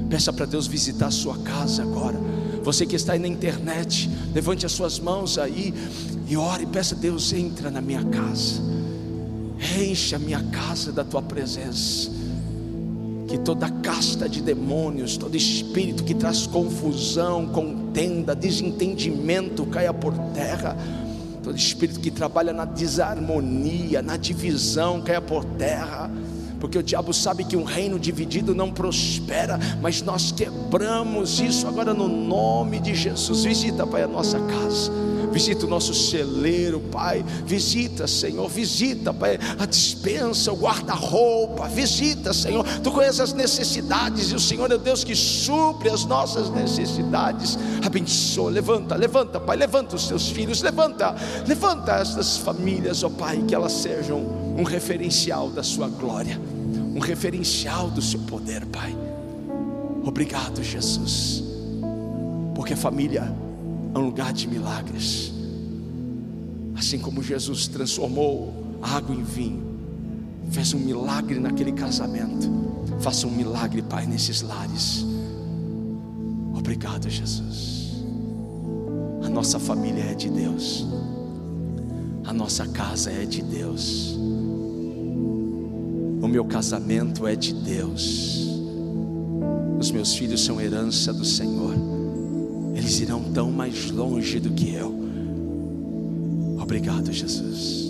Peça 0.08 0.32
para 0.32 0.46
Deus 0.46 0.66
visitar 0.66 1.06
a 1.06 1.10
sua 1.10 1.36
casa 1.38 1.82
agora. 1.82 2.18
Você 2.62 2.86
que 2.86 2.96
está 2.96 3.12
aí 3.12 3.18
na 3.18 3.28
internet, 3.28 4.10
levante 4.34 4.64
as 4.66 4.72
suas 4.72 4.98
mãos 4.98 5.38
aí 5.38 5.74
e 6.28 6.36
ore. 6.36 6.66
Peça 6.66 6.94
a 6.94 6.98
Deus, 6.98 7.32
entra 7.32 7.70
na 7.70 7.80
minha 7.80 8.02
casa. 8.04 8.60
Enche 9.80 10.14
a 10.14 10.18
minha 10.18 10.42
casa 10.44 10.92
da 10.92 11.04
tua 11.04 11.22
presença. 11.22 12.10
Que 13.26 13.38
toda 13.38 13.68
casta 13.68 14.28
de 14.28 14.40
demônios, 14.40 15.16
todo 15.16 15.36
espírito 15.36 16.04
que 16.04 16.14
traz 16.14 16.46
confusão, 16.46 17.46
contenda, 17.46 18.34
desentendimento 18.34 19.66
caia 19.66 19.92
por 19.92 20.14
terra 20.32 20.76
todo 21.48 21.56
espírito 21.56 21.98
que 21.98 22.10
trabalha 22.10 22.52
na 22.52 22.66
desarmonia, 22.66 24.02
na 24.02 24.18
divisão, 24.18 25.00
caia 25.00 25.20
por 25.20 25.44
terra. 25.44 26.10
porque 26.60 26.76
o 26.76 26.82
diabo 26.82 27.14
sabe 27.14 27.44
que 27.44 27.56
um 27.56 27.62
reino 27.62 28.00
dividido 28.00 28.52
não 28.52 28.72
prospera, 28.72 29.58
mas 29.80 30.02
nós 30.02 30.32
quebramos 30.32 31.38
isso 31.38 31.68
agora 31.68 31.94
no 31.94 32.08
nome 32.08 32.80
de 32.80 32.96
Jesus. 32.96 33.44
Visita, 33.44 33.86
Pai, 33.86 34.02
a 34.02 34.08
nossa 34.08 34.40
casa 34.40 34.90
visita 35.32 35.66
o 35.66 35.68
nosso 35.68 35.94
celeiro, 35.94 36.80
Pai. 36.80 37.24
Visita, 37.44 38.06
Senhor, 38.06 38.48
visita, 38.48 39.12
Pai, 39.12 39.38
a 39.58 39.66
dispensa, 39.66 40.52
o 40.52 40.56
guarda-roupa. 40.56 41.68
Visita, 41.68 42.32
Senhor. 42.32 42.64
Tu 42.82 42.90
conheces 42.90 43.20
as 43.20 43.32
necessidades 43.32 44.30
e 44.30 44.34
o 44.34 44.40
Senhor 44.40 44.70
é 44.70 44.78
Deus 44.78 45.04
que 45.04 45.14
supre 45.14 45.90
as 45.90 46.04
nossas 46.04 46.50
necessidades. 46.50 47.58
Abençoa, 47.84 48.50
levanta, 48.50 48.94
levanta, 48.94 49.40
Pai, 49.40 49.56
levanta 49.56 49.96
os 49.96 50.06
teus 50.06 50.28
filhos, 50.28 50.62
levanta, 50.62 51.14
levanta 51.46 51.92
estas 51.92 52.38
famílias, 52.38 53.02
ó 53.02 53.10
Pai, 53.10 53.42
que 53.46 53.54
elas 53.54 53.72
sejam 53.72 54.18
um 54.56 54.62
referencial 54.62 55.50
da 55.50 55.62
Sua 55.62 55.88
glória, 55.88 56.40
um 56.94 57.00
referencial 57.00 57.90
do 57.90 58.02
Seu 58.02 58.20
poder, 58.20 58.66
Pai. 58.66 58.96
Obrigado, 60.04 60.62
Jesus, 60.62 61.44
porque 62.54 62.72
a 62.74 62.76
família 62.76 63.30
é 63.94 63.98
um 63.98 64.02
lugar 64.02 64.32
de 64.32 64.46
milagres. 64.46 65.32
Assim 66.76 66.98
como 66.98 67.22
Jesus 67.22 67.66
transformou 67.66 68.52
água 68.80 69.14
em 69.14 69.22
vinho, 69.22 69.62
fez 70.50 70.72
um 70.72 70.78
milagre 70.78 71.38
naquele 71.40 71.72
casamento, 71.72 72.48
faça 73.00 73.26
um 73.26 73.30
milagre, 73.30 73.82
Pai, 73.82 74.06
nesses 74.06 74.42
lares. 74.42 75.04
Obrigado, 76.54 77.08
Jesus. 77.08 78.04
A 79.24 79.28
nossa 79.28 79.58
família 79.58 80.04
é 80.04 80.14
de 80.14 80.28
Deus, 80.28 80.86
a 82.24 82.32
nossa 82.32 82.66
casa 82.66 83.10
é 83.10 83.24
de 83.24 83.42
Deus, 83.42 84.16
o 86.20 86.28
meu 86.28 86.44
casamento 86.44 87.26
é 87.26 87.34
de 87.34 87.52
Deus, 87.52 88.48
os 89.78 89.90
meus 89.90 90.14
filhos 90.14 90.44
são 90.44 90.60
herança 90.60 91.12
do 91.12 91.24
Senhor 91.24 91.74
eles 92.88 93.00
irão 93.00 93.22
tão 93.34 93.52
mais 93.52 93.90
longe 93.90 94.40
do 94.40 94.50
que 94.50 94.72
eu. 94.72 94.88
Obrigado, 96.58 97.12
Jesus. 97.12 97.87